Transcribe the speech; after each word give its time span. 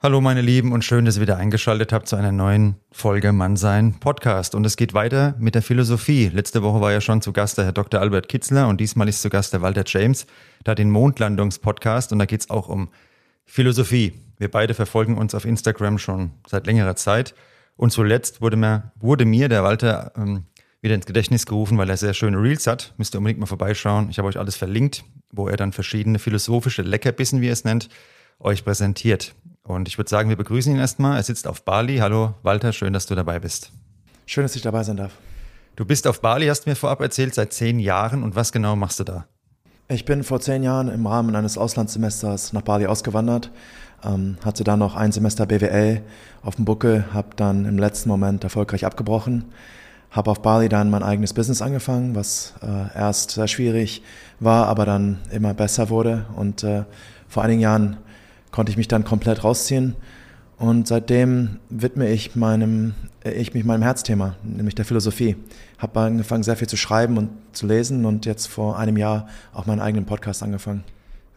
Hallo 0.00 0.20
meine 0.20 0.42
Lieben 0.42 0.70
und 0.70 0.84
schön, 0.84 1.06
dass 1.06 1.16
ihr 1.16 1.22
wieder 1.22 1.38
eingeschaltet 1.38 1.92
habt 1.92 2.06
zu 2.06 2.14
einer 2.14 2.30
neuen 2.30 2.76
Folge 2.92 3.32
Mannsein 3.32 3.98
Podcast. 3.98 4.54
Und 4.54 4.64
es 4.64 4.76
geht 4.76 4.94
weiter 4.94 5.34
mit 5.40 5.56
der 5.56 5.62
Philosophie. 5.62 6.30
Letzte 6.32 6.62
Woche 6.62 6.80
war 6.80 6.92
ja 6.92 7.00
schon 7.00 7.20
zu 7.20 7.32
Gast 7.32 7.58
der 7.58 7.64
Herr 7.64 7.72
Dr. 7.72 8.00
Albert 8.00 8.28
Kitzler 8.28 8.68
und 8.68 8.80
diesmal 8.80 9.08
ist 9.08 9.22
zu 9.22 9.28
Gast 9.28 9.52
der 9.54 9.60
Walter 9.60 9.82
James. 9.84 10.28
Da 10.62 10.76
den 10.76 10.92
Mondlandungspodcast 10.92 12.12
und 12.12 12.20
da 12.20 12.26
geht 12.26 12.42
es 12.42 12.48
auch 12.48 12.68
um 12.68 12.90
Philosophie. 13.44 14.12
Wir 14.36 14.48
beide 14.48 14.72
verfolgen 14.72 15.18
uns 15.18 15.34
auf 15.34 15.44
Instagram 15.44 15.98
schon 15.98 16.30
seit 16.46 16.68
längerer 16.68 16.94
Zeit. 16.94 17.34
Und 17.74 17.90
zuletzt 17.90 18.40
wurde 18.40 18.56
mir, 18.56 18.92
wurde 19.00 19.24
mir 19.24 19.48
der 19.48 19.64
Walter 19.64 20.12
ähm, 20.16 20.44
wieder 20.80 20.94
ins 20.94 21.06
Gedächtnis 21.06 21.44
gerufen, 21.44 21.76
weil 21.76 21.90
er 21.90 21.96
sehr 21.96 22.14
schöne 22.14 22.40
Reels 22.40 22.68
hat. 22.68 22.94
Müsst 22.98 23.16
ihr 23.16 23.18
unbedingt 23.18 23.40
mal 23.40 23.46
vorbeischauen. 23.46 24.10
Ich 24.10 24.18
habe 24.18 24.28
euch 24.28 24.38
alles 24.38 24.54
verlinkt, 24.54 25.02
wo 25.32 25.48
er 25.48 25.56
dann 25.56 25.72
verschiedene 25.72 26.20
philosophische 26.20 26.82
Leckerbissen, 26.82 27.40
wie 27.40 27.48
er 27.48 27.52
es 27.52 27.64
nennt, 27.64 27.88
euch 28.38 28.64
präsentiert. 28.64 29.34
Und 29.68 29.86
ich 29.86 29.98
würde 29.98 30.08
sagen, 30.08 30.30
wir 30.30 30.36
begrüßen 30.36 30.72
ihn 30.72 30.78
erstmal. 30.78 31.18
Er 31.18 31.22
sitzt 31.22 31.46
auf 31.46 31.62
Bali. 31.62 31.98
Hallo 31.98 32.32
Walter, 32.42 32.72
schön, 32.72 32.94
dass 32.94 33.04
du 33.04 33.14
dabei 33.14 33.38
bist. 33.38 33.70
Schön, 34.24 34.42
dass 34.42 34.56
ich 34.56 34.62
dabei 34.62 34.82
sein 34.82 34.96
darf. 34.96 35.12
Du 35.76 35.84
bist 35.84 36.06
auf 36.06 36.22
Bali, 36.22 36.46
hast 36.46 36.66
mir 36.66 36.74
vorab 36.74 37.02
erzählt, 37.02 37.34
seit 37.34 37.52
zehn 37.52 37.78
Jahren. 37.78 38.22
Und 38.22 38.34
was 38.34 38.50
genau 38.50 38.76
machst 38.76 38.98
du 38.98 39.04
da? 39.04 39.26
Ich 39.88 40.06
bin 40.06 40.24
vor 40.24 40.40
zehn 40.40 40.62
Jahren 40.62 40.88
im 40.88 41.06
Rahmen 41.06 41.36
eines 41.36 41.58
Auslandssemesters 41.58 42.54
nach 42.54 42.62
Bali 42.62 42.86
ausgewandert, 42.86 43.50
ähm, 44.02 44.38
hatte 44.42 44.64
dann 44.64 44.78
noch 44.78 44.96
ein 44.96 45.12
Semester 45.12 45.44
BWL 45.44 46.00
auf 46.42 46.56
dem 46.56 46.64
Buckel, 46.64 47.04
habe 47.12 47.36
dann 47.36 47.66
im 47.66 47.76
letzten 47.76 48.08
Moment 48.08 48.44
erfolgreich 48.44 48.86
abgebrochen, 48.86 49.44
habe 50.10 50.30
auf 50.30 50.40
Bali 50.40 50.70
dann 50.70 50.88
mein 50.88 51.02
eigenes 51.02 51.34
Business 51.34 51.60
angefangen, 51.60 52.14
was 52.14 52.54
äh, 52.62 52.98
erst 52.98 53.32
sehr 53.32 53.48
schwierig 53.48 54.02
war, 54.40 54.66
aber 54.66 54.86
dann 54.86 55.18
immer 55.30 55.52
besser 55.52 55.90
wurde. 55.90 56.24
Und 56.36 56.64
äh, 56.64 56.84
vor 57.28 57.42
einigen 57.42 57.60
Jahren 57.60 57.98
konnte 58.50 58.70
ich 58.70 58.76
mich 58.76 58.88
dann 58.88 59.04
komplett 59.04 59.44
rausziehen. 59.44 59.96
Und 60.58 60.88
seitdem 60.88 61.58
widme 61.68 62.08
ich, 62.10 62.34
meinem, 62.34 62.94
äh, 63.24 63.30
ich 63.30 63.54
mich 63.54 63.64
meinem 63.64 63.82
Herzthema, 63.82 64.34
nämlich 64.42 64.74
der 64.74 64.84
Philosophie. 64.84 65.36
Habe 65.78 66.00
angefangen, 66.00 66.42
sehr 66.42 66.56
viel 66.56 66.68
zu 66.68 66.76
schreiben 66.76 67.16
und 67.16 67.30
zu 67.52 67.66
lesen 67.66 68.04
und 68.04 68.26
jetzt 68.26 68.46
vor 68.46 68.78
einem 68.78 68.96
Jahr 68.96 69.28
auch 69.52 69.66
meinen 69.66 69.80
eigenen 69.80 70.04
Podcast 70.04 70.42
angefangen. 70.42 70.82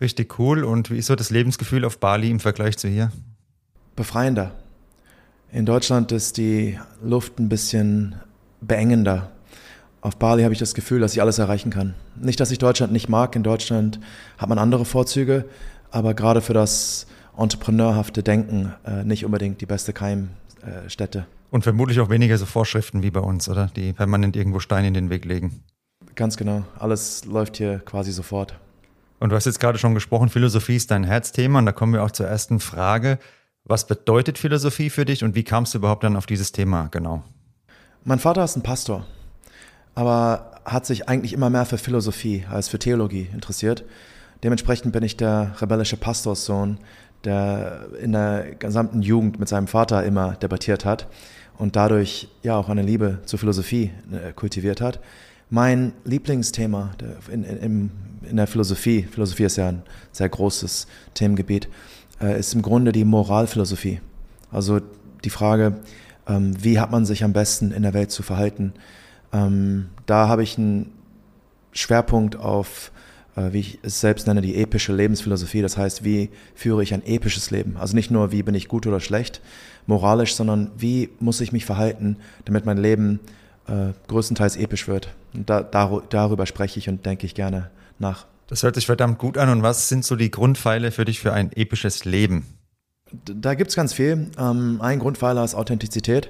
Richtig 0.02 0.40
cool. 0.40 0.64
Und 0.64 0.90
wie 0.90 0.98
ist 0.98 1.06
so 1.06 1.16
das 1.16 1.30
Lebensgefühl 1.30 1.86
auf 1.86 2.00
Bali 2.00 2.32
im 2.32 2.40
Vergleich 2.40 2.78
zu 2.78 2.88
hier? 2.88 3.12
Befreiender. 3.96 4.54
In 5.52 5.68
Deutschland 5.68 6.12
ist 6.12 6.38
die 6.38 6.80
Luft 7.04 7.38
ein 7.38 7.50
bisschen 7.50 8.16
beengender. 8.62 9.30
Auf 10.02 10.18
Bali 10.18 10.42
habe 10.42 10.54
ich 10.54 10.60
das 10.60 10.74
Gefühl, 10.74 11.00
dass 11.00 11.14
ich 11.14 11.22
alles 11.22 11.38
erreichen 11.38 11.70
kann. 11.70 11.94
Nicht, 12.16 12.40
dass 12.40 12.50
ich 12.50 12.58
Deutschland 12.58 12.92
nicht 12.92 13.10
mag. 13.10 13.36
In 13.36 13.44
Deutschland 13.44 14.00
hat 14.40 14.50
man 14.50 14.58
andere 14.58 14.86
Vorzüge, 14.86 15.46
aber 15.92 16.14
gerade 16.14 16.42
für 16.42 16.54
das 16.54 17.06
entrepreneurhafte 17.38 18.24
Denken 18.24 18.74
äh, 18.86 19.04
nicht 19.04 19.26
unbedingt 19.26 19.62
die 19.62 19.66
beste 19.66 19.94
Keimstätte. 19.94 21.28
Und 21.50 21.64
vermutlich 21.64 22.00
auch 22.00 22.10
weniger 22.10 22.38
so 22.38 22.46
Vorschriften 22.46 23.04
wie 23.04 23.12
bei 23.12 23.20
uns, 23.20 23.50
oder? 23.50 23.70
Die 23.76 23.94
permanent 23.94 24.36
irgendwo 24.36 24.60
Steine 24.60 24.88
in 24.88 24.94
den 24.94 25.10
Weg 25.10 25.26
legen. 25.26 25.64
Ganz 26.16 26.38
genau. 26.38 26.64
Alles 26.80 27.26
läuft 27.26 27.58
hier 27.58 27.80
quasi 27.80 28.12
sofort. 28.12 28.56
Und 29.20 29.30
du 29.30 29.36
hast 29.36 29.46
jetzt 29.46 29.60
gerade 29.60 29.78
schon 29.78 29.94
gesprochen, 29.94 30.30
Philosophie 30.30 30.78
ist 30.78 30.92
dein 30.92 31.04
Herzthema. 31.04 31.60
Und 31.60 31.66
da 31.66 31.72
kommen 31.72 31.94
wir 31.94 32.04
auch 32.04 32.12
zur 32.12 32.28
ersten 32.28 32.60
Frage. 32.60 33.20
Was 33.64 33.86
bedeutet 33.86 34.38
Philosophie 34.38 34.90
für 34.90 35.06
dich 35.06 35.24
und 35.24 35.36
wie 35.36 35.44
kamst 35.44 35.74
du 35.74 35.78
überhaupt 35.78 36.04
dann 36.04 36.16
auf 36.16 36.26
dieses 36.26 36.52
Thema 36.52 36.88
genau? 36.90 37.24
Mein 38.04 38.18
Vater 38.18 38.44
ist 38.44 38.56
ein 38.56 38.64
Pastor, 38.64 39.06
aber 39.94 40.60
hat 40.66 40.88
sich 40.88 41.08
eigentlich 41.08 41.34
immer 41.34 41.52
mehr 41.52 41.66
für 41.66 41.78
Philosophie 41.78 42.46
als 42.50 42.70
für 42.70 42.80
Theologie 42.80 43.30
interessiert. 43.32 43.84
Dementsprechend 44.44 44.94
bin 44.94 45.04
ich 45.04 45.18
der 45.18 45.56
rebellische 45.60 45.98
Pastorssohn, 45.98 46.78
der 47.24 47.88
in 48.02 48.12
der 48.12 48.56
gesamten 48.56 49.02
Jugend 49.02 49.40
mit 49.40 49.48
seinem 49.48 49.68
Vater 49.68 50.04
immer 50.04 50.34
debattiert 50.34 50.86
hat 50.86 51.08
und 51.58 51.76
dadurch 51.76 52.28
ja 52.42 52.56
auch 52.56 52.70
eine 52.70 52.82
Liebe 52.82 53.20
zur 53.26 53.38
Philosophie 53.38 53.92
äh, 54.12 54.34
kultiviert 54.34 54.82
hat. 54.82 55.00
Mein 55.50 55.94
Lieblingsthema 56.06 56.92
in, 57.32 57.44
in, 57.44 57.92
in 58.28 58.38
der 58.38 58.48
Philosophie, 58.48 59.04
Philosophie 59.04 59.44
ist 59.44 59.58
ja 59.58 59.68
ein 59.68 59.84
sehr 60.12 60.30
großes 60.30 60.88
Themengebiet, 61.14 61.68
äh, 62.20 62.40
ist 62.40 62.54
im 62.54 62.62
Grunde 62.62 62.92
die 62.92 63.06
Moralphilosophie. 63.06 64.00
Also 64.52 64.80
die 65.24 65.30
Frage, 65.30 65.76
ähm, 66.28 66.56
wie 66.64 66.80
hat 66.80 66.90
man 66.92 67.06
sich 67.06 67.24
am 67.24 67.34
besten 67.34 67.72
in 67.72 67.84
der 67.84 67.94
Welt 67.94 68.12
zu 68.12 68.24
verhalten? 68.24 68.74
Ähm, 69.34 69.90
da 70.06 70.28
habe 70.28 70.44
ich 70.44 70.58
einen 70.58 70.92
Schwerpunkt 71.74 72.38
auf 72.38 72.92
wie 73.36 73.60
ich 73.60 73.80
es 73.82 74.02
selbst 74.02 74.28
nenne, 74.28 74.42
die 74.42 74.56
epische 74.56 74.94
Lebensphilosophie. 74.94 75.62
Das 75.62 75.78
heißt, 75.78 76.04
wie 76.04 76.30
führe 76.56 76.84
ich 76.84 76.94
ein 76.94 77.06
episches 77.06 77.52
Leben? 77.52 77.78
Also 77.78 77.96
nicht 77.96 78.12
nur, 78.12 78.32
wie 78.32 78.44
bin 78.44 78.56
ich 78.56 78.68
gut 78.68 78.88
oder 78.88 79.00
schlecht 79.00 79.42
moralisch, 79.88 80.36
sondern 80.36 80.72
wie 80.78 81.10
muss 81.20 81.42
ich 81.42 81.52
mich 81.52 81.66
verhalten, 81.66 82.18
damit 82.46 82.66
mein 82.66 82.78
Leben 82.78 83.20
äh, 83.68 83.94
größtenteils 84.08 84.56
episch 84.58 84.88
wird. 84.88 85.10
Und 85.34 85.50
da, 85.50 85.64
dar, 85.64 86.04
darüber 86.10 86.46
spreche 86.46 86.80
ich 86.80 86.90
und 86.90 87.06
denke 87.06 87.26
ich 87.26 87.36
gerne 87.36 87.70
nach. 88.00 88.26
Das 88.48 88.64
hört 88.64 88.76
sich 88.76 88.86
verdammt 88.86 89.18
gut 89.18 89.38
an. 89.38 89.50
Und 89.50 89.64
was 89.64 89.90
sind 89.90 90.04
so 90.04 90.16
die 90.16 90.32
Grundpfeile 90.32 90.92
für 90.92 91.06
dich 91.06 91.20
für 91.20 91.34
ein 91.34 91.52
episches 91.54 92.06
Leben? 92.06 92.46
Da 93.26 93.56
gibt 93.56 93.70
es 93.70 93.76
ganz 93.76 93.94
viel. 93.94 94.30
Ähm, 94.38 94.80
ein 94.82 95.00
Grundpfeiler 95.00 95.44
ist 95.44 95.56
Authentizität. 95.56 96.30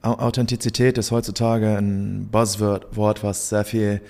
Authentizität 0.00 0.96
ist 0.96 1.10
heutzutage 1.10 1.76
ein 1.76 2.28
Buzzword, 2.30 3.24
was 3.24 3.48
sehr 3.48 3.64
viel, 3.64 4.00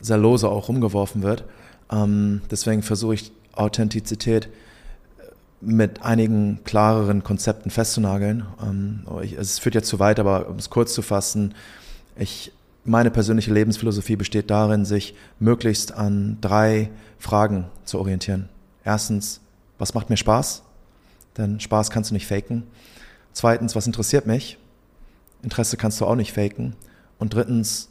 sehr 0.00 0.16
lose 0.16 0.48
auch 0.48 0.68
rumgeworfen 0.68 1.22
wird. 1.22 1.44
Ähm, 1.92 2.40
deswegen 2.50 2.82
versuche 2.82 3.14
ich 3.14 3.32
Authentizität 3.52 4.46
äh, 4.46 4.50
mit 5.60 6.02
einigen 6.02 6.64
klareren 6.64 7.22
Konzepten 7.22 7.70
festzunageln. 7.70 8.46
Ähm, 8.62 9.06
ich, 9.22 9.34
es 9.34 9.58
führt 9.58 9.74
jetzt 9.74 9.88
zu 9.88 9.98
weit, 9.98 10.18
aber 10.18 10.48
um 10.48 10.56
es 10.56 10.70
kurz 10.70 10.94
zu 10.94 11.02
fassen, 11.02 11.54
ich, 12.16 12.52
meine 12.84 13.10
persönliche 13.10 13.52
Lebensphilosophie 13.52 14.16
besteht 14.16 14.50
darin, 14.50 14.84
sich 14.84 15.14
möglichst 15.38 15.92
an 15.92 16.38
drei 16.40 16.90
Fragen 17.18 17.66
zu 17.84 17.98
orientieren. 17.98 18.48
Erstens, 18.84 19.40
was 19.78 19.94
macht 19.94 20.10
mir 20.10 20.16
Spaß? 20.16 20.62
Denn 21.36 21.60
Spaß 21.60 21.90
kannst 21.90 22.10
du 22.10 22.14
nicht 22.14 22.26
faken. 22.26 22.64
Zweitens, 23.32 23.76
was 23.76 23.86
interessiert 23.86 24.26
mich? 24.26 24.58
Interesse 25.42 25.76
kannst 25.76 26.00
du 26.00 26.06
auch 26.06 26.16
nicht 26.16 26.32
faken. 26.32 26.74
Und 27.18 27.34
drittens, 27.34 27.88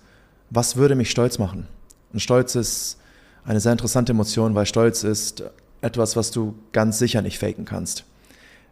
was 0.50 0.76
würde 0.76 0.96
mich 0.96 1.10
stolz 1.10 1.40
machen? 1.40 1.68
Und 2.14 2.20
Stolz 2.20 2.56
ist 2.56 2.98
eine 3.46 3.60
sehr 3.60 3.72
interessante 3.72 4.12
Emotion, 4.12 4.56
weil 4.56 4.66
Stolz 4.66 5.04
ist 5.04 5.44
etwas, 5.82 6.16
was 6.16 6.32
du 6.32 6.56
ganz 6.72 7.00
sicher 7.00 7.22
nicht 7.22 7.40
faken 7.40 7.66
kannst. 7.66 8.06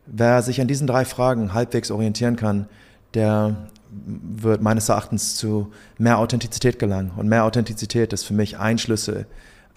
Wer 0.06 0.42
sich 0.42 0.62
an 0.62 0.68
diesen 0.68 0.88
drei 0.88 1.06
Fragen 1.06 1.54
halbwegs 1.54 1.92
orientieren 1.92 2.36
kann, 2.36 2.68
der 3.14 3.68
wird 3.92 4.62
meines 4.62 4.90
Erachtens 4.90 5.36
zu 5.36 5.72
mehr 5.98 6.20
Authentizität 6.20 6.80
gelangen. 6.80 7.12
Und 7.18 7.28
mehr 7.28 7.44
Authentizität 7.44 8.14
ist 8.14 8.24
für 8.24 8.34
mich 8.34 8.58
ein 8.58 8.78
Schlüssel 8.78 9.26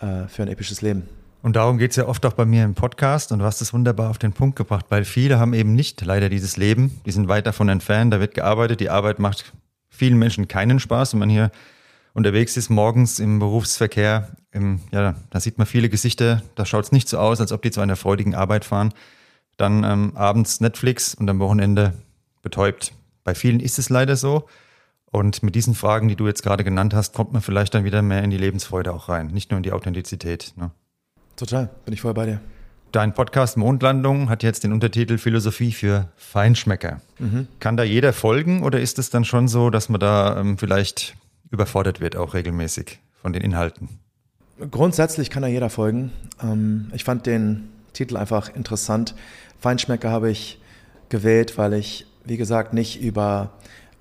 äh, 0.01 0.29
für 0.29 0.43
ein 0.43 0.49
episches 0.49 0.83
Leben. 0.83 1.09
Und 1.43 1.57
darum 1.57 1.79
geht 1.79 1.91
es 1.91 1.97
ja 1.97 2.07
oft 2.07 2.25
auch 2.25 2.35
bei 2.35 2.45
mir 2.45 2.63
im 2.65 2.75
Podcast 2.75 3.33
und 3.33 3.41
du 3.41 3.45
hast 3.45 3.61
es 3.61 3.73
wunderbar 3.73 4.11
auf 4.11 4.19
den 4.19 4.33
Punkt 4.33 4.55
gebracht, 4.55 4.87
weil 4.91 5.05
viele 5.05 5.41
haben 5.41 5.55
eben 5.55 5.75
nicht 5.75 6.00
leider 6.05 6.29
dieses 6.29 6.56
Leben, 6.56 7.00
die 7.05 7.11
sind 7.11 7.27
weit 7.27 7.47
davon 7.47 7.69
entfernt, 7.69 8.12
da 8.12 8.21
wird 8.21 8.35
gearbeitet, 8.35 8.79
die 8.79 8.91
Arbeit 8.91 9.19
macht 9.19 9.53
vielen 9.88 10.19
Menschen 10.19 10.47
keinen 10.47 10.79
Spaß, 10.79 11.15
wenn 11.15 11.19
man 11.19 11.31
hier 11.31 11.50
unterwegs 12.14 12.56
ist, 12.56 12.70
morgens 12.70 13.19
im 13.19 13.38
Berufsverkehr, 13.38 14.31
im, 14.53 14.81
ja, 14.93 15.14
da 15.31 15.41
sieht 15.41 15.59
man 15.59 15.67
viele 15.67 15.88
Gesichter, 15.88 16.43
da 16.55 16.67
schaut 16.67 16.85
es 16.85 16.93
nicht 16.93 17.09
so 17.09 17.19
aus, 17.19 17.41
als 17.41 17.53
ob 17.53 17.62
die 17.62 17.70
zu 17.70 17.81
einer 17.81 17.97
freudigen 17.97 18.35
Arbeit 18.35 18.64
fahren. 18.64 18.93
Dann 19.56 19.85
ähm, 19.85 20.12
abends 20.17 20.61
Netflix 20.61 21.14
und 21.14 21.29
am 21.29 21.38
Wochenende 21.38 21.94
betäubt. 22.43 22.93
Bei 23.25 23.35
vielen 23.35 23.61
ist 23.61 23.79
es 23.79 23.88
leider 23.88 24.17
so. 24.17 24.47
Und 25.11 25.43
mit 25.43 25.55
diesen 25.55 25.75
Fragen, 25.75 26.09
die 26.09 26.17
du 26.17 26.26
jetzt 26.26 26.43
gerade 26.43 26.64
genannt 26.64 26.94
hast, 26.94 27.14
kommt 27.14 27.32
man 27.32 27.43
vielleicht 27.43 27.75
dann 27.75 27.85
wieder 27.85 28.00
mehr 28.00 28.25
in 28.25 28.31
die 28.31 28.38
Lebensfreude 28.38 28.93
auch 28.93 29.09
rein, 29.11 29.26
nicht 29.29 29.50
nur 29.50 29.59
in 29.59 29.62
die 29.62 29.73
Authentizität. 29.73 30.55
Ne? 30.56 30.70
Total, 31.37 31.69
bin 31.85 31.93
ich 31.93 32.00
voll 32.00 32.14
bei 32.14 32.26
dir. 32.26 32.41
Dein 32.93 33.14
Podcast 33.14 33.56
Mondlandung 33.56 34.29
hat 34.29 34.43
jetzt 34.43 34.64
den 34.64 34.73
Untertitel 34.73 35.17
Philosophie 35.17 35.73
für 35.73 36.09
Feinschmecker. 36.17 37.00
Mhm. 37.19 37.47
Kann 37.59 37.76
da 37.76 37.85
jeder 37.85 38.12
folgen 38.12 38.62
oder 38.62 38.81
ist 38.81 38.99
es 38.99 39.09
dann 39.09 39.25
schon 39.25 39.49
so, 39.49 39.70
dass 39.70 39.88
man 39.88 40.00
da 40.00 40.38
ähm, 40.38 40.59
vielleicht 40.59 41.17
überfordert 41.52 42.00
wird, 42.00 42.16
auch 42.16 42.34
regelmäßig 42.34 42.99
von 43.20 43.32
den 43.32 43.43
Inhalten? 43.43 43.88
Grundsätzlich 44.70 45.31
kann 45.31 45.43
da 45.43 45.49
jeder 45.49 45.70
folgen. 45.70 46.10
Ähm, 46.43 46.90
ich 46.94 47.04
fand 47.04 47.26
den 47.26 47.69
Titel 47.93 48.16
einfach 48.16 48.54
interessant. 48.54 49.14
Feinschmecker 49.60 50.10
habe 50.10 50.31
ich 50.31 50.60
gewählt, 51.08 51.58
weil 51.58 51.75
ich, 51.75 52.06
wie 52.25 52.37
gesagt, 52.37 52.72
nicht 52.72 53.00
über 53.00 53.52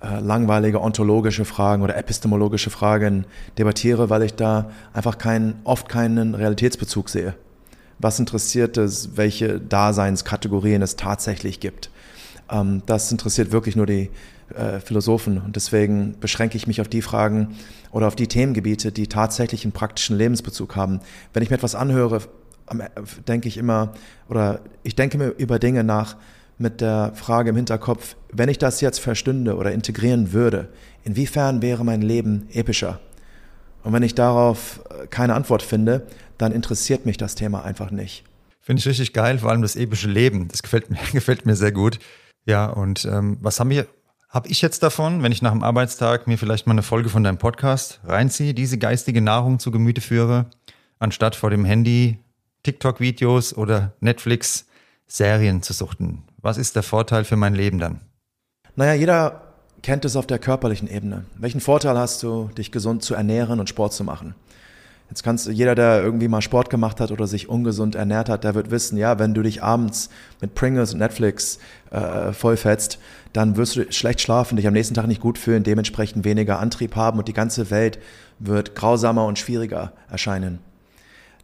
äh, 0.02 0.18
langweilige 0.20 0.80
ontologische 0.80 1.44
Fragen 1.44 1.82
oder 1.82 1.96
epistemologische 1.96 2.70
Fragen 2.70 3.26
debattiere, 3.58 4.10
weil 4.10 4.22
ich 4.22 4.34
da 4.34 4.70
einfach 4.92 5.18
keinen, 5.18 5.60
oft 5.64 5.88
keinen 5.88 6.34
Realitätsbezug 6.34 7.08
sehe. 7.08 7.34
Was 7.98 8.18
interessiert 8.18 8.76
es, 8.78 9.16
welche 9.16 9.60
Daseinskategorien 9.60 10.82
es 10.82 10.96
tatsächlich 10.96 11.60
gibt? 11.60 11.90
Ähm, 12.50 12.82
das 12.86 13.12
interessiert 13.12 13.52
wirklich 13.52 13.76
nur 13.76 13.86
die 13.86 14.10
äh, 14.56 14.80
Philosophen 14.80 15.38
und 15.38 15.56
deswegen 15.56 16.18
beschränke 16.20 16.56
ich 16.56 16.66
mich 16.66 16.80
auf 16.80 16.88
die 16.88 17.02
Fragen 17.02 17.56
oder 17.90 18.06
auf 18.06 18.16
die 18.16 18.28
Themengebiete, 18.28 18.92
die 18.92 19.06
tatsächlich 19.06 19.64
einen 19.64 19.72
praktischen 19.72 20.16
Lebensbezug 20.16 20.76
haben. 20.76 21.00
Wenn 21.32 21.42
ich 21.42 21.50
mir 21.50 21.56
etwas 21.56 21.74
anhöre, 21.74 22.20
denke 23.26 23.48
ich 23.48 23.58
immer 23.58 23.92
oder 24.28 24.60
ich 24.82 24.96
denke 24.96 25.18
mir 25.18 25.28
über 25.28 25.58
Dinge 25.58 25.84
nach, 25.84 26.16
mit 26.58 26.80
der 26.80 27.12
Frage 27.14 27.50
im 27.50 27.56
Hinterkopf, 27.56 28.16
wenn 28.32 28.48
ich 28.48 28.58
das 28.58 28.80
jetzt 28.80 29.00
verstünde 29.00 29.56
oder 29.56 29.72
integrieren 29.72 30.32
würde, 30.32 30.68
inwiefern 31.04 31.60
wäre 31.60 31.84
mein 31.84 32.02
Leben 32.02 32.46
epischer? 32.52 33.00
Und 33.82 33.92
wenn 33.92 34.02
ich 34.02 34.14
darauf 34.14 34.80
äh, 34.90 35.06
keine 35.08 35.34
Antwort 35.34 35.62
finde, 35.62 36.06
dann 36.38 36.52
interessiert 36.52 37.04
mich 37.04 37.16
das 37.16 37.34
Thema 37.34 37.64
einfach 37.64 37.90
nicht. 37.90 38.24
Finde 38.60 38.80
ich 38.80 38.86
richtig 38.86 39.12
geil, 39.12 39.38
vor 39.38 39.50
allem 39.50 39.62
das 39.62 39.74
epische 39.74 40.08
Leben. 40.08 40.48
Das 40.48 40.62
gefällt 40.62 40.88
mir, 40.88 40.98
gefällt 41.12 41.46
mir 41.46 41.56
sehr 41.56 41.72
gut. 41.72 41.98
Ja, 42.46 42.66
und 42.66 43.04
ähm, 43.04 43.38
was 43.40 43.58
haben 43.58 43.70
wir, 43.70 43.86
habe 44.32 44.48
ich 44.48 44.62
jetzt 44.62 44.82
davon, 44.82 45.22
wenn 45.22 45.30
ich 45.30 45.42
nach 45.42 45.52
dem 45.52 45.62
Arbeitstag 45.62 46.26
mir 46.26 46.38
vielleicht 46.38 46.66
mal 46.66 46.72
eine 46.72 46.82
Folge 46.82 47.10
von 47.10 47.22
deinem 47.22 47.36
Podcast 47.36 48.00
reinziehe, 48.04 48.54
diese 48.54 48.78
geistige 48.78 49.20
Nahrung 49.20 49.58
zu 49.58 49.70
Gemüte 49.70 50.00
führe, 50.00 50.46
anstatt 50.98 51.36
vor 51.36 51.50
dem 51.50 51.66
Handy 51.66 52.18
TikTok-Videos 52.62 53.54
oder 53.54 53.92
Netflix-Serien 54.00 55.62
zu 55.62 55.74
suchten? 55.74 56.22
Was 56.38 56.56
ist 56.56 56.74
der 56.76 56.82
Vorteil 56.82 57.24
für 57.24 57.36
mein 57.36 57.54
Leben 57.54 57.78
dann? 57.78 58.00
Naja, 58.74 58.94
jeder 58.94 59.42
kennt 59.82 60.06
es 60.06 60.16
auf 60.16 60.26
der 60.26 60.38
körperlichen 60.38 60.88
Ebene. 60.88 61.26
Welchen 61.36 61.60
Vorteil 61.60 61.98
hast 61.98 62.22
du, 62.22 62.48
dich 62.56 62.72
gesund 62.72 63.02
zu 63.02 63.14
ernähren 63.14 63.60
und 63.60 63.68
Sport 63.68 63.92
zu 63.92 64.02
machen? 64.02 64.34
Jetzt 65.12 65.24
kannst 65.24 65.46
du, 65.46 65.50
jeder, 65.50 65.74
der 65.74 66.02
irgendwie 66.02 66.26
mal 66.26 66.40
Sport 66.40 66.70
gemacht 66.70 66.98
hat 66.98 67.10
oder 67.10 67.26
sich 67.26 67.46
ungesund 67.46 67.96
ernährt 67.96 68.30
hat, 68.30 68.44
der 68.44 68.54
wird 68.54 68.70
wissen, 68.70 68.96
ja, 68.96 69.18
wenn 69.18 69.34
du 69.34 69.42
dich 69.42 69.62
abends 69.62 70.08
mit 70.40 70.54
Pringles 70.54 70.94
und 70.94 71.00
Netflix 71.00 71.58
äh, 71.90 72.32
vollfetzt, 72.32 72.98
dann 73.34 73.58
wirst 73.58 73.76
du 73.76 73.92
schlecht 73.92 74.22
schlafen, 74.22 74.56
dich 74.56 74.66
am 74.66 74.72
nächsten 74.72 74.94
Tag 74.94 75.06
nicht 75.08 75.20
gut 75.20 75.36
fühlen, 75.36 75.64
dementsprechend 75.64 76.24
weniger 76.24 76.60
Antrieb 76.60 76.96
haben 76.96 77.18
und 77.18 77.28
die 77.28 77.34
ganze 77.34 77.70
Welt 77.70 77.98
wird 78.38 78.74
grausamer 78.74 79.26
und 79.26 79.38
schwieriger 79.38 79.92
erscheinen. 80.10 80.60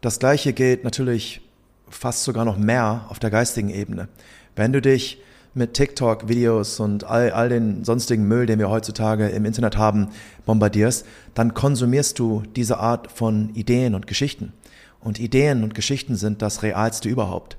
Das 0.01 0.17
gleiche 0.17 0.51
gilt 0.51 0.83
natürlich 0.83 1.41
fast 1.89 2.23
sogar 2.23 2.45
noch 2.45 2.57
mehr 2.57 3.05
auf 3.09 3.19
der 3.19 3.29
geistigen 3.29 3.69
Ebene. 3.69 4.07
Wenn 4.55 4.73
du 4.73 4.81
dich 4.81 5.21
mit 5.53 5.73
TikTok-Videos 5.73 6.79
und 6.79 7.03
all, 7.03 7.31
all 7.31 7.49
den 7.49 7.83
sonstigen 7.83 8.27
Müll, 8.27 8.45
den 8.45 8.59
wir 8.59 8.69
heutzutage 8.69 9.29
im 9.29 9.45
Internet 9.45 9.77
haben, 9.77 10.09
bombardierst, 10.45 11.05
dann 11.33 11.53
konsumierst 11.53 12.19
du 12.19 12.43
diese 12.55 12.77
Art 12.77 13.11
von 13.11 13.49
Ideen 13.55 13.95
und 13.95 14.07
Geschichten. 14.07 14.53
Und 14.99 15.19
Ideen 15.19 15.63
und 15.63 15.73
Geschichten 15.75 16.15
sind 16.15 16.41
das 16.41 16.61
Realste 16.61 17.09
überhaupt. 17.09 17.57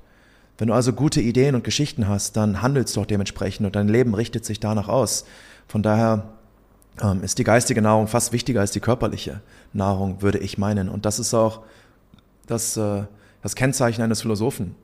Wenn 0.59 0.69
du 0.69 0.75
also 0.75 0.93
gute 0.93 1.21
Ideen 1.21 1.55
und 1.55 1.65
Geschichten 1.65 2.07
hast, 2.07 2.37
dann 2.37 2.61
handelst 2.61 2.95
du 2.95 3.01
auch 3.01 3.07
dementsprechend 3.07 3.67
und 3.67 3.77
dein 3.77 3.89
Leben 3.89 4.15
richtet 4.15 4.45
sich 4.45 4.61
danach 4.61 4.89
aus. 4.89 5.25
Von 5.67 5.83
daher 5.83 6.35
ähm, 7.03 7.23
ist 7.23 7.39
die 7.39 7.45
geistige 7.45 7.81
Nahrung 7.81 8.09
fast 8.09 8.33
wichtiger 8.33 8.61
als 8.61 8.71
die 8.71 8.81
körperliche 8.81 9.41
Nahrung, 9.73 10.21
würde 10.21 10.39
ich 10.39 10.59
meinen. 10.59 10.89
Und 10.89 11.07
das 11.07 11.19
ist 11.19 11.33
auch 11.33 11.63
das, 12.47 12.77
äh, 12.77 13.05
das 13.43 13.55
Kennzeichen 13.55 14.03
eines 14.03 14.21
Philosophen 14.21 14.75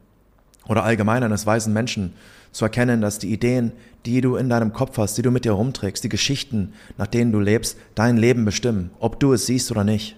oder 0.67 0.83
allgemein 0.83 1.23
eines 1.23 1.47
weisen 1.47 1.73
Menschen 1.73 2.15
zu 2.57 2.65
erkennen, 2.65 3.03
dass 3.03 3.19
die 3.19 3.31
Ideen, 3.31 3.73
die 4.07 4.23
du 4.23 4.37
in 4.37 4.49
deinem 4.49 4.73
Kopf 4.73 4.97
hast, 4.97 5.19
die 5.19 5.23
du 5.23 5.31
mit 5.31 5.45
dir 5.45 5.53
rumträgst, 5.53 6.03
die 6.03 6.09
Geschichten, 6.09 6.73
nach 6.97 7.07
denen 7.07 7.31
du 7.31 7.39
lebst, 7.39 7.77
dein 7.95 8.17
Leben 8.17 8.47
bestimmen, 8.47 8.91
ob 8.99 9.21
du 9.21 9.35
es 9.35 9.45
siehst 9.45 9.71
oder 9.71 9.85
nicht. 9.85 10.17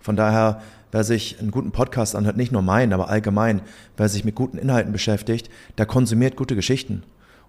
Von 0.00 0.16
daher, 0.16 0.62
wer 0.92 1.04
sich 1.04 1.38
einen 1.38 1.50
guten 1.50 1.70
Podcast 1.70 2.16
anhört, 2.16 2.38
nicht 2.38 2.52
nur 2.52 2.62
meinen, 2.62 2.94
aber 2.94 3.10
allgemein, 3.10 3.60
wer 3.98 4.08
sich 4.08 4.24
mit 4.24 4.34
guten 4.34 4.56
Inhalten 4.56 4.92
beschäftigt, 4.92 5.50
der 5.76 5.84
konsumiert 5.84 6.36
gute 6.36 6.56
Geschichten. 6.56 7.02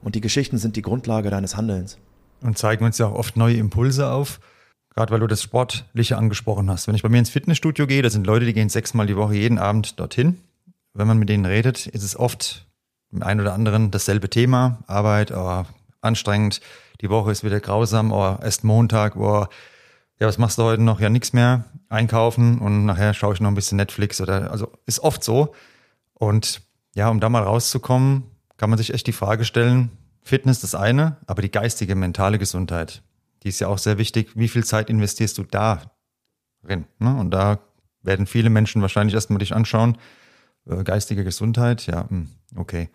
Und 0.03 0.15
die 0.15 0.21
Geschichten 0.21 0.57
sind 0.57 0.75
die 0.75 0.81
Grundlage 0.81 1.29
deines 1.29 1.55
Handelns. 1.55 1.97
Und 2.41 2.57
zeigen 2.57 2.83
uns 2.83 2.97
ja 2.97 3.07
auch 3.07 3.15
oft 3.15 3.37
neue 3.37 3.55
Impulse 3.55 4.11
auf. 4.11 4.41
Gerade 4.95 5.13
weil 5.13 5.21
du 5.21 5.27
das 5.27 5.43
Sportliche 5.43 6.17
angesprochen 6.17 6.69
hast. 6.69 6.87
Wenn 6.87 6.95
ich 6.95 7.03
bei 7.03 7.09
mir 7.09 7.19
ins 7.19 7.29
Fitnessstudio 7.29 7.87
gehe, 7.87 8.01
da 8.01 8.09
sind 8.09 8.27
Leute, 8.27 8.45
die 8.45 8.53
gehen 8.53 8.67
sechsmal 8.67 9.07
die 9.07 9.15
Woche 9.15 9.35
jeden 9.35 9.59
Abend 9.59 9.97
dorthin 9.97 10.39
wenn 10.93 11.07
man 11.07 11.17
mit 11.17 11.29
denen 11.29 11.45
redet, 11.45 11.87
ist 11.87 12.03
es 12.03 12.17
oft 12.17 12.67
im 13.11 13.23
einen 13.23 13.41
oder 13.41 13.53
anderen 13.53 13.91
dasselbe 13.91 14.29
Thema. 14.29 14.79
Arbeit, 14.87 15.31
oh, 15.31 15.63
anstrengend, 16.01 16.61
die 17.01 17.09
Woche 17.09 17.31
ist 17.31 17.43
wieder 17.43 17.59
grausam, 17.59 18.11
oh, 18.11 18.37
erst 18.41 18.63
Montag, 18.63 19.15
oh, 19.15 19.47
ja, 20.19 20.27
was 20.27 20.37
machst 20.37 20.57
du 20.57 20.63
heute 20.63 20.81
noch? 20.81 20.99
Ja, 20.99 21.09
nichts 21.09 21.31
mehr. 21.33 21.65
Einkaufen 21.87 22.59
und 22.59 22.85
nachher 22.85 23.13
schaue 23.13 23.33
ich 23.33 23.39
noch 23.39 23.49
ein 23.49 23.55
bisschen 23.55 23.77
Netflix 23.77 24.19
oder, 24.19 24.51
also 24.51 24.71
ist 24.85 24.99
oft 24.99 25.23
so. 25.23 25.55
Und 26.13 26.61
ja, 26.93 27.09
um 27.09 27.19
da 27.19 27.29
mal 27.29 27.43
rauszukommen, 27.43 28.23
kann 28.57 28.69
man 28.69 28.77
sich 28.77 28.93
echt 28.93 29.07
die 29.07 29.13
Frage 29.13 29.45
stellen, 29.45 29.89
Fitness 30.21 30.59
das 30.59 30.75
eine, 30.75 31.17
aber 31.25 31.41
die 31.41 31.49
geistige, 31.49 31.95
mentale 31.95 32.37
Gesundheit, 32.37 33.01
die 33.43 33.49
ist 33.49 33.59
ja 33.59 33.69
auch 33.69 33.77
sehr 33.77 33.97
wichtig. 33.97 34.31
Wie 34.35 34.49
viel 34.49 34.65
Zeit 34.65 34.89
investierst 34.89 35.37
du 35.37 35.43
da 35.43 35.81
drin? 36.61 36.85
Ne? 36.99 37.15
Und 37.15 37.31
da 37.31 37.59
werden 38.03 38.27
viele 38.27 38.49
Menschen 38.49 38.81
wahrscheinlich 38.81 39.15
erstmal 39.15 39.39
dich 39.39 39.55
anschauen, 39.55 39.97
äh, 40.67 40.83
geistige 40.83 41.23
Gesundheit, 41.23 41.87
ja, 41.87 42.09
hm, 42.09 42.29
okay. 42.55 42.89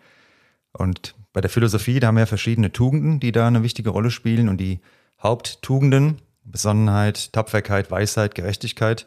Und 0.71 1.15
bei 1.33 1.41
der 1.41 1.49
Philosophie, 1.49 1.99
da 1.99 2.07
haben 2.07 2.15
wir 2.15 2.21
ja 2.21 2.27
verschiedene 2.27 2.71
Tugenden, 2.71 3.19
die 3.19 3.31
da 3.31 3.47
eine 3.47 3.63
wichtige 3.63 3.89
Rolle 3.89 4.11
spielen. 4.11 4.49
Und 4.49 4.57
die 4.57 4.79
Haupttugenden, 5.21 6.21
Besonnenheit, 6.43 7.33
Tapferkeit, 7.33 7.91
Weisheit, 7.91 8.35
Gerechtigkeit, 8.35 9.05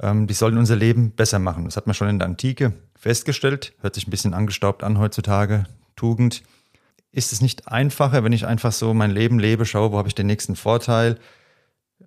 ähm, 0.00 0.26
die 0.26 0.34
sollen 0.34 0.58
unser 0.58 0.76
Leben 0.76 1.12
besser 1.12 1.38
machen. 1.38 1.64
Das 1.64 1.76
hat 1.76 1.86
man 1.86 1.94
schon 1.94 2.08
in 2.08 2.18
der 2.18 2.28
Antike 2.28 2.72
festgestellt. 2.96 3.74
Hört 3.80 3.94
sich 3.94 4.06
ein 4.06 4.10
bisschen 4.10 4.34
angestaubt 4.34 4.82
an 4.82 4.98
heutzutage. 4.98 5.64
Tugend. 5.96 6.42
Ist 7.10 7.32
es 7.32 7.42
nicht 7.42 7.68
einfacher, 7.68 8.24
wenn 8.24 8.32
ich 8.32 8.46
einfach 8.46 8.72
so 8.72 8.94
mein 8.94 9.10
Leben 9.10 9.38
lebe, 9.38 9.66
schaue, 9.66 9.92
wo 9.92 9.98
habe 9.98 10.08
ich 10.08 10.14
den 10.14 10.26
nächsten 10.26 10.56
Vorteil? 10.56 11.18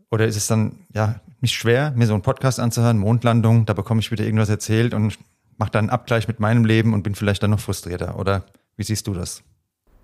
Oder 0.09 0.25
ist 0.25 0.35
es 0.35 0.47
dann 0.47 0.79
ja 0.93 1.21
nicht 1.41 1.53
schwer, 1.53 1.91
mir 1.95 2.07
so 2.07 2.13
einen 2.13 2.23
Podcast 2.23 2.59
anzuhören, 2.59 2.97
Mondlandung, 2.97 3.65
da 3.65 3.73
bekomme 3.73 3.99
ich 3.99 4.11
wieder 4.11 4.25
irgendwas 4.25 4.49
erzählt 4.49 4.93
und 4.93 5.17
mache 5.57 5.71
dann 5.71 5.85
einen 5.85 5.89
Abgleich 5.89 6.27
mit 6.27 6.39
meinem 6.39 6.65
Leben 6.65 6.93
und 6.93 7.03
bin 7.03 7.15
vielleicht 7.15 7.43
dann 7.43 7.51
noch 7.51 7.59
frustrierter. 7.59 8.19
Oder 8.19 8.45
wie 8.77 8.83
siehst 8.83 9.07
du 9.07 9.13
das? 9.13 9.43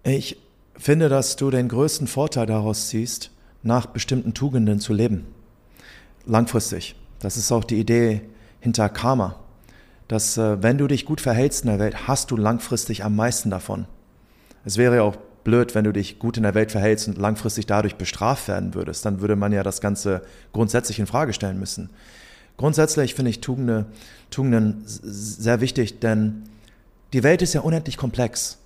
Ich 0.03 0.37
finde, 0.77 1.09
dass 1.09 1.35
du 1.35 1.49
den 1.49 1.67
größten 1.67 2.07
Vorteil 2.07 2.45
daraus 2.45 2.87
ziehst, 2.87 3.31
nach 3.63 3.85
bestimmten 3.85 4.33
Tugenden 4.33 4.79
zu 4.79 4.93
leben. 4.93 5.27
Langfristig. 6.25 6.95
Das 7.19 7.37
ist 7.37 7.51
auch 7.51 7.63
die 7.63 7.79
Idee 7.79 8.21
hinter 8.59 8.89
Karma. 8.89 9.35
Dass 10.07 10.37
äh, 10.37 10.61
wenn 10.63 10.77
du 10.77 10.87
dich 10.87 11.05
gut 11.05 11.21
verhältst 11.21 11.63
in 11.63 11.69
der 11.69 11.79
Welt, 11.79 12.07
hast 12.07 12.31
du 12.31 12.37
langfristig 12.37 13.03
am 13.03 13.15
meisten 13.15 13.49
davon. 13.49 13.85
Es 14.65 14.77
wäre 14.77 14.97
ja 14.97 15.03
auch 15.03 15.17
blöd, 15.43 15.73
wenn 15.73 15.83
du 15.83 15.93
dich 15.93 16.19
gut 16.19 16.37
in 16.37 16.43
der 16.43 16.53
Welt 16.53 16.71
verhältst 16.71 17.07
und 17.07 17.17
langfristig 17.17 17.65
dadurch 17.65 17.95
bestraft 17.95 18.47
werden 18.47 18.73
würdest. 18.73 19.05
Dann 19.05 19.21
würde 19.21 19.35
man 19.35 19.51
ja 19.51 19.63
das 19.63 19.81
Ganze 19.81 20.21
grundsätzlich 20.53 20.99
in 20.99 21.07
Frage 21.07 21.33
stellen 21.33 21.59
müssen. 21.59 21.89
Grundsätzlich 22.61 23.15
finde 23.15 23.31
ich 23.31 23.41
Tugende, 23.41 23.87
Tugenden 24.29 24.83
sehr 24.85 25.61
wichtig, 25.61 25.99
denn 25.99 26.43
die 27.11 27.23
Welt 27.23 27.41
ist 27.41 27.53
ja 27.53 27.61
unendlich 27.61 27.97
komplex. 27.97 28.59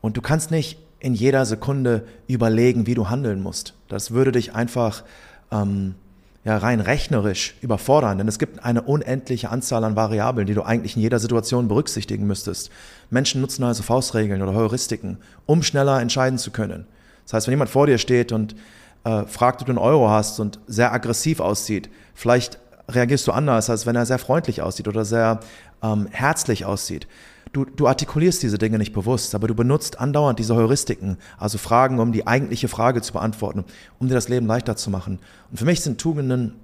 Und 0.00 0.16
du 0.16 0.22
kannst 0.22 0.52
nicht 0.52 0.78
in 1.00 1.12
jeder 1.12 1.44
Sekunde 1.44 2.06
überlegen, 2.28 2.86
wie 2.86 2.94
du 2.94 3.10
handeln 3.10 3.42
musst. 3.42 3.74
Das 3.88 4.12
würde 4.12 4.30
dich 4.30 4.54
einfach 4.54 5.02
ähm, 5.50 5.96
ja, 6.44 6.56
rein 6.56 6.78
rechnerisch 6.78 7.56
überfordern, 7.62 8.18
denn 8.18 8.28
es 8.28 8.38
gibt 8.38 8.64
eine 8.64 8.82
unendliche 8.82 9.50
Anzahl 9.50 9.82
an 9.82 9.96
Variablen, 9.96 10.46
die 10.46 10.54
du 10.54 10.62
eigentlich 10.62 10.94
in 10.94 11.02
jeder 11.02 11.18
Situation 11.18 11.66
berücksichtigen 11.66 12.28
müsstest. 12.28 12.70
Menschen 13.10 13.40
nutzen 13.40 13.64
also 13.64 13.82
Faustregeln 13.82 14.40
oder 14.40 14.54
Heuristiken, 14.54 15.18
um 15.46 15.64
schneller 15.64 16.00
entscheiden 16.00 16.38
zu 16.38 16.52
können. 16.52 16.86
Das 17.24 17.32
heißt, 17.32 17.46
wenn 17.48 17.54
jemand 17.54 17.70
vor 17.70 17.88
dir 17.88 17.98
steht 17.98 18.30
und 18.30 18.54
äh, 19.02 19.24
fragt, 19.26 19.62
ob 19.62 19.66
du 19.66 19.72
einen 19.72 19.78
Euro 19.78 20.10
hast 20.10 20.38
und 20.38 20.60
sehr 20.68 20.92
aggressiv 20.92 21.40
aussieht, 21.40 21.90
vielleicht 22.14 22.60
reagierst 22.88 23.26
du 23.26 23.32
anders, 23.32 23.70
als 23.70 23.86
wenn 23.86 23.96
er 23.96 24.06
sehr 24.06 24.18
freundlich 24.18 24.62
aussieht 24.62 24.88
oder 24.88 25.04
sehr 25.04 25.40
ähm, 25.82 26.06
herzlich 26.10 26.64
aussieht. 26.64 27.06
Du, 27.52 27.64
du 27.64 27.86
artikulierst 27.86 28.42
diese 28.42 28.58
Dinge 28.58 28.78
nicht 28.78 28.92
bewusst, 28.92 29.34
aber 29.34 29.48
du 29.48 29.54
benutzt 29.54 30.00
andauernd 30.00 30.38
diese 30.38 30.54
Heuristiken, 30.54 31.16
also 31.38 31.58
Fragen, 31.58 32.00
um 32.00 32.12
die 32.12 32.26
eigentliche 32.26 32.68
Frage 32.68 33.02
zu 33.02 33.12
beantworten, 33.12 33.64
um 33.98 34.08
dir 34.08 34.14
das 34.14 34.28
Leben 34.28 34.46
leichter 34.46 34.76
zu 34.76 34.90
machen. 34.90 35.20
Und 35.50 35.56
für 35.58 35.64
mich 35.64 35.80
sind 35.80 36.00
Tugenden 36.00 36.54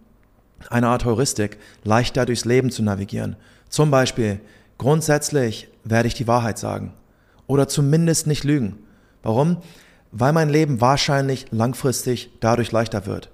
eine 0.71 0.89
Art 0.89 1.05
Heuristik, 1.05 1.59
leichter 1.83 2.27
durchs 2.27 2.45
Leben 2.45 2.71
zu 2.71 2.83
navigieren. 2.83 3.37
Zum 3.69 3.91
Beispiel, 3.91 4.41
grundsätzlich 4.79 5.69
werde 5.85 6.09
ich 6.09 6.15
die 6.15 6.27
Wahrheit 6.27 6.59
sagen 6.59 6.93
oder 7.47 7.69
zumindest 7.69 8.27
nicht 8.27 8.45
lügen. 8.45 8.79
Warum? 9.23 9.59
Weil 10.11 10.33
mein 10.33 10.51
Leben 10.51 10.81
wahrscheinlich 10.81 11.47
langfristig 11.51 12.31
dadurch 12.41 12.71
leichter 12.71 13.07
wird. 13.07 13.31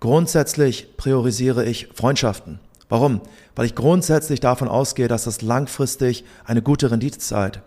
Grundsätzlich 0.00 0.96
priorisiere 0.96 1.64
ich 1.64 1.88
Freundschaften. 1.94 2.60
Warum? 2.88 3.20
Weil 3.54 3.66
ich 3.66 3.74
grundsätzlich 3.74 4.40
davon 4.40 4.68
ausgehe, 4.68 5.08
dass 5.08 5.24
das 5.24 5.42
langfristig 5.42 6.24
eine 6.44 6.62
gute 6.62 6.90
Rendite 6.90 7.18
zahlt. 7.18 7.62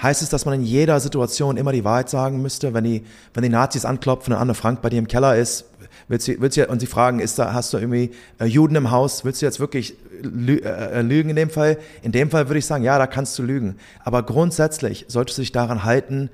Heißt 0.00 0.22
es, 0.22 0.30
dass 0.30 0.44
man 0.44 0.54
in 0.54 0.62
jeder 0.62 1.00
Situation 1.00 1.56
immer 1.56 1.72
die 1.72 1.84
Wahrheit 1.84 2.08
sagen 2.08 2.40
müsste, 2.40 2.72
wenn 2.72 2.84
die, 2.84 3.04
wenn 3.34 3.42
die 3.42 3.48
Nazis 3.48 3.84
anklopfen 3.84 4.32
und 4.32 4.38
Anne 4.38 4.54
Frank 4.54 4.80
bei 4.80 4.90
dir 4.90 4.98
im 4.98 5.08
Keller 5.08 5.36
ist, 5.36 5.64
willst 6.06 6.28
du, 6.28 6.40
willst 6.40 6.56
du, 6.56 6.66
und 6.68 6.80
sie 6.80 6.86
fragen, 6.86 7.18
ist 7.18 7.38
da, 7.38 7.52
hast 7.52 7.72
du 7.72 7.78
irgendwie 7.78 8.12
äh, 8.38 8.44
Juden 8.44 8.76
im 8.76 8.90
Haus, 8.92 9.24
willst 9.24 9.42
du 9.42 9.46
jetzt 9.46 9.58
wirklich 9.58 9.96
lü 10.22 10.58
äh, 10.58 11.02
lügen 11.02 11.30
in 11.30 11.36
dem 11.36 11.50
Fall? 11.50 11.78
In 12.02 12.12
dem 12.12 12.30
Fall 12.30 12.48
würde 12.48 12.60
ich 12.60 12.66
sagen, 12.66 12.84
ja, 12.84 12.96
da 12.96 13.08
kannst 13.08 13.38
du 13.38 13.42
lügen. 13.42 13.76
Aber 14.04 14.22
grundsätzlich 14.22 15.04
solltest 15.08 15.38
du 15.38 15.42
dich 15.42 15.52
daran 15.52 15.84
halten, 15.84 16.30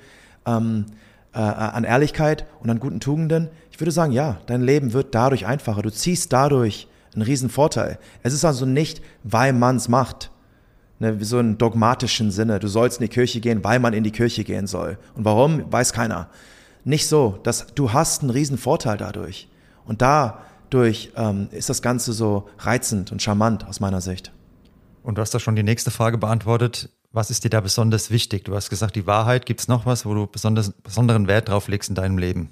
ähm, 0.47 0.85
äh, 1.35 1.39
an 1.39 1.85
Ehrlichkeit 1.85 2.47
und 2.61 2.71
an 2.71 2.81
guten 2.81 3.01
Tugenden. 3.01 3.49
Ich 3.75 3.81
würde 3.81 3.91
sagen, 3.91 4.13
ja, 4.13 4.39
dein 4.47 4.63
Leben 4.63 4.93
wird 4.93 5.17
dadurch 5.17 5.47
einfacher. 5.47 5.83
Du 5.83 5.91
ziehst 5.91 6.33
dadurch 6.33 6.87
einen 7.13 7.23
riesen 7.23 7.51
Vorteil. 7.51 7.99
Es 8.23 8.33
ist 8.33 8.45
also 8.45 8.67
nicht, 8.67 9.03
weil 9.25 9.53
man 9.53 9.75
es 9.75 9.89
macht 9.89 10.31
ne, 11.01 11.19
so 11.25 11.39
einen 11.39 11.59
dogmatischen 11.59 12.31
Sinne. 12.31 12.61
Du 12.61 12.69
sollst 12.69 13.01
in 13.01 13.09
die 13.09 13.13
Kirche 13.13 13.41
gehen, 13.41 13.65
weil 13.65 13.81
man 13.81 13.93
in 13.93 14.05
die 14.05 14.13
Kirche 14.13 14.45
gehen 14.45 14.69
soll. 14.69 14.97
Und 15.17 15.25
warum, 15.25 15.73
weiß 15.73 15.93
keiner. 15.93 16.29
Nicht 16.85 17.09
so. 17.09 17.41
dass 17.43 17.67
du 17.75 17.93
hast 17.93 18.23
einen 18.23 18.31
riesen 18.31 18.59
Vorteil 18.59 18.97
dadurch. 18.97 19.49
Und 19.87 20.03
dadurch 20.03 21.11
ähm, 21.17 21.49
ist 21.51 21.69
das 21.69 21.83
Ganze 21.83 22.13
so 22.13 22.49
reizend 22.61 23.11
und 23.11 23.23
charmant 23.23 23.67
aus 23.67 23.81
meiner 23.81 24.01
Sicht. 24.01 24.31
Und 25.03 25.19
du 25.19 25.21
hast 25.21 25.35
da 25.35 25.41
schon 25.41 25.57
die 25.57 25.65
nächste 25.65 25.91
Frage 25.91 26.19
beantwortet. 26.19 26.91
Was 27.11 27.29
ist 27.29 27.43
dir 27.43 27.51
da 27.51 27.61
besonders 27.61 28.13
wichtig? 28.13 28.45
Du 28.45 28.55
hast 28.55 28.71
gesagt, 28.71 28.95
die 28.95 29.09
Wahrheit. 29.09 29.47
Gibt 29.47 29.59
es 29.59 29.67
noch 29.67 29.85
was, 29.85 30.07
wo 30.07 30.15
du 30.15 30.29
besonders, 30.29 30.71
besonderen 30.71 31.27
Wert 31.27 31.49
drauf 31.49 31.67
legst 31.67 31.89
in 31.89 31.97
deinem 31.97 32.19
Leben? 32.19 32.51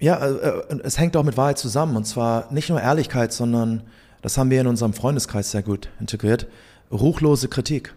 Ja, 0.00 0.16
äh, 0.16 0.30
äh, 0.30 0.80
es 0.84 0.98
hängt 0.98 1.16
auch 1.16 1.24
mit 1.24 1.36
Wahrheit 1.36 1.58
zusammen. 1.58 1.96
Und 1.96 2.04
zwar 2.04 2.52
nicht 2.52 2.68
nur 2.68 2.80
Ehrlichkeit, 2.80 3.32
sondern 3.32 3.82
das 4.22 4.36
haben 4.36 4.50
wir 4.50 4.60
in 4.60 4.66
unserem 4.66 4.92
Freundeskreis 4.92 5.50
sehr 5.50 5.62
gut 5.62 5.88
integriert 6.00 6.46
ruchlose 6.90 7.48
Kritik. 7.48 7.94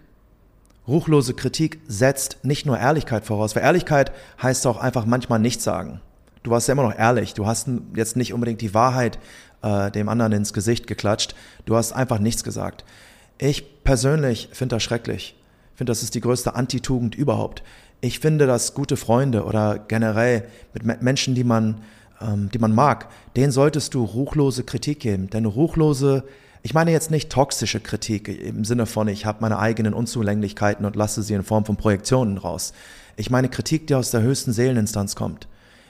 Ruchlose 0.88 1.34
Kritik 1.34 1.80
setzt 1.88 2.44
nicht 2.44 2.66
nur 2.66 2.78
Ehrlichkeit 2.78 3.26
voraus, 3.26 3.56
weil 3.56 3.64
Ehrlichkeit 3.64 4.12
heißt 4.42 4.66
auch 4.68 4.78
einfach 4.78 5.06
manchmal 5.06 5.40
nichts 5.40 5.64
sagen. 5.64 6.02
Du 6.44 6.52
warst 6.52 6.68
ja 6.68 6.72
immer 6.72 6.84
noch 6.84 6.98
ehrlich, 6.98 7.34
du 7.34 7.46
hast 7.46 7.70
jetzt 7.96 8.16
nicht 8.16 8.34
unbedingt 8.34 8.62
die 8.62 8.74
Wahrheit 8.74 9.20
äh, 9.62 9.92
dem 9.92 10.10
anderen 10.10 10.32
ins 10.32 10.54
Gesicht 10.54 10.88
geklatscht, 10.88 11.36
du 11.66 11.76
hast 11.76 11.94
einfach 11.94 12.20
nichts 12.20 12.44
gesagt. 12.44 12.84
Ich 13.38 13.84
persönlich 13.84 14.50
finde 14.52 14.76
das 14.76 14.84
schrecklich. 14.84 15.36
Ich 15.74 15.78
finde, 15.78 15.92
das 15.92 16.04
ist 16.04 16.16
die 16.16 16.22
größte 16.22 16.56
Antitugend 16.56 17.16
überhaupt. 17.16 17.64
Ich 18.02 18.20
finde, 18.20 18.48
dass 18.48 18.74
gute 18.74 18.98
Freunde 18.98 19.46
oder 19.46 19.80
generell 19.80 20.46
mit 20.74 21.02
Menschen, 21.02 21.36
die 21.36 21.44
man, 21.44 21.82
ähm, 22.20 22.50
die 22.52 22.60
man 22.60 22.74
mag, 22.74 23.08
denen 23.36 23.52
solltest 23.52 23.94
du 23.94 24.04
ruchlose 24.04 24.64
Kritik 24.64 25.00
geben. 25.00 25.30
Denn 25.30 25.46
ruchlose 25.46 26.24
ich 26.64 26.76
meine 26.76 26.92
jetzt 26.92 27.10
nicht 27.10 27.32
toxische 27.32 27.80
Kritik 27.80 28.28
im 28.28 28.64
Sinne 28.66 28.86
von, 28.86 29.08
ich 29.08 29.26
habe 29.26 29.40
meine 29.42 29.58
eigenen 29.58 29.96
Unzulänglichkeiten 29.96 30.86
und 30.86 30.96
lasse 30.96 31.24
sie 31.24 31.34
in 31.34 31.44
Form 31.44 31.66
von 31.66 31.76
Projektionen 31.76 32.38
raus. 32.38 32.74
Ich 33.16 33.32
meine 33.32 33.50
Kritik, 33.50 33.88
die 33.88 33.96
aus 33.96 34.12
der 34.12 34.22
höchsten 34.22 34.54
Seeleninstanz 34.54 35.16
kommt. 35.16 35.48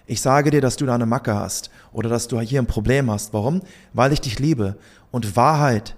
Ich 0.07 0.21
sage 0.21 0.49
dir, 0.49 0.61
dass 0.61 0.77
du 0.77 0.85
da 0.85 0.95
eine 0.95 1.05
Macke 1.05 1.35
hast 1.35 1.71
oder 1.91 2.09
dass 2.09 2.29
du 2.29 2.39
hier 2.39 2.61
ein 2.61 2.67
Problem 2.67 3.11
hast. 3.11 3.33
Warum? 3.33 3.61
Weil 3.93 4.13
ich 4.13 4.21
dich 4.21 4.39
liebe. 4.39 4.77
Und 5.11 5.35
Wahrheit 5.35 5.95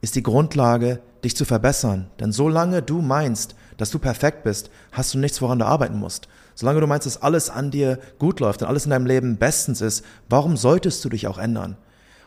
ist 0.00 0.16
die 0.16 0.22
Grundlage, 0.24 1.00
dich 1.22 1.36
zu 1.36 1.44
verbessern. 1.44 2.08
Denn 2.18 2.32
solange 2.32 2.82
du 2.82 3.02
meinst, 3.02 3.54
dass 3.76 3.90
du 3.90 3.98
perfekt 3.98 4.44
bist, 4.44 4.70
hast 4.92 5.14
du 5.14 5.18
nichts, 5.18 5.40
woran 5.42 5.58
du 5.58 5.66
arbeiten 5.66 5.98
musst. 5.98 6.28
Solange 6.54 6.80
du 6.80 6.86
meinst, 6.86 7.06
dass 7.06 7.22
alles 7.22 7.50
an 7.50 7.70
dir 7.70 7.98
gut 8.18 8.40
läuft 8.40 8.62
und 8.62 8.68
alles 8.68 8.84
in 8.84 8.90
deinem 8.90 9.06
Leben 9.06 9.36
bestens 9.36 9.80
ist, 9.80 10.04
warum 10.28 10.56
solltest 10.56 11.04
du 11.04 11.08
dich 11.08 11.26
auch 11.26 11.38
ändern? 11.38 11.76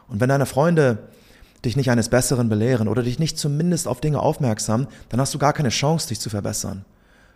Und 0.07 0.19
wenn 0.19 0.29
deine 0.29 0.45
Freunde 0.45 0.99
dich 1.65 1.75
nicht 1.75 1.91
eines 1.91 2.09
Besseren 2.09 2.49
belehren 2.49 2.87
oder 2.87 3.03
dich 3.03 3.19
nicht 3.19 3.37
zumindest 3.37 3.87
auf 3.87 4.01
Dinge 4.01 4.19
aufmerksam, 4.19 4.87
dann 5.09 5.19
hast 5.19 5.33
du 5.33 5.39
gar 5.39 5.53
keine 5.53 5.69
Chance, 5.69 6.07
dich 6.07 6.19
zu 6.19 6.29
verbessern. 6.29 6.85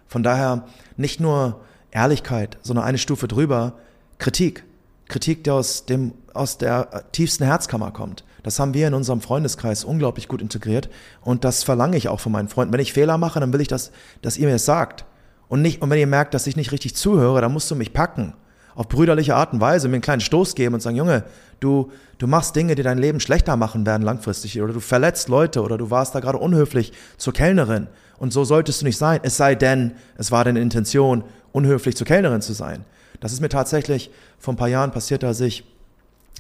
Von 0.08 0.24
daher 0.24 0.66
nicht 0.96 1.20
nur 1.20 1.62
Ehrlichkeit, 1.92 2.58
sondern 2.62 2.86
eine 2.86 2.98
Stufe 2.98 3.28
drüber, 3.28 3.74
Kritik. 4.20 4.64
Kritik, 5.10 5.44
die 5.44 5.52
aus, 5.52 5.86
dem, 5.86 6.14
aus 6.34 6.58
der 6.58 7.12
tiefsten 7.12 7.44
Herzkammer 7.44 7.92
kommt. 7.92 8.24
Das 8.44 8.60
haben 8.60 8.74
wir 8.74 8.88
in 8.88 8.94
unserem 8.94 9.22
Freundeskreis 9.22 9.84
unglaublich 9.84 10.28
gut 10.28 10.42
integriert 10.42 10.90
und 11.22 11.44
das 11.44 11.64
verlange 11.64 11.98
ich 11.98 12.10
auch 12.10 12.20
von 12.20 12.32
meinen 12.32 12.50
Freunden. 12.50 12.74
Wenn 12.74 12.82
ich 12.82 12.94
Fehler 12.94 13.18
mache, 13.18 13.40
dann 13.40 13.54
will 13.54 13.62
ich, 13.62 13.68
dass, 13.68 13.92
dass 14.22 14.38
ihr 14.38 14.48
mir 14.48 14.56
es 14.56 14.66
sagt. 14.66 15.06
Und, 15.48 15.62
nicht, 15.62 15.82
und 15.82 15.90
wenn 15.90 16.00
ihr 16.00 16.08
merkt, 16.08 16.34
dass 16.34 16.48
ich 16.48 16.56
nicht 16.56 16.72
richtig 16.72 16.96
zuhöre, 16.96 17.42
dann 17.42 17.54
musst 17.54 17.72
du 17.72 17.76
mich 17.76 17.94
packen 17.94 18.34
auf 18.76 18.90
brüderliche 18.90 19.36
Art 19.36 19.54
und 19.54 19.62
Weise 19.62 19.88
mir 19.88 19.96
einen 19.96 20.02
kleinen 20.02 20.22
Stoß 20.22 20.56
geben 20.56 20.74
und 20.76 20.82
sagen, 20.82 20.96
Junge, 20.96 21.24
du, 21.60 21.92
du 22.18 22.28
machst 22.28 22.56
Dinge, 22.56 22.76
die 22.76 22.84
dein 22.84 22.98
Leben 22.98 23.20
schlechter 23.20 23.56
machen 23.56 23.86
werden 23.86 24.02
langfristig 24.04 24.62
oder 24.62 24.74
du 24.74 24.80
verletzt 24.80 25.30
Leute 25.30 25.62
oder 25.62 25.78
du 25.78 25.92
warst 25.92 26.16
da 26.16 26.20
gerade 26.20 26.40
unhöflich 26.40 26.94
zur 27.18 27.34
Kellnerin 27.34 27.88
und 28.18 28.34
so 28.34 28.44
solltest 28.44 28.82
du 28.82 28.86
nicht 28.86 28.98
sein, 28.98 29.20
es 29.24 29.38
sei 29.38 29.56
denn, 29.56 29.94
es 30.18 30.32
war 30.32 30.44
deine 30.44 30.62
Intention, 30.62 31.24
unhöflich 31.52 31.96
zur 31.96 32.08
Kellnerin 32.08 32.42
zu 32.42 32.54
sein. 32.54 32.86
Das 33.20 33.32
ist 33.32 33.42
mir 33.42 33.50
tatsächlich 33.50 34.12
vor 34.38 34.54
ein 34.54 34.58
paar 34.58 34.68
Jahren 34.68 34.92
passiert, 34.92 35.24
als 35.24 35.40
ich 35.40 35.64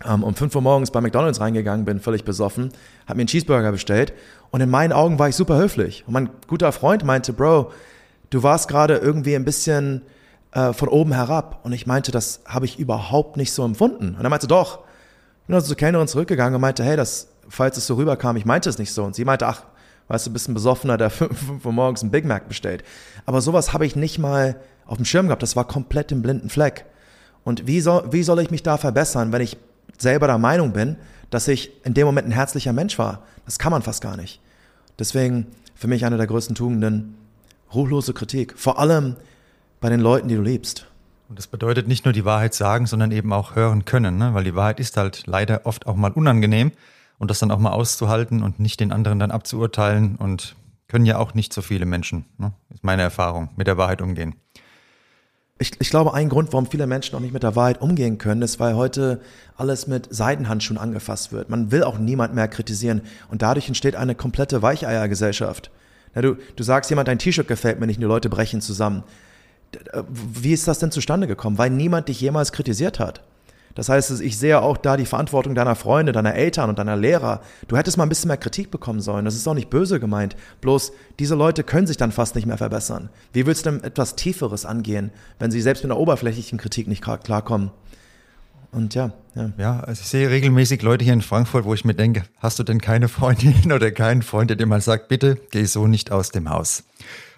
um 0.05 0.35
5 0.35 0.55
Uhr 0.55 0.61
morgens 0.61 0.91
bei 0.91 1.01
McDonalds 1.01 1.39
reingegangen 1.39 1.85
bin, 1.85 1.99
völlig 1.99 2.25
besoffen, 2.25 2.71
habe 3.05 3.17
mir 3.17 3.21
einen 3.21 3.27
Cheeseburger 3.27 3.71
bestellt 3.71 4.13
und 4.51 4.61
in 4.61 4.69
meinen 4.69 4.91
Augen 4.91 5.17
war 5.19 5.29
ich 5.29 5.35
super 5.35 5.55
höflich. 5.57 6.03
Und 6.07 6.13
mein 6.13 6.29
guter 6.47 6.71
Freund 6.71 7.03
meinte, 7.03 7.31
Bro, 7.31 7.71
du 8.29 8.43
warst 8.43 8.67
gerade 8.67 8.97
irgendwie 8.97 9.35
ein 9.35 9.45
bisschen 9.45 10.01
äh, 10.53 10.73
von 10.73 10.89
oben 10.89 11.13
herab. 11.13 11.59
Und 11.63 11.73
ich 11.73 11.87
meinte, 11.87 12.11
das 12.11 12.41
habe 12.45 12.65
ich 12.65 12.79
überhaupt 12.79 13.37
nicht 13.37 13.51
so 13.53 13.65
empfunden. 13.65 14.15
Und 14.17 14.23
er 14.23 14.29
meinte, 14.29 14.47
doch. 14.47 14.79
Ich 15.41 15.47
bin 15.47 15.55
also 15.55 15.67
zur 15.67 15.77
Kellnerin 15.77 16.07
zurückgegangen 16.07 16.55
und 16.55 16.61
meinte, 16.61 16.83
hey, 16.83 16.95
das, 16.95 17.27
falls 17.49 17.77
es 17.77 17.87
so 17.87 17.95
rüberkam, 17.95 18.37
ich 18.37 18.45
meinte 18.45 18.69
es 18.69 18.77
nicht 18.77 18.93
so. 18.93 19.03
Und 19.03 19.15
sie 19.15 19.25
meinte, 19.25 19.47
ach, 19.47 19.63
weißt 20.07 20.27
du, 20.27 20.31
bist 20.31 20.47
ein 20.47 20.53
Besoffener, 20.53 20.97
der 20.97 21.09
fünf 21.09 21.65
Uhr 21.65 21.73
morgens 21.73 22.01
einen 22.01 22.11
Big 22.11 22.25
Mac 22.25 22.47
bestellt. 22.47 22.83
Aber 23.25 23.41
sowas 23.41 23.73
habe 23.73 23.85
ich 23.85 23.95
nicht 23.95 24.19
mal 24.19 24.57
auf 24.85 24.97
dem 24.97 25.05
Schirm 25.05 25.27
gehabt. 25.27 25.43
Das 25.43 25.55
war 25.55 25.67
komplett 25.67 26.11
im 26.11 26.21
blinden 26.21 26.49
Fleck. 26.49 26.85
Und 27.43 27.67
wie 27.67 27.81
soll, 27.81 28.11
wie 28.11 28.23
soll 28.23 28.39
ich 28.39 28.51
mich 28.51 28.63
da 28.63 28.77
verbessern, 28.77 29.31
wenn 29.31 29.41
ich 29.41 29.57
selber 29.97 30.27
der 30.27 30.37
Meinung 30.37 30.73
bin, 30.73 30.97
dass 31.29 31.47
ich 31.47 31.71
in 31.83 31.93
dem 31.93 32.05
Moment 32.05 32.27
ein 32.27 32.31
herzlicher 32.31 32.73
Mensch 32.73 32.99
war? 32.99 33.23
Das 33.45 33.59
kann 33.59 33.71
man 33.71 33.81
fast 33.81 34.01
gar 34.01 34.17
nicht. 34.17 34.39
Deswegen 34.99 35.47
für 35.75 35.87
mich 35.87 36.05
eine 36.05 36.17
der 36.17 36.27
größten 36.27 36.55
Tugenden, 36.55 37.15
ruchlose 37.73 38.13
Kritik. 38.13 38.53
Vor 38.57 38.79
allem 38.79 39.15
bei 39.81 39.89
den 39.89 39.99
Leuten, 39.99 40.27
die 40.27 40.35
du 40.35 40.41
liebst. 40.41 40.87
Und 41.29 41.39
das 41.39 41.47
bedeutet 41.47 41.87
nicht 41.87 42.05
nur 42.05 42.13
die 42.13 42.25
Wahrheit 42.25 42.53
sagen, 42.53 42.85
sondern 42.85 43.11
eben 43.11 43.33
auch 43.33 43.55
hören 43.55 43.85
können, 43.85 44.17
ne? 44.17 44.33
weil 44.33 44.43
die 44.43 44.55
Wahrheit 44.55 44.79
ist 44.79 44.97
halt 44.97 45.23
leider 45.25 45.65
oft 45.65 45.87
auch 45.87 45.95
mal 45.95 46.11
unangenehm 46.11 46.71
und 47.17 47.31
das 47.31 47.39
dann 47.39 47.51
auch 47.51 47.59
mal 47.59 47.71
auszuhalten 47.71 48.43
und 48.43 48.59
nicht 48.59 48.79
den 48.79 48.91
anderen 48.91 49.19
dann 49.19 49.31
abzuurteilen 49.31 50.15
und 50.17 50.55
können 50.87 51.05
ja 51.05 51.17
auch 51.17 51.33
nicht 51.33 51.51
so 51.51 51.61
viele 51.61 51.85
Menschen, 51.85 52.25
ne? 52.37 52.53
ist 52.73 52.83
meine 52.83 53.01
Erfahrung, 53.01 53.49
mit 53.55 53.67
der 53.67 53.77
Wahrheit 53.77 54.01
umgehen. 54.01 54.35
Ich, 55.59 55.71
ich, 55.79 55.89
glaube, 55.89 56.13
ein 56.13 56.29
Grund, 56.29 56.51
warum 56.51 56.65
viele 56.65 56.87
Menschen 56.87 57.15
auch 57.15 57.19
nicht 57.19 57.33
mit 57.33 57.43
der 57.43 57.55
Wahrheit 57.55 57.81
umgehen 57.81 58.17
können, 58.17 58.41
ist, 58.41 58.59
weil 58.59 58.75
heute 58.75 59.21
alles 59.55 59.87
mit 59.87 60.13
Seidenhandschuhen 60.13 60.79
angefasst 60.79 61.31
wird. 61.31 61.49
Man 61.49 61.71
will 61.71 61.83
auch 61.83 61.99
niemand 61.99 62.33
mehr 62.33 62.47
kritisieren 62.47 63.01
und 63.29 63.43
dadurch 63.43 63.67
entsteht 63.67 63.95
eine 63.95 64.15
komplette 64.15 64.61
Weicheiergesellschaft. 64.61 65.69
Ja, 66.15 66.21
du, 66.21 66.37
du 66.55 66.63
sagst 66.63 66.89
jemand, 66.89 67.07
dein 67.07 67.19
T-Shirt 67.19 67.47
gefällt 67.47 67.79
mir 67.79 67.87
nicht 67.87 67.99
die 67.99 68.05
Leute 68.05 68.29
brechen 68.29 68.61
zusammen 68.61 69.03
wie 70.05 70.53
ist 70.53 70.67
das 70.67 70.79
denn 70.79 70.91
zustande 70.91 71.27
gekommen? 71.27 71.57
Weil 71.57 71.69
niemand 71.69 72.07
dich 72.07 72.21
jemals 72.21 72.51
kritisiert 72.51 72.99
hat. 72.99 73.21
Das 73.75 73.89
heißt, 73.89 74.21
ich 74.21 74.37
sehe 74.37 74.61
auch 74.61 74.77
da 74.77 74.97
die 74.97 75.05
Verantwortung 75.05 75.55
deiner 75.55 75.75
Freunde, 75.75 76.11
deiner 76.11 76.35
Eltern 76.35 76.69
und 76.69 76.79
deiner 76.79 76.95
Lehrer. 76.95 77.41
Du 77.67 77.75
hättest 77.75 77.97
mal 77.97 78.03
ein 78.03 78.09
bisschen 78.09 78.27
mehr 78.27 78.37
Kritik 78.37 78.69
bekommen 78.69 79.01
sollen. 79.01 79.25
Das 79.25 79.35
ist 79.35 79.47
auch 79.47 79.55
nicht 79.55 79.69
böse 79.69 79.99
gemeint. 79.99 80.35
Bloß 80.61 80.91
diese 81.19 81.35
Leute 81.35 81.63
können 81.63 81.87
sich 81.87 81.97
dann 81.97 82.11
fast 82.11 82.35
nicht 82.35 82.45
mehr 82.45 82.57
verbessern. 82.57 83.09
Wie 83.31 83.45
willst 83.45 83.65
du 83.65 83.71
denn 83.71 83.83
etwas 83.83 84.15
Tieferes 84.15 84.65
angehen, 84.65 85.11
wenn 85.39 85.51
sie 85.51 85.61
selbst 85.61 85.83
mit 85.83 85.91
einer 85.91 85.99
oberflächlichen 85.99 86.57
Kritik 86.57 86.87
nicht 86.87 87.03
klarkommen? 87.03 87.71
Und 88.71 88.95
ja, 88.95 89.11
ja. 89.35 89.51
Ja, 89.57 89.79
also 89.81 90.01
ich 90.01 90.07
sehe 90.07 90.29
regelmäßig 90.29 90.81
Leute 90.81 91.03
hier 91.03 91.13
in 91.13 91.21
Frankfurt, 91.21 91.63
wo 91.63 91.73
ich 91.73 91.85
mir 91.85 91.93
denke, 91.93 92.23
hast 92.39 92.57
du 92.57 92.63
denn 92.63 92.81
keine 92.81 93.07
Freundin 93.07 93.71
oder 93.71 93.91
keinen 93.91 94.23
Freund, 94.23 94.49
der 94.49 94.57
dir 94.57 94.65
mal 94.65 94.81
sagt, 94.81 95.07
bitte 95.07 95.37
geh 95.51 95.65
so 95.65 95.87
nicht 95.87 96.11
aus 96.11 96.31
dem 96.31 96.49
Haus. 96.49 96.83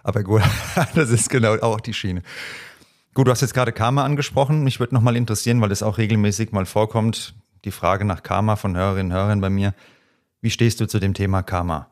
Aber 0.03 0.23
gut, 0.23 0.43
das 0.95 1.09
ist 1.09 1.29
genau 1.29 1.55
auch 1.55 1.81
die 1.81 1.93
Schiene. 1.93 2.21
Gut, 3.15 3.27
du 3.27 3.31
hast 3.31 3.39
jetzt 3.39 3.53
gerade 3.53 3.71
Karma 3.71 4.03
angesprochen. 4.03 4.65
Mich 4.65 4.81
würde 4.81 4.93
nochmal 4.93 5.15
interessieren, 5.15 5.61
weil 5.61 5.71
es 5.71 5.81
auch 5.81 5.97
regelmäßig 5.97 6.51
mal 6.51 6.65
vorkommt, 6.65 7.33
die 7.63 7.71
Frage 7.71 8.03
nach 8.03 8.23
Karma 8.23 8.57
von 8.57 8.75
Hörerinnen 8.75 9.13
und 9.13 9.17
Hörern 9.17 9.39
bei 9.39 9.49
mir. 9.49 9.73
Wie 10.41 10.49
stehst 10.49 10.81
du 10.81 10.85
zu 10.85 10.99
dem 10.99 11.13
Thema 11.13 11.41
Karma? 11.41 11.87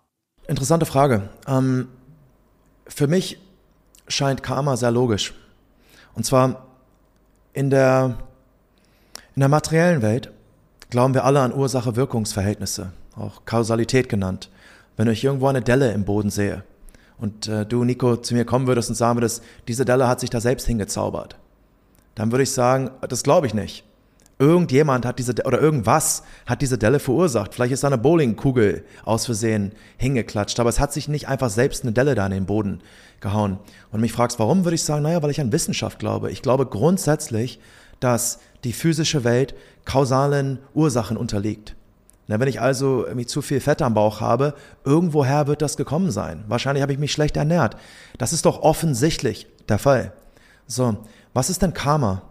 Interessante 0.49 0.85
Frage. 0.85 1.29
Ähm, 1.47 1.87
für 2.87 3.07
mich 3.07 3.39
scheint 4.09 4.43
Karma 4.43 4.75
sehr 4.75 4.91
logisch. 4.91 5.33
Und 6.13 6.25
zwar 6.25 6.65
in 7.53 7.69
der, 7.69 8.17
in 9.33 9.39
der 9.39 9.49
materiellen 9.49 10.01
Welt 10.01 10.29
glauben 10.89 11.13
wir 11.13 11.23
alle 11.23 11.39
an 11.39 11.53
Ursache-Wirkungsverhältnisse, 11.53 12.91
auch 13.15 13.45
Kausalität 13.45 14.09
genannt. 14.09 14.49
Wenn 14.97 15.07
ich 15.07 15.23
irgendwo 15.23 15.47
eine 15.47 15.61
Delle 15.61 15.93
im 15.93 16.03
Boden 16.03 16.29
sehe, 16.29 16.65
und 17.23 17.47
äh, 17.47 17.65
du, 17.65 17.85
Nico, 17.85 18.17
zu 18.17 18.33
mir 18.33 18.43
kommen 18.43 18.67
würdest 18.67 18.89
und 18.89 18.95
sagen 18.95 19.15
würdest, 19.15 19.41
diese 19.69 19.85
Delle 19.85 20.09
hat 20.09 20.19
sich 20.19 20.29
da 20.29 20.41
selbst 20.41 20.67
hingezaubert, 20.67 21.37
dann 22.15 22.33
würde 22.33 22.43
ich 22.43 22.51
sagen, 22.51 22.91
das 23.07 23.23
glaube 23.23 23.47
ich 23.47 23.53
nicht. 23.53 23.85
Irgendjemand 24.39 25.05
hat 25.05 25.19
diese, 25.19 25.31
oder 25.45 25.61
irgendwas 25.61 26.23
hat 26.45 26.61
diese 26.61 26.77
Delle 26.77 26.99
verursacht. 26.99 27.53
Vielleicht 27.53 27.71
ist 27.71 27.83
da 27.83 27.87
eine 27.87 27.97
Bowlingkugel 27.97 28.83
aus 29.05 29.25
Versehen 29.25 29.71
hingeklatscht, 29.95 30.59
aber 30.59 30.69
es 30.69 30.81
hat 30.81 30.91
sich 30.91 31.07
nicht 31.07 31.29
einfach 31.29 31.49
selbst 31.49 31.83
eine 31.83 31.93
Delle 31.93 32.13
da 32.13 32.25
in 32.25 32.33
den 32.33 32.45
Boden 32.45 32.81
gehauen. 33.21 33.57
Und 33.93 34.01
mich 34.01 34.11
fragst, 34.11 34.37
warum, 34.37 34.65
würde 34.65 34.75
ich 34.75 34.83
sagen, 34.83 35.03
naja, 35.03 35.23
weil 35.23 35.31
ich 35.31 35.39
an 35.39 35.53
Wissenschaft 35.53 35.99
glaube. 35.99 36.29
Ich 36.29 36.41
glaube 36.41 36.65
grundsätzlich, 36.65 37.57
dass 38.01 38.39
die 38.65 38.73
physische 38.73 39.23
Welt 39.23 39.55
kausalen 39.85 40.59
Ursachen 40.73 41.15
unterliegt. 41.15 41.77
Na, 42.27 42.39
wenn 42.39 42.47
ich 42.47 42.61
also 42.61 43.05
irgendwie 43.05 43.25
zu 43.25 43.41
viel 43.41 43.59
Fett 43.59 43.81
am 43.81 43.93
Bauch 43.93 44.21
habe, 44.21 44.53
irgendwoher 44.85 45.47
wird 45.47 45.61
das 45.61 45.75
gekommen 45.75 46.09
sein. 46.09 46.45
Wahrscheinlich 46.47 46.81
habe 46.81 46.93
ich 46.93 46.99
mich 46.99 47.11
schlecht 47.11 47.35
ernährt. 47.35 47.75
Das 48.17 48.31
ist 48.31 48.45
doch 48.45 48.61
offensichtlich 48.61 49.47
der 49.67 49.79
Fall. 49.79 50.13
So, 50.67 50.97
was 51.33 51.49
ist 51.49 51.61
denn 51.61 51.73
Karma? 51.73 52.21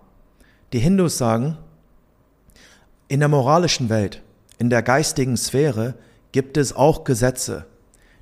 Die 0.72 0.78
Hindus 0.78 1.18
sagen, 1.18 1.58
in 3.08 3.20
der 3.20 3.28
moralischen 3.28 3.90
Welt, 3.90 4.22
in 4.58 4.70
der 4.70 4.82
geistigen 4.82 5.36
Sphäre 5.36 5.94
gibt 6.32 6.56
es 6.56 6.74
auch 6.74 7.04
Gesetze. 7.04 7.66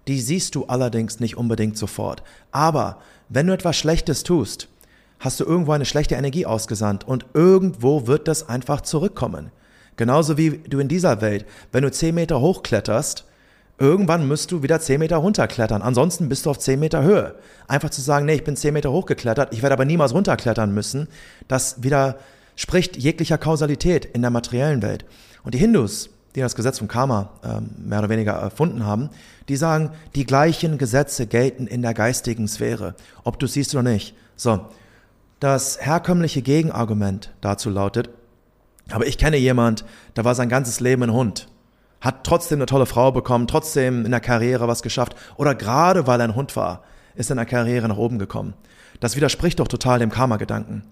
Die 0.08 0.20
siehst 0.20 0.56
du 0.56 0.64
allerdings 0.66 1.20
nicht 1.20 1.36
unbedingt 1.36 1.78
sofort. 1.78 2.24
Aber 2.50 2.98
wenn 3.28 3.46
du 3.46 3.52
etwas 3.52 3.76
Schlechtes 3.76 4.24
tust, 4.24 4.68
hast 5.20 5.38
du 5.38 5.44
irgendwo 5.44 5.72
eine 5.72 5.84
schlechte 5.84 6.16
Energie 6.16 6.46
ausgesandt 6.46 7.06
und 7.06 7.26
irgendwo 7.34 8.08
wird 8.08 8.26
das 8.26 8.48
einfach 8.48 8.80
zurückkommen. 8.80 9.52
Genauso 10.00 10.38
wie 10.38 10.62
du 10.66 10.78
in 10.78 10.88
dieser 10.88 11.20
Welt, 11.20 11.44
wenn 11.72 11.82
du 11.82 11.90
10 11.90 12.14
Meter 12.14 12.40
hochkletterst, 12.40 13.26
irgendwann 13.78 14.26
musst 14.26 14.50
du 14.50 14.62
wieder 14.62 14.80
10 14.80 14.98
Meter 14.98 15.18
runterklettern. 15.18 15.82
Ansonsten 15.82 16.30
bist 16.30 16.46
du 16.46 16.50
auf 16.50 16.58
10 16.58 16.80
Meter 16.80 17.02
Höhe. 17.02 17.34
Einfach 17.68 17.90
zu 17.90 18.00
sagen, 18.00 18.24
nee, 18.24 18.36
ich 18.36 18.44
bin 18.44 18.56
10 18.56 18.72
Meter 18.72 18.92
hochgeklettert, 18.92 19.52
ich 19.52 19.60
werde 19.60 19.74
aber 19.74 19.84
niemals 19.84 20.14
runterklettern 20.14 20.72
müssen, 20.72 21.06
das 21.48 21.82
wieder 21.82 22.16
spricht 22.56 22.96
jeglicher 22.96 23.36
Kausalität 23.36 24.06
in 24.06 24.22
der 24.22 24.30
materiellen 24.30 24.80
Welt. 24.80 25.04
Und 25.44 25.52
die 25.52 25.58
Hindus, 25.58 26.08
die 26.34 26.40
das 26.40 26.54
Gesetz 26.54 26.78
vom 26.78 26.88
Karma 26.88 27.32
ähm, 27.44 27.68
mehr 27.76 27.98
oder 27.98 28.08
weniger 28.08 28.32
erfunden 28.32 28.86
haben, 28.86 29.10
die 29.50 29.56
sagen, 29.56 29.90
die 30.14 30.24
gleichen 30.24 30.78
Gesetze 30.78 31.26
gelten 31.26 31.66
in 31.66 31.82
der 31.82 31.92
geistigen 31.92 32.48
Sphäre, 32.48 32.94
ob 33.22 33.38
du 33.38 33.44
es 33.44 33.52
siehst 33.52 33.74
oder 33.74 33.82
nicht. 33.82 34.14
So, 34.34 34.60
das 35.40 35.78
herkömmliche 35.78 36.40
Gegenargument 36.40 37.34
dazu 37.42 37.68
lautet, 37.68 38.08
aber 38.92 39.06
ich 39.06 39.18
kenne 39.18 39.36
jemand, 39.36 39.84
da 40.14 40.24
war 40.24 40.34
sein 40.34 40.48
ganzes 40.48 40.80
Leben 40.80 41.02
ein 41.02 41.12
Hund, 41.12 41.48
hat 42.00 42.24
trotzdem 42.24 42.58
eine 42.58 42.66
tolle 42.66 42.86
Frau 42.86 43.12
bekommen, 43.12 43.46
trotzdem 43.46 44.04
in 44.04 44.10
der 44.10 44.20
Karriere 44.20 44.68
was 44.68 44.82
geschafft 44.82 45.14
oder 45.36 45.54
gerade 45.54 46.06
weil 46.06 46.20
er 46.20 46.28
ein 46.28 46.34
Hund 46.34 46.56
war, 46.56 46.82
ist 47.14 47.30
in 47.30 47.36
der 47.36 47.46
Karriere 47.46 47.88
nach 47.88 47.96
oben 47.96 48.18
gekommen. 48.18 48.54
Das 49.00 49.16
widerspricht 49.16 49.60
doch 49.60 49.68
total 49.68 49.98
dem 49.98 50.10
Karma-Gedanken. 50.10 50.82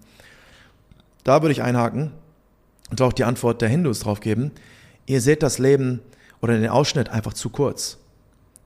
Da 1.23 1.41
würde 1.41 1.51
ich 1.51 1.61
einhaken 1.61 2.11
und 2.89 3.01
auch 3.01 3.13
die 3.13 3.23
Antwort 3.23 3.61
der 3.61 3.69
Hindus 3.69 3.99
drauf 3.99 4.19
geben. 4.19 4.51
Ihr 5.05 5.21
seht 5.21 5.43
das 5.43 5.59
Leben 5.59 6.01
oder 6.41 6.57
den 6.57 6.69
Ausschnitt 6.69 7.09
einfach 7.09 7.33
zu 7.33 7.49
kurz. 7.49 7.97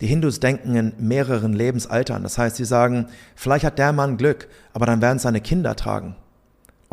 Die 0.01 0.07
Hindus 0.07 0.39
denken 0.39 0.75
in 0.75 0.93
mehreren 0.97 1.53
Lebensaltern. 1.53 2.23
Das 2.23 2.37
heißt, 2.37 2.57
sie 2.57 2.65
sagen, 2.65 3.07
vielleicht 3.35 3.65
hat 3.65 3.79
der 3.79 3.93
Mann 3.93 4.17
Glück, 4.17 4.47
aber 4.73 4.85
dann 4.85 5.01
werden 5.01 5.19
seine 5.19 5.41
Kinder 5.41 5.75
tragen. 5.75 6.15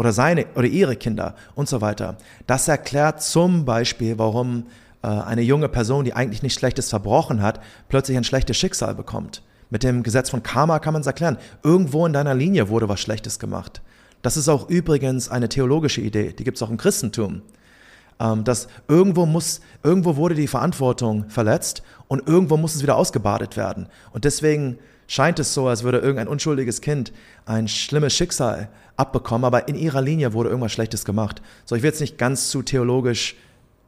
Oder 0.00 0.14
seine 0.14 0.46
oder 0.54 0.66
ihre 0.66 0.96
Kinder 0.96 1.34
und 1.54 1.68
so 1.68 1.82
weiter. 1.82 2.16
Das 2.46 2.68
erklärt 2.68 3.20
zum 3.20 3.66
Beispiel, 3.66 4.16
warum 4.16 4.64
äh, 5.02 5.08
eine 5.08 5.42
junge 5.42 5.68
Person, 5.68 6.06
die 6.06 6.14
eigentlich 6.14 6.42
nichts 6.42 6.58
Schlechtes 6.58 6.88
verbrochen 6.88 7.42
hat, 7.42 7.60
plötzlich 7.90 8.16
ein 8.16 8.24
schlechtes 8.24 8.56
Schicksal 8.56 8.94
bekommt. 8.94 9.42
Mit 9.68 9.82
dem 9.82 10.02
Gesetz 10.02 10.30
von 10.30 10.42
Karma 10.42 10.78
kann 10.78 10.94
man 10.94 11.02
es 11.02 11.06
erklären. 11.06 11.36
Irgendwo 11.62 12.06
in 12.06 12.14
deiner 12.14 12.34
Linie 12.34 12.70
wurde 12.70 12.88
was 12.88 12.98
Schlechtes 12.98 13.38
gemacht. 13.38 13.82
Das 14.22 14.38
ist 14.38 14.48
auch 14.48 14.70
übrigens 14.70 15.28
eine 15.28 15.50
theologische 15.50 16.00
Idee, 16.00 16.32
die 16.32 16.44
gibt 16.44 16.56
es 16.56 16.62
auch 16.62 16.70
im 16.70 16.78
Christentum. 16.78 17.42
Ähm, 18.18 18.42
dass 18.42 18.68
irgendwo 18.88 19.26
muss, 19.26 19.60
irgendwo 19.82 20.16
wurde 20.16 20.34
die 20.34 20.46
Verantwortung 20.48 21.28
verletzt 21.28 21.82
und 22.08 22.26
irgendwo 22.26 22.56
muss 22.56 22.74
es 22.74 22.82
wieder 22.82 22.96
ausgebadet 22.96 23.58
werden. 23.58 23.86
Und 24.14 24.24
deswegen 24.24 24.78
scheint 25.10 25.40
es 25.40 25.52
so, 25.52 25.66
als 25.66 25.82
würde 25.82 25.98
irgendein 25.98 26.28
unschuldiges 26.28 26.80
Kind 26.80 27.12
ein 27.44 27.66
schlimmes 27.66 28.14
Schicksal 28.14 28.68
abbekommen, 28.96 29.44
aber 29.44 29.66
in 29.66 29.74
ihrer 29.74 30.00
Linie 30.00 30.32
wurde 30.34 30.50
irgendwas 30.50 30.70
Schlechtes 30.70 31.04
gemacht. 31.04 31.42
So, 31.64 31.74
ich 31.74 31.82
will 31.82 31.90
jetzt 31.90 32.00
nicht 32.00 32.16
ganz 32.16 32.48
zu 32.48 32.62
theologisch 32.62 33.34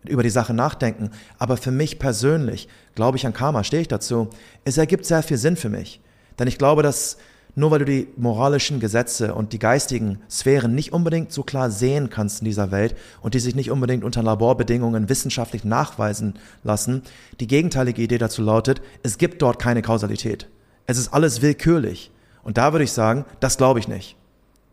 über 0.04 0.24
die 0.24 0.30
Sache 0.30 0.52
nachdenken, 0.52 1.10
aber 1.38 1.56
für 1.56 1.70
mich 1.70 2.00
persönlich, 2.00 2.66
glaube 2.96 3.18
ich 3.18 3.24
an 3.24 3.32
Karma, 3.32 3.62
stehe 3.62 3.82
ich 3.82 3.86
dazu, 3.86 4.30
es 4.64 4.78
ergibt 4.78 5.06
sehr 5.06 5.22
viel 5.22 5.36
Sinn 5.36 5.54
für 5.54 5.68
mich. 5.68 6.00
Denn 6.40 6.48
ich 6.48 6.58
glaube, 6.58 6.82
dass 6.82 7.18
nur 7.54 7.70
weil 7.70 7.78
du 7.78 7.84
die 7.84 8.08
moralischen 8.16 8.80
Gesetze 8.80 9.32
und 9.36 9.52
die 9.52 9.60
geistigen 9.60 10.18
Sphären 10.28 10.74
nicht 10.74 10.92
unbedingt 10.92 11.30
so 11.30 11.44
klar 11.44 11.70
sehen 11.70 12.10
kannst 12.10 12.40
in 12.40 12.46
dieser 12.46 12.72
Welt 12.72 12.96
und 13.20 13.34
die 13.34 13.40
sich 13.40 13.54
nicht 13.54 13.70
unbedingt 13.70 14.02
unter 14.02 14.24
Laborbedingungen 14.24 15.08
wissenschaftlich 15.08 15.62
nachweisen 15.62 16.34
lassen, 16.64 17.02
die 17.38 17.46
gegenteilige 17.46 18.02
Idee 18.02 18.18
dazu 18.18 18.42
lautet, 18.42 18.82
es 19.04 19.18
gibt 19.18 19.40
dort 19.40 19.60
keine 19.60 19.82
Kausalität. 19.82 20.48
Es 20.86 20.98
ist 20.98 21.12
alles 21.12 21.42
willkürlich. 21.42 22.10
Und 22.42 22.58
da 22.58 22.72
würde 22.72 22.84
ich 22.84 22.92
sagen, 22.92 23.24
das 23.40 23.56
glaube 23.56 23.78
ich 23.78 23.88
nicht. 23.88 24.16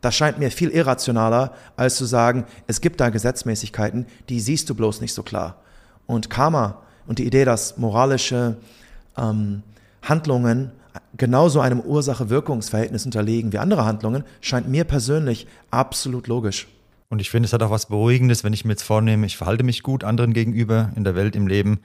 Das 0.02 0.16
scheint 0.16 0.40
mir 0.40 0.50
viel 0.50 0.70
irrationaler, 0.70 1.54
als 1.76 1.98
zu 1.98 2.06
sagen, 2.06 2.46
es 2.68 2.82
gibt 2.82 3.02
da 3.02 3.10
Gesetzmäßigkeiten, 3.10 4.06
die 4.30 4.40
siehst 4.40 4.70
du 4.70 4.76
bloß 4.76 5.02
nicht 5.02 5.14
so 5.14 5.24
klar. 5.24 5.62
Und 6.06 6.30
Karma 6.30 6.82
und 7.06 7.20
die 7.20 7.26
Idee, 7.26 7.46
dass 7.46 7.78
moralische 7.78 8.58
ähm, 9.18 9.64
Handlungen 10.02 10.72
genauso 11.18 11.60
einem 11.60 11.82
Ursache-Wirkungsverhältnis 11.82 13.06
unterliegen 13.06 13.52
wie 13.52 13.58
andere 13.58 13.86
Handlungen, 13.86 14.24
scheint 14.42 14.68
mir 14.70 14.86
persönlich 14.86 15.48
absolut 15.70 16.28
logisch. 16.28 16.68
Und 17.10 17.20
ich 17.20 17.30
finde, 17.30 17.48
es 17.48 17.54
hat 17.54 17.64
auch 17.64 17.72
was 17.72 17.88
Beruhigendes, 17.88 18.44
wenn 18.44 18.54
ich 18.54 18.66
mir 18.66 18.74
jetzt 18.74 18.84
vornehme, 18.84 19.26
ich 19.26 19.38
verhalte 19.38 19.64
mich 19.64 19.84
gut 19.84 20.04
anderen 20.04 20.34
gegenüber 20.34 20.92
in 20.96 21.04
der 21.04 21.16
Welt, 21.16 21.36
im 21.36 21.48
Leben 21.48 21.80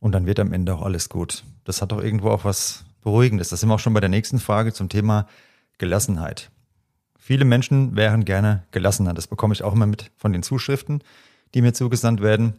und 0.00 0.12
dann 0.12 0.26
wird 0.26 0.38
am 0.40 0.52
Ende 0.52 0.74
auch 0.74 0.82
alles 0.82 1.08
gut. 1.08 1.44
Das 1.64 1.82
hat 1.82 1.92
doch 1.92 2.02
irgendwo 2.02 2.30
auch 2.30 2.44
was 2.44 2.84
Beruhigendes. 3.02 3.48
Das 3.48 3.60
sind 3.60 3.68
wir 3.68 3.74
auch 3.74 3.80
schon 3.80 3.94
bei 3.94 4.00
der 4.00 4.08
nächsten 4.08 4.38
Frage 4.38 4.72
zum 4.72 4.88
Thema 4.88 5.26
Gelassenheit. 5.78 6.50
Viele 7.18 7.44
Menschen 7.44 7.94
wären 7.96 8.24
gerne 8.24 8.64
gelassener. 8.70 9.14
Das 9.14 9.26
bekomme 9.26 9.54
ich 9.54 9.62
auch 9.62 9.74
immer 9.74 9.86
mit 9.86 10.10
von 10.16 10.32
den 10.32 10.42
Zuschriften, 10.42 11.02
die 11.54 11.62
mir 11.62 11.72
zugesandt 11.72 12.22
werden. 12.22 12.54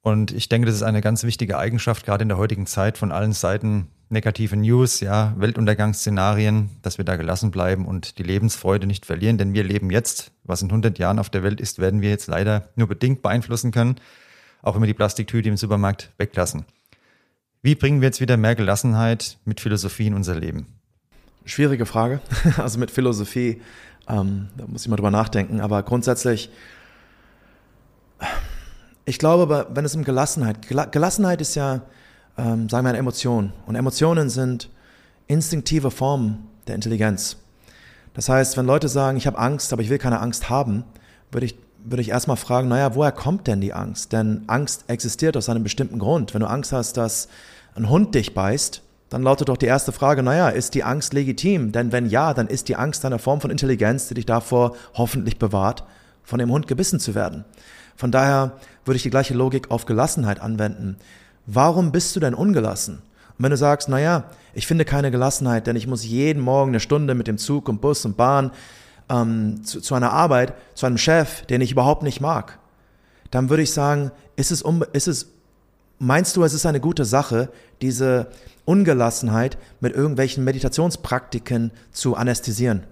Und 0.00 0.30
ich 0.32 0.48
denke, 0.48 0.66
das 0.66 0.76
ist 0.76 0.82
eine 0.82 1.00
ganz 1.00 1.24
wichtige 1.24 1.58
Eigenschaft, 1.58 2.06
gerade 2.06 2.22
in 2.22 2.28
der 2.28 2.38
heutigen 2.38 2.66
Zeit 2.66 2.96
von 2.98 3.12
allen 3.12 3.32
Seiten 3.32 3.88
negative 4.10 4.56
News, 4.56 5.00
ja, 5.00 5.34
Weltuntergangsszenarien, 5.36 6.70
dass 6.82 6.98
wir 6.98 7.04
da 7.04 7.16
gelassen 7.16 7.50
bleiben 7.50 7.86
und 7.86 8.18
die 8.18 8.22
Lebensfreude 8.22 8.86
nicht 8.86 9.04
verlieren, 9.04 9.36
denn 9.36 9.52
wir 9.52 9.64
leben 9.64 9.90
jetzt, 9.90 10.32
was 10.44 10.62
in 10.62 10.68
100 10.68 10.98
Jahren 10.98 11.18
auf 11.18 11.28
der 11.28 11.42
Welt 11.42 11.60
ist, 11.60 11.78
werden 11.78 12.00
wir 12.00 12.08
jetzt 12.08 12.26
leider 12.26 12.68
nur 12.74 12.88
bedingt 12.88 13.20
beeinflussen 13.20 13.70
können, 13.70 13.96
auch 14.62 14.74
wenn 14.74 14.82
wir 14.82 14.86
die 14.86 14.94
Plastiktüte 14.94 15.48
im 15.48 15.56
Supermarkt 15.56 16.10
weglassen. 16.16 16.64
Wie 17.60 17.74
bringen 17.74 18.00
wir 18.00 18.06
jetzt 18.06 18.20
wieder 18.20 18.36
mehr 18.36 18.54
Gelassenheit 18.54 19.38
mit 19.44 19.60
Philosophie 19.60 20.06
in 20.06 20.14
unser 20.14 20.36
Leben? 20.36 20.66
Schwierige 21.44 21.86
Frage. 21.86 22.20
Also 22.56 22.78
mit 22.78 22.90
Philosophie, 22.90 23.60
ähm, 24.08 24.48
da 24.56 24.66
muss 24.66 24.82
ich 24.82 24.88
mal 24.88 24.96
drüber 24.96 25.10
nachdenken, 25.10 25.60
aber 25.60 25.82
grundsätzlich, 25.82 26.50
ich 29.04 29.18
glaube, 29.18 29.66
wenn 29.70 29.84
es 29.84 29.96
um 29.96 30.04
Gelassenheit, 30.04 30.68
Gelassenheit 30.68 31.40
ist 31.40 31.56
ja, 31.56 31.82
ähm, 32.36 32.68
sagen 32.68 32.84
wir, 32.84 32.90
eine 32.90 32.98
Emotion. 32.98 33.52
Und 33.66 33.74
Emotionen 33.74 34.30
sind 34.30 34.70
instinktive 35.26 35.90
Formen 35.90 36.48
der 36.68 36.76
Intelligenz. 36.76 37.38
Das 38.14 38.28
heißt, 38.28 38.56
wenn 38.56 38.66
Leute 38.66 38.88
sagen, 38.88 39.16
ich 39.16 39.26
habe 39.26 39.38
Angst, 39.38 39.72
aber 39.72 39.82
ich 39.82 39.90
will 39.90 39.98
keine 39.98 40.20
Angst 40.20 40.48
haben, 40.48 40.84
würde 41.32 41.46
ich, 41.46 41.56
würde 41.84 42.02
ich 42.02 42.10
erstmal 42.10 42.36
fragen, 42.36 42.68
naja, 42.68 42.94
woher 42.94 43.12
kommt 43.12 43.46
denn 43.46 43.60
die 43.60 43.72
Angst? 43.72 44.12
Denn 44.12 44.42
Angst 44.46 44.84
existiert 44.88 45.36
aus 45.36 45.48
einem 45.48 45.62
bestimmten 45.62 45.98
Grund. 45.98 46.34
Wenn 46.34 46.40
du 46.40 46.48
Angst 46.48 46.72
hast, 46.72 46.96
dass 46.96 47.28
ein 47.74 47.88
Hund 47.88 48.14
dich 48.14 48.34
beißt, 48.34 48.82
dann 49.10 49.22
lautet 49.22 49.48
doch 49.48 49.56
die 49.56 49.66
erste 49.66 49.92
Frage, 49.92 50.22
naja, 50.22 50.48
ist 50.48 50.74
die 50.74 50.84
Angst 50.84 51.14
legitim? 51.14 51.72
Denn 51.72 51.92
wenn 51.92 52.06
ja, 52.06 52.34
dann 52.34 52.48
ist 52.48 52.68
die 52.68 52.76
Angst 52.76 53.04
eine 53.04 53.18
Form 53.18 53.40
von 53.40 53.50
Intelligenz, 53.50 54.08
die 54.08 54.14
dich 54.14 54.26
davor 54.26 54.76
hoffentlich 54.94 55.38
bewahrt, 55.38 55.84
von 56.24 56.38
dem 56.38 56.50
Hund 56.50 56.66
gebissen 56.66 57.00
zu 57.00 57.14
werden. 57.14 57.44
Von 57.96 58.10
daher 58.12 58.52
würde 58.84 58.96
ich 58.96 59.02
die 59.02 59.10
gleiche 59.10 59.34
Logik 59.34 59.70
auf 59.70 59.86
Gelassenheit 59.86 60.40
anwenden 60.40 60.98
warum 61.48 61.90
bist 61.90 62.14
du 62.14 62.20
denn 62.20 62.34
ungelassen? 62.34 62.96
Und 62.96 63.44
wenn 63.44 63.50
du 63.50 63.56
sagst, 63.56 63.88
naja, 63.88 64.24
ich 64.54 64.66
finde 64.66 64.84
keine 64.84 65.10
Gelassenheit, 65.10 65.66
denn 65.66 65.76
ich 65.76 65.86
muss 65.86 66.04
jeden 66.04 66.42
Morgen 66.42 66.70
eine 66.70 66.80
Stunde 66.80 67.14
mit 67.14 67.26
dem 67.26 67.38
Zug 67.38 67.68
und 67.68 67.80
Bus 67.80 68.04
und 68.04 68.16
Bahn 68.16 68.52
ähm, 69.08 69.64
zu, 69.64 69.80
zu 69.80 69.94
einer 69.94 70.12
Arbeit, 70.12 70.54
zu 70.74 70.86
einem 70.86 70.98
Chef, 70.98 71.46
den 71.46 71.60
ich 71.60 71.72
überhaupt 71.72 72.02
nicht 72.02 72.20
mag, 72.20 72.58
dann 73.30 73.50
würde 73.50 73.62
ich 73.62 73.72
sagen, 73.72 74.10
ist 74.36 74.50
es, 74.50 74.62
um, 74.62 74.84
ist 74.92 75.08
es, 75.08 75.32
meinst 75.98 76.36
du, 76.36 76.44
es 76.44 76.54
ist 76.54 76.66
eine 76.66 76.80
gute 76.80 77.04
Sache, 77.04 77.50
diese 77.82 78.28
Ungelassenheit 78.64 79.58
mit 79.80 79.94
irgendwelchen 79.94 80.44
Meditationspraktiken 80.44 81.72
zu 81.92 82.16
anästhesieren? 82.16 82.84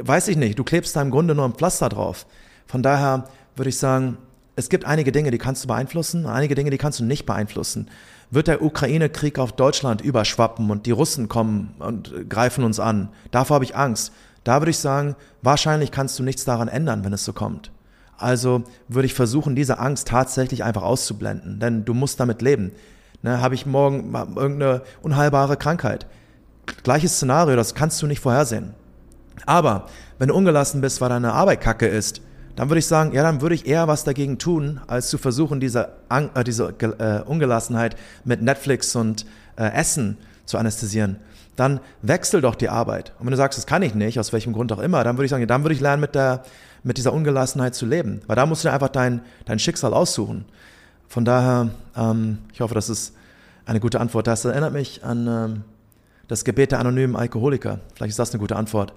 Weiß 0.00 0.28
ich 0.28 0.36
nicht, 0.36 0.58
du 0.58 0.64
klebst 0.64 0.96
da 0.96 1.02
im 1.02 1.10
Grunde 1.10 1.34
nur 1.34 1.44
ein 1.44 1.54
Pflaster 1.54 1.88
drauf. 1.88 2.26
Von 2.66 2.82
daher 2.82 3.28
würde 3.56 3.68
ich 3.68 3.78
sagen, 3.78 4.18
es 4.56 4.68
gibt 4.68 4.84
einige 4.84 5.12
Dinge, 5.12 5.30
die 5.30 5.38
kannst 5.38 5.64
du 5.64 5.68
beeinflussen, 5.68 6.26
einige 6.26 6.54
Dinge, 6.54 6.70
die 6.70 6.78
kannst 6.78 7.00
du 7.00 7.04
nicht 7.04 7.26
beeinflussen. 7.26 7.88
Wird 8.30 8.48
der 8.48 8.62
Ukraine-Krieg 8.62 9.38
auf 9.38 9.52
Deutschland 9.52 10.00
überschwappen 10.00 10.70
und 10.70 10.86
die 10.86 10.90
Russen 10.92 11.28
kommen 11.28 11.74
und 11.78 12.28
greifen 12.28 12.64
uns 12.64 12.80
an? 12.80 13.10
Davor 13.30 13.56
habe 13.56 13.64
ich 13.64 13.76
Angst. 13.76 14.12
Da 14.44 14.60
würde 14.60 14.70
ich 14.70 14.78
sagen, 14.78 15.16
wahrscheinlich 15.42 15.90
kannst 15.90 16.18
du 16.18 16.22
nichts 16.22 16.44
daran 16.44 16.68
ändern, 16.68 17.04
wenn 17.04 17.12
es 17.12 17.24
so 17.24 17.32
kommt. 17.32 17.72
Also 18.16 18.62
würde 18.88 19.06
ich 19.06 19.14
versuchen, 19.14 19.56
diese 19.56 19.78
Angst 19.78 20.08
tatsächlich 20.08 20.62
einfach 20.62 20.82
auszublenden, 20.82 21.58
denn 21.58 21.84
du 21.84 21.94
musst 21.94 22.20
damit 22.20 22.42
leben. 22.42 22.72
Ne, 23.22 23.40
Habe 23.40 23.54
ich 23.54 23.66
morgen 23.66 24.14
irgendeine 24.14 24.82
unheilbare 25.02 25.56
Krankheit? 25.56 26.06
Gleiches 26.82 27.16
Szenario, 27.16 27.56
das 27.56 27.74
kannst 27.74 28.00
du 28.02 28.06
nicht 28.06 28.20
vorhersehen. 28.20 28.74
Aber 29.46 29.86
wenn 30.18 30.28
du 30.28 30.34
ungelassen 30.34 30.80
bist, 30.80 31.00
weil 31.00 31.08
deine 31.08 31.32
Arbeit 31.32 31.60
kacke 31.60 31.86
ist, 31.86 32.20
dann 32.56 32.68
würde 32.68 32.78
ich 32.78 32.86
sagen, 32.86 33.12
ja, 33.12 33.22
dann 33.22 33.40
würde 33.40 33.54
ich 33.54 33.66
eher 33.66 33.88
was 33.88 34.04
dagegen 34.04 34.38
tun, 34.38 34.80
als 34.86 35.08
zu 35.08 35.18
versuchen, 35.18 35.58
diese, 35.58 35.92
äh, 36.08 36.44
diese 36.44 36.68
äh, 36.68 37.22
Ungelassenheit 37.22 37.96
mit 38.24 38.42
Netflix 38.42 38.94
und 38.94 39.26
äh, 39.56 39.72
Essen 39.72 40.18
zu 40.44 40.56
anästhesieren. 40.58 41.16
Dann 41.56 41.80
wechsel 42.02 42.40
doch 42.40 42.54
die 42.54 42.68
Arbeit. 42.68 43.12
Und 43.18 43.26
wenn 43.26 43.30
du 43.30 43.36
sagst, 43.36 43.58
das 43.58 43.66
kann 43.66 43.82
ich 43.82 43.94
nicht, 43.94 44.18
aus 44.18 44.32
welchem 44.32 44.52
Grund 44.52 44.72
auch 44.72 44.80
immer, 44.80 45.04
dann 45.04 45.16
würde 45.16 45.26
ich 45.26 45.30
sagen, 45.30 45.46
dann 45.46 45.62
würde 45.62 45.74
ich 45.74 45.80
lernen, 45.80 46.00
mit, 46.00 46.14
der, 46.14 46.42
mit 46.82 46.98
dieser 46.98 47.12
Ungelassenheit 47.12 47.74
zu 47.74 47.86
leben. 47.86 48.22
Weil 48.26 48.36
da 48.36 48.46
musst 48.46 48.64
du 48.64 48.68
dir 48.68 48.74
einfach 48.74 48.88
dein, 48.88 49.20
dein 49.44 49.58
Schicksal 49.58 49.94
aussuchen. 49.94 50.44
Von 51.08 51.24
daher, 51.24 51.70
ähm, 51.96 52.38
ich 52.52 52.60
hoffe, 52.60 52.74
das 52.74 52.88
ist 52.88 53.14
eine 53.66 53.80
gute 53.80 54.00
Antwort. 54.00 54.26
Das 54.26 54.44
erinnert 54.44 54.72
mich 54.72 55.04
an 55.04 55.26
ähm, 55.28 55.64
das 56.28 56.44
Gebet 56.44 56.72
der 56.72 56.80
anonymen 56.80 57.16
Alkoholiker. 57.16 57.80
Vielleicht 57.94 58.10
ist 58.10 58.18
das 58.18 58.32
eine 58.32 58.40
gute 58.40 58.56
Antwort. 58.56 58.92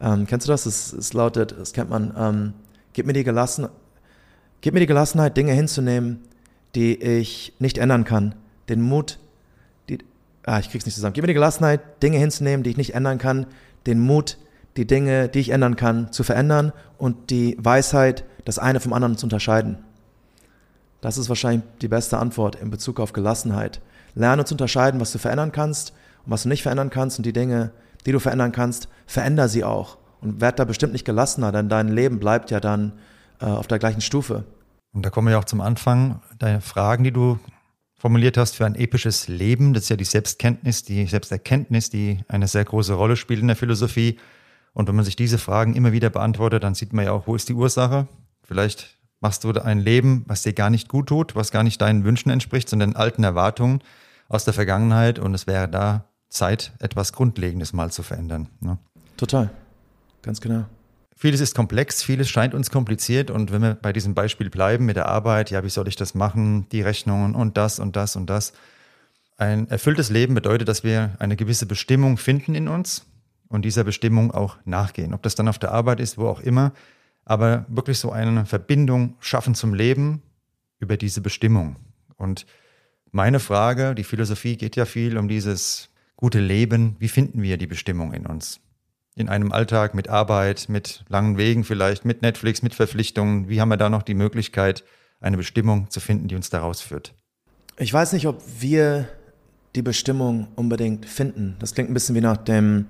Ähm, 0.00 0.26
kennst 0.26 0.46
du 0.46 0.52
das? 0.52 0.66
Es, 0.66 0.92
es 0.92 1.12
lautet, 1.12 1.54
das 1.58 1.72
kennt 1.72 1.90
man, 1.90 2.12
ähm, 2.18 2.52
gib, 2.92 3.06
mir 3.06 3.12
die 3.12 3.24
Gelassen, 3.24 3.68
gib 4.60 4.74
mir 4.74 4.80
die 4.80 4.86
Gelassenheit, 4.86 5.36
Dinge 5.36 5.52
hinzunehmen, 5.52 6.20
die 6.74 7.00
ich 7.00 7.54
nicht 7.58 7.78
ändern 7.78 8.04
kann. 8.04 8.34
Den 8.68 8.80
Mut, 8.80 9.18
ah, 10.44 10.58
ich 10.58 10.70
krieg's 10.70 10.86
nicht 10.86 10.94
zusammen. 10.94 11.14
Gib 11.14 11.22
mir 11.22 11.28
die 11.28 11.34
Gelassenheit, 11.34 12.02
Dinge 12.02 12.18
hinzunehmen, 12.18 12.62
die 12.62 12.70
ich 12.70 12.76
nicht 12.76 12.94
ändern 12.94 13.18
kann. 13.18 13.46
Den 13.86 14.00
Mut, 14.00 14.38
die 14.76 14.86
Dinge, 14.86 15.28
die 15.28 15.40
ich 15.40 15.50
ändern 15.50 15.76
kann, 15.76 16.12
zu 16.12 16.22
verändern 16.22 16.72
und 16.98 17.30
die 17.30 17.56
Weisheit, 17.58 18.24
das 18.44 18.58
eine 18.58 18.80
vom 18.80 18.92
anderen 18.92 19.16
zu 19.16 19.26
unterscheiden. 19.26 19.78
Das 21.00 21.18
ist 21.18 21.28
wahrscheinlich 21.28 21.64
die 21.82 21.88
beste 21.88 22.18
Antwort 22.18 22.56
in 22.56 22.70
Bezug 22.70 22.98
auf 22.98 23.12
Gelassenheit. 23.12 23.80
Lerne 24.14 24.44
zu 24.44 24.54
unterscheiden, 24.54 25.00
was 25.00 25.12
du 25.12 25.18
verändern 25.18 25.52
kannst 25.52 25.92
und 26.24 26.32
was 26.32 26.44
du 26.44 26.48
nicht 26.48 26.62
verändern 26.62 26.90
kannst 26.90 27.18
und 27.18 27.26
die 27.26 27.32
Dinge, 27.32 27.72
die 28.06 28.12
du 28.12 28.20
verändern 28.20 28.52
kannst, 28.52 28.88
veränder 29.06 29.48
sie 29.48 29.64
auch 29.64 29.98
und 30.20 30.40
werd 30.40 30.58
da 30.58 30.64
bestimmt 30.64 30.92
nicht 30.92 31.04
gelassener, 31.04 31.52
denn 31.52 31.68
dein 31.68 31.88
Leben 31.88 32.18
bleibt 32.18 32.50
ja 32.50 32.60
dann 32.60 32.92
äh, 33.40 33.46
auf 33.46 33.66
der 33.66 33.78
gleichen 33.78 34.00
Stufe. 34.00 34.44
Und 34.94 35.04
da 35.04 35.10
kommen 35.10 35.28
wir 35.28 35.32
ja 35.32 35.38
auch 35.38 35.44
zum 35.44 35.60
Anfang. 35.60 36.22
Deine 36.38 36.60
Fragen, 36.60 37.04
die 37.04 37.12
du 37.12 37.38
formuliert 38.04 38.36
hast 38.36 38.54
für 38.54 38.66
ein 38.66 38.74
episches 38.74 39.28
Leben, 39.28 39.72
das 39.72 39.84
ist 39.84 39.88
ja 39.88 39.96
die 39.96 40.04
Selbstkenntnis, 40.04 40.82
die 40.82 41.06
Selbsterkenntnis, 41.06 41.88
die 41.88 42.18
eine 42.28 42.48
sehr 42.48 42.62
große 42.62 42.92
Rolle 42.92 43.16
spielt 43.16 43.40
in 43.40 43.46
der 43.46 43.56
Philosophie. 43.56 44.18
Und 44.74 44.88
wenn 44.88 44.94
man 44.94 45.06
sich 45.06 45.16
diese 45.16 45.38
Fragen 45.38 45.74
immer 45.74 45.92
wieder 45.92 46.10
beantwortet, 46.10 46.64
dann 46.64 46.74
sieht 46.74 46.92
man 46.92 47.06
ja 47.06 47.12
auch, 47.12 47.26
wo 47.26 47.34
ist 47.34 47.48
die 47.48 47.54
Ursache? 47.54 48.06
Vielleicht 48.42 48.98
machst 49.20 49.44
du 49.44 49.52
ein 49.52 49.78
Leben, 49.78 50.22
was 50.26 50.42
dir 50.42 50.52
gar 50.52 50.68
nicht 50.68 50.90
gut 50.90 51.06
tut, 51.06 51.34
was 51.34 51.50
gar 51.50 51.62
nicht 51.62 51.80
deinen 51.80 52.04
Wünschen 52.04 52.28
entspricht, 52.28 52.68
sondern 52.68 52.94
alten 52.94 53.24
Erwartungen 53.24 53.80
aus 54.28 54.44
der 54.44 54.52
Vergangenheit. 54.52 55.18
Und 55.18 55.32
es 55.32 55.46
wäre 55.46 55.66
da 55.66 56.04
Zeit, 56.28 56.74
etwas 56.80 57.14
Grundlegendes 57.14 57.72
mal 57.72 57.90
zu 57.90 58.02
verändern. 58.02 58.48
Ne? 58.60 58.76
Total, 59.16 59.48
ganz 60.20 60.42
genau. 60.42 60.66
Vieles 61.16 61.40
ist 61.40 61.54
komplex, 61.54 62.02
vieles 62.02 62.28
scheint 62.28 62.54
uns 62.54 62.70
kompliziert 62.70 63.30
und 63.30 63.52
wenn 63.52 63.62
wir 63.62 63.74
bei 63.74 63.92
diesem 63.92 64.14
Beispiel 64.14 64.50
bleiben 64.50 64.84
mit 64.84 64.96
der 64.96 65.06
Arbeit, 65.06 65.50
ja, 65.50 65.62
wie 65.62 65.70
soll 65.70 65.86
ich 65.88 65.96
das 65.96 66.14
machen, 66.14 66.68
die 66.70 66.82
Rechnungen 66.82 67.34
und 67.34 67.56
das 67.56 67.78
und 67.78 67.96
das 67.96 68.16
und 68.16 68.28
das. 68.28 68.52
Ein 69.36 69.68
erfülltes 69.68 70.10
Leben 70.10 70.34
bedeutet, 70.34 70.68
dass 70.68 70.84
wir 70.84 71.14
eine 71.18 71.36
gewisse 71.36 71.66
Bestimmung 71.66 72.16
finden 72.16 72.54
in 72.54 72.68
uns 72.68 73.06
und 73.48 73.64
dieser 73.64 73.84
Bestimmung 73.84 74.32
auch 74.32 74.56
nachgehen. 74.64 75.14
Ob 75.14 75.22
das 75.22 75.34
dann 75.34 75.48
auf 75.48 75.58
der 75.58 75.72
Arbeit 75.72 76.00
ist, 76.00 76.18
wo 76.18 76.26
auch 76.26 76.40
immer, 76.40 76.72
aber 77.24 77.64
wirklich 77.68 77.98
so 77.98 78.10
eine 78.12 78.46
Verbindung 78.46 79.16
schaffen 79.20 79.54
zum 79.54 79.74
Leben 79.74 80.22
über 80.78 80.96
diese 80.96 81.20
Bestimmung. 81.20 81.76
Und 82.16 82.46
meine 83.10 83.40
Frage, 83.40 83.94
die 83.94 84.04
Philosophie 84.04 84.56
geht 84.56 84.76
ja 84.76 84.84
viel 84.84 85.16
um 85.16 85.28
dieses 85.28 85.90
gute 86.16 86.40
Leben. 86.40 86.96
Wie 86.98 87.08
finden 87.08 87.42
wir 87.42 87.56
die 87.56 87.66
Bestimmung 87.66 88.12
in 88.12 88.26
uns? 88.26 88.60
In 89.16 89.28
einem 89.28 89.52
Alltag 89.52 89.94
mit 89.94 90.08
Arbeit, 90.08 90.66
mit 90.68 91.04
langen 91.08 91.38
Wegen 91.38 91.62
vielleicht, 91.62 92.04
mit 92.04 92.22
Netflix, 92.22 92.62
mit 92.62 92.74
Verpflichtungen. 92.74 93.48
Wie 93.48 93.60
haben 93.60 93.68
wir 93.68 93.76
da 93.76 93.88
noch 93.88 94.02
die 94.02 94.14
Möglichkeit, 94.14 94.84
eine 95.20 95.36
Bestimmung 95.36 95.88
zu 95.90 96.00
finden, 96.00 96.26
die 96.26 96.34
uns 96.34 96.50
daraus 96.50 96.80
führt? 96.80 97.14
Ich 97.78 97.92
weiß 97.92 98.12
nicht, 98.12 98.26
ob 98.26 98.42
wir 98.60 99.08
die 99.76 99.82
Bestimmung 99.82 100.48
unbedingt 100.56 101.06
finden. 101.06 101.56
Das 101.60 101.74
klingt 101.74 101.90
ein 101.90 101.94
bisschen 101.94 102.14
wie 102.14 102.20
nach 102.20 102.36
dem 102.36 102.86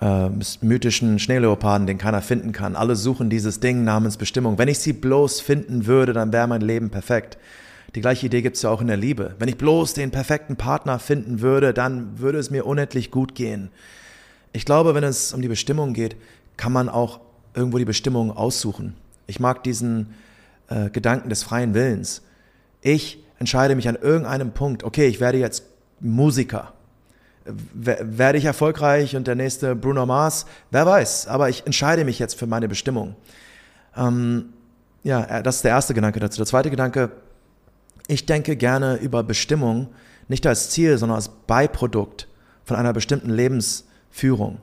äh, 0.00 0.28
mythischen 0.60 1.18
Schneeleoparden, 1.18 1.86
den 1.86 1.98
keiner 1.98 2.22
finden 2.22 2.52
kann. 2.52 2.76
Alle 2.76 2.96
suchen 2.96 3.30
dieses 3.30 3.60
Ding 3.60 3.84
namens 3.84 4.16
Bestimmung. 4.16 4.58
Wenn 4.58 4.68
ich 4.68 4.78
sie 4.78 4.92
bloß 4.92 5.40
finden 5.40 5.86
würde, 5.86 6.12
dann 6.12 6.32
wäre 6.32 6.46
mein 6.46 6.60
Leben 6.60 6.90
perfekt. 6.90 7.38
Die 7.94 8.00
gleiche 8.00 8.26
Idee 8.26 8.42
gibt 8.42 8.56
es 8.56 8.62
ja 8.62 8.70
auch 8.70 8.80
in 8.80 8.86
der 8.86 8.96
Liebe. 8.96 9.34
Wenn 9.38 9.48
ich 9.48 9.56
bloß 9.56 9.94
den 9.94 10.10
perfekten 10.10 10.56
Partner 10.56 10.98
finden 10.98 11.40
würde, 11.40 11.72
dann 11.72 12.18
würde 12.18 12.38
es 12.38 12.50
mir 12.50 12.66
unendlich 12.66 13.10
gut 13.10 13.34
gehen. 13.34 13.70
Ich 14.58 14.64
glaube, 14.64 14.92
wenn 14.96 15.04
es 15.04 15.32
um 15.32 15.40
die 15.40 15.46
Bestimmung 15.46 15.92
geht, 15.92 16.16
kann 16.56 16.72
man 16.72 16.88
auch 16.88 17.20
irgendwo 17.54 17.78
die 17.78 17.84
Bestimmung 17.84 18.36
aussuchen. 18.36 18.96
Ich 19.28 19.38
mag 19.38 19.62
diesen 19.62 20.14
äh, 20.66 20.90
Gedanken 20.90 21.28
des 21.28 21.44
freien 21.44 21.74
Willens. 21.74 22.22
Ich 22.80 23.22
entscheide 23.38 23.76
mich 23.76 23.86
an 23.86 23.94
irgendeinem 23.94 24.50
Punkt, 24.50 24.82
okay, 24.82 25.06
ich 25.06 25.20
werde 25.20 25.38
jetzt 25.38 25.62
Musiker 26.00 26.72
werde 27.72 28.36
ich 28.36 28.44
erfolgreich 28.44 29.14
und 29.14 29.28
der 29.28 29.36
nächste 29.36 29.76
Bruno 29.76 30.04
Mars, 30.04 30.44
wer 30.72 30.84
weiß, 30.84 31.28
aber 31.28 31.48
ich 31.48 31.64
entscheide 31.64 32.04
mich 32.04 32.18
jetzt 32.18 32.36
für 32.36 32.48
meine 32.48 32.68
Bestimmung. 32.68 33.14
Ähm, 33.96 34.46
ja, 35.04 35.22
äh, 35.22 35.42
das 35.44 35.56
ist 35.56 35.64
der 35.64 35.70
erste 35.70 35.94
Gedanke 35.94 36.18
dazu. 36.18 36.38
Der 36.38 36.46
zweite 36.46 36.68
Gedanke, 36.68 37.12
ich 38.08 38.26
denke 38.26 38.56
gerne 38.56 38.96
über 38.96 39.22
Bestimmung 39.22 39.86
nicht 40.26 40.46
als 40.48 40.70
Ziel, 40.70 40.98
sondern 40.98 41.14
als 41.14 41.28
Beiprodukt 41.28 42.26
von 42.64 42.76
einer 42.76 42.92
bestimmten 42.92 43.30
Lebensführung. 44.18 44.58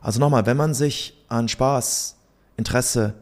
Also 0.00 0.20
nochmal, 0.20 0.46
wenn 0.46 0.56
man 0.56 0.74
sich 0.74 1.24
an 1.28 1.48
Spaß, 1.48 2.16
Interesse 2.56 3.14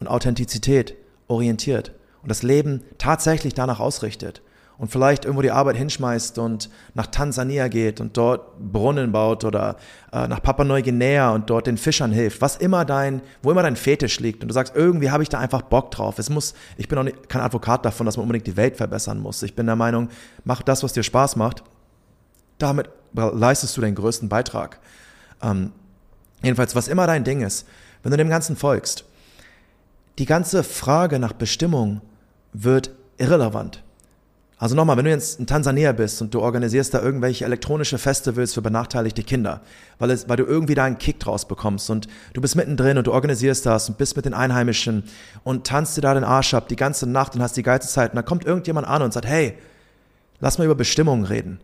und 0.00 0.08
Authentizität 0.08 0.94
orientiert 1.26 1.92
und 2.22 2.30
das 2.30 2.42
Leben 2.42 2.82
tatsächlich 2.98 3.54
danach 3.54 3.80
ausrichtet, 3.80 4.42
und 4.80 4.92
vielleicht 4.92 5.24
irgendwo 5.24 5.42
die 5.42 5.50
Arbeit 5.50 5.76
hinschmeißt 5.76 6.38
und 6.38 6.70
nach 6.94 7.08
Tansania 7.08 7.66
geht 7.66 8.00
und 8.00 8.16
dort 8.16 8.60
Brunnen 8.60 9.10
baut 9.10 9.44
oder 9.44 9.74
äh, 10.12 10.28
nach 10.28 10.40
Papua-Neuguinea 10.40 11.30
und 11.32 11.50
dort 11.50 11.66
den 11.66 11.76
Fischern 11.76 12.12
hilft, 12.12 12.40
was 12.40 12.56
immer 12.56 12.84
dein, 12.84 13.20
wo 13.42 13.50
immer 13.50 13.64
dein 13.64 13.74
Fetisch 13.74 14.20
liegt 14.20 14.40
und 14.42 14.48
du 14.48 14.54
sagst, 14.54 14.76
irgendwie 14.76 15.10
habe 15.10 15.24
ich 15.24 15.28
da 15.28 15.40
einfach 15.40 15.62
Bock 15.62 15.90
drauf. 15.90 16.20
Es 16.20 16.30
muss, 16.30 16.54
ich 16.76 16.86
bin 16.86 16.96
auch 16.96 17.02
nicht, 17.02 17.28
kein 17.28 17.42
Advokat 17.42 17.84
davon, 17.84 18.06
dass 18.06 18.16
man 18.16 18.22
unbedingt 18.22 18.46
die 18.46 18.56
Welt 18.56 18.76
verbessern 18.76 19.18
muss. 19.18 19.42
Ich 19.42 19.56
bin 19.56 19.66
der 19.66 19.74
Meinung, 19.74 20.10
mach 20.44 20.62
das, 20.62 20.84
was 20.84 20.92
dir 20.92 21.02
Spaß 21.02 21.34
macht. 21.34 21.64
Damit 22.58 22.88
leistest 23.14 23.76
du 23.76 23.80
den 23.80 23.96
größten 23.96 24.28
Beitrag. 24.28 24.78
Ähm, 25.42 25.72
jedenfalls, 26.42 26.74
was 26.74 26.88
immer 26.88 27.06
dein 27.06 27.24
Ding 27.24 27.42
ist, 27.42 27.66
wenn 28.02 28.10
du 28.10 28.16
dem 28.16 28.28
Ganzen 28.28 28.56
folgst, 28.56 29.04
die 30.18 30.26
ganze 30.26 30.64
Frage 30.64 31.18
nach 31.18 31.32
Bestimmung 31.32 32.00
wird 32.52 32.90
irrelevant. 33.18 33.82
Also 34.60 34.74
nochmal, 34.74 34.96
wenn 34.96 35.04
du 35.04 35.12
jetzt 35.12 35.38
in 35.38 35.46
Tansania 35.46 35.92
bist 35.92 36.20
und 36.20 36.34
du 36.34 36.40
organisierst 36.40 36.92
da 36.92 37.00
irgendwelche 37.00 37.44
elektronische 37.44 37.96
Festivals 37.96 38.54
für 38.54 38.62
benachteiligte 38.62 39.22
Kinder, 39.22 39.60
weil, 40.00 40.10
es, 40.10 40.28
weil 40.28 40.36
du 40.36 40.44
irgendwie 40.44 40.74
da 40.74 40.82
einen 40.82 40.98
Kick 40.98 41.20
draus 41.20 41.46
bekommst 41.46 41.88
und 41.90 42.08
du 42.32 42.40
bist 42.40 42.56
mittendrin 42.56 42.98
und 42.98 43.06
du 43.06 43.12
organisierst 43.12 43.64
das 43.64 43.88
und 43.88 43.98
bist 43.98 44.16
mit 44.16 44.24
den 44.24 44.34
Einheimischen 44.34 45.04
und 45.44 45.64
tanzt 45.64 45.96
dir 45.96 46.00
da 46.00 46.12
den 46.14 46.24
Arsch 46.24 46.54
ab 46.54 46.66
die 46.66 46.74
ganze 46.74 47.08
Nacht 47.08 47.36
und 47.36 47.42
hast 47.42 47.56
die 47.56 47.62
geilste 47.62 47.92
Zeit 47.92 48.10
und 48.10 48.16
dann 48.16 48.24
kommt 48.24 48.44
irgendjemand 48.44 48.88
an 48.88 49.02
und 49.02 49.12
sagt, 49.12 49.26
hey, 49.26 49.56
lass 50.40 50.58
mal 50.58 50.64
über 50.64 50.74
Bestimmungen 50.74 51.24
reden. 51.24 51.60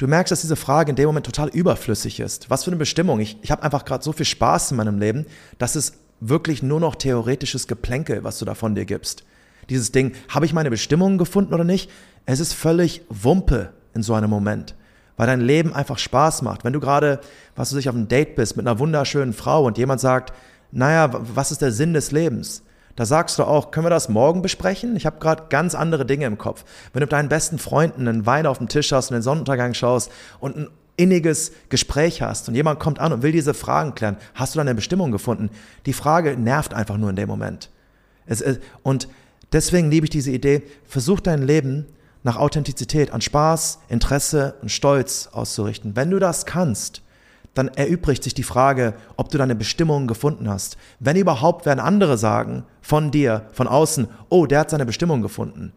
Du 0.00 0.08
merkst, 0.08 0.32
dass 0.32 0.40
diese 0.40 0.56
Frage 0.56 0.90
in 0.90 0.96
dem 0.96 1.06
Moment 1.06 1.26
total 1.26 1.48
überflüssig 1.50 2.18
ist. 2.18 2.50
Was 2.50 2.64
für 2.64 2.70
eine 2.70 2.78
Bestimmung? 2.78 3.20
Ich, 3.20 3.38
ich 3.42 3.52
habe 3.52 3.62
einfach 3.62 3.84
gerade 3.84 4.02
so 4.02 4.12
viel 4.12 4.26
Spaß 4.26 4.72
in 4.72 4.78
meinem 4.78 4.98
Leben, 4.98 5.26
dass 5.58 5.76
es 5.76 5.92
wirklich 6.18 6.62
nur 6.62 6.80
noch 6.80 6.96
theoretisches 6.96 7.68
Geplänkel, 7.68 8.24
was 8.24 8.38
du 8.38 8.44
da 8.44 8.54
von 8.54 8.74
dir 8.74 8.84
gibst 8.84 9.24
dieses 9.70 9.92
Ding, 9.92 10.12
habe 10.28 10.44
ich 10.44 10.52
meine 10.52 10.68
Bestimmung 10.68 11.16
gefunden 11.16 11.54
oder 11.54 11.64
nicht? 11.64 11.90
Es 12.26 12.40
ist 12.40 12.52
völlig 12.52 13.02
Wumpe 13.08 13.72
in 13.94 14.02
so 14.02 14.14
einem 14.14 14.28
Moment, 14.28 14.74
weil 15.16 15.26
dein 15.26 15.40
Leben 15.40 15.72
einfach 15.72 15.98
Spaß 15.98 16.42
macht. 16.42 16.64
Wenn 16.64 16.72
du 16.72 16.80
gerade, 16.80 17.20
was 17.56 17.70
du 17.70 17.76
sich 17.76 17.88
auf 17.88 17.94
einem 17.94 18.08
Date 18.08 18.34
bist 18.36 18.56
mit 18.56 18.66
einer 18.66 18.78
wunderschönen 18.78 19.32
Frau 19.32 19.64
und 19.64 19.78
jemand 19.78 20.00
sagt, 20.00 20.32
naja, 20.72 21.10
was 21.12 21.52
ist 21.52 21.62
der 21.62 21.72
Sinn 21.72 21.94
des 21.94 22.12
Lebens? 22.12 22.62
Da 22.96 23.04
sagst 23.04 23.38
du 23.38 23.44
auch, 23.44 23.70
können 23.70 23.86
wir 23.86 23.90
das 23.90 24.08
morgen 24.08 24.42
besprechen? 24.42 24.96
Ich 24.96 25.06
habe 25.06 25.20
gerade 25.20 25.44
ganz 25.48 25.74
andere 25.74 26.04
Dinge 26.04 26.26
im 26.26 26.38
Kopf. 26.38 26.64
Wenn 26.92 27.00
du 27.00 27.04
mit 27.04 27.12
deinen 27.12 27.28
besten 27.28 27.58
Freunden 27.58 28.08
einen 28.08 28.26
Wein 28.26 28.46
auf 28.46 28.58
dem 28.58 28.68
Tisch 28.68 28.92
hast 28.92 29.10
und 29.10 29.14
den 29.14 29.22
Sonnenuntergang 29.22 29.74
schaust 29.74 30.10
und 30.40 30.56
ein 30.56 30.68
inniges 30.96 31.52
Gespräch 31.68 32.20
hast 32.20 32.48
und 32.48 32.54
jemand 32.54 32.78
kommt 32.78 32.98
an 32.98 33.12
und 33.12 33.22
will 33.22 33.32
diese 33.32 33.54
Fragen 33.54 33.94
klären, 33.94 34.16
hast 34.34 34.54
du 34.54 34.58
dann 34.58 34.68
eine 34.68 34.74
Bestimmung 34.74 35.12
gefunden? 35.12 35.50
Die 35.86 35.92
Frage 35.92 36.36
nervt 36.36 36.74
einfach 36.74 36.96
nur 36.98 37.10
in 37.10 37.16
dem 37.16 37.28
Moment. 37.28 37.70
Es, 38.26 38.44
und 38.82 39.08
Deswegen 39.52 39.90
liebe 39.90 40.06
ich 40.06 40.10
diese 40.10 40.30
Idee, 40.30 40.62
versuch 40.86 41.20
dein 41.20 41.42
Leben 41.42 41.86
nach 42.22 42.36
Authentizität, 42.36 43.12
an 43.12 43.20
Spaß, 43.20 43.80
Interesse 43.88 44.54
und 44.62 44.70
Stolz 44.70 45.28
auszurichten. 45.32 45.96
Wenn 45.96 46.10
du 46.10 46.18
das 46.18 46.46
kannst, 46.46 47.02
dann 47.54 47.68
erübrigt 47.68 48.22
sich 48.22 48.34
die 48.34 48.42
Frage, 48.42 48.94
ob 49.16 49.30
du 49.30 49.38
deine 49.38 49.54
Bestimmung 49.54 50.06
gefunden 50.06 50.48
hast. 50.48 50.76
Wenn 51.00 51.16
überhaupt, 51.16 51.66
werden 51.66 51.80
andere 51.80 52.16
sagen 52.16 52.64
von 52.80 53.10
dir, 53.10 53.48
von 53.52 53.66
außen, 53.66 54.08
oh, 54.28 54.46
der 54.46 54.60
hat 54.60 54.70
seine 54.70 54.86
Bestimmung 54.86 55.20
gefunden. 55.20 55.72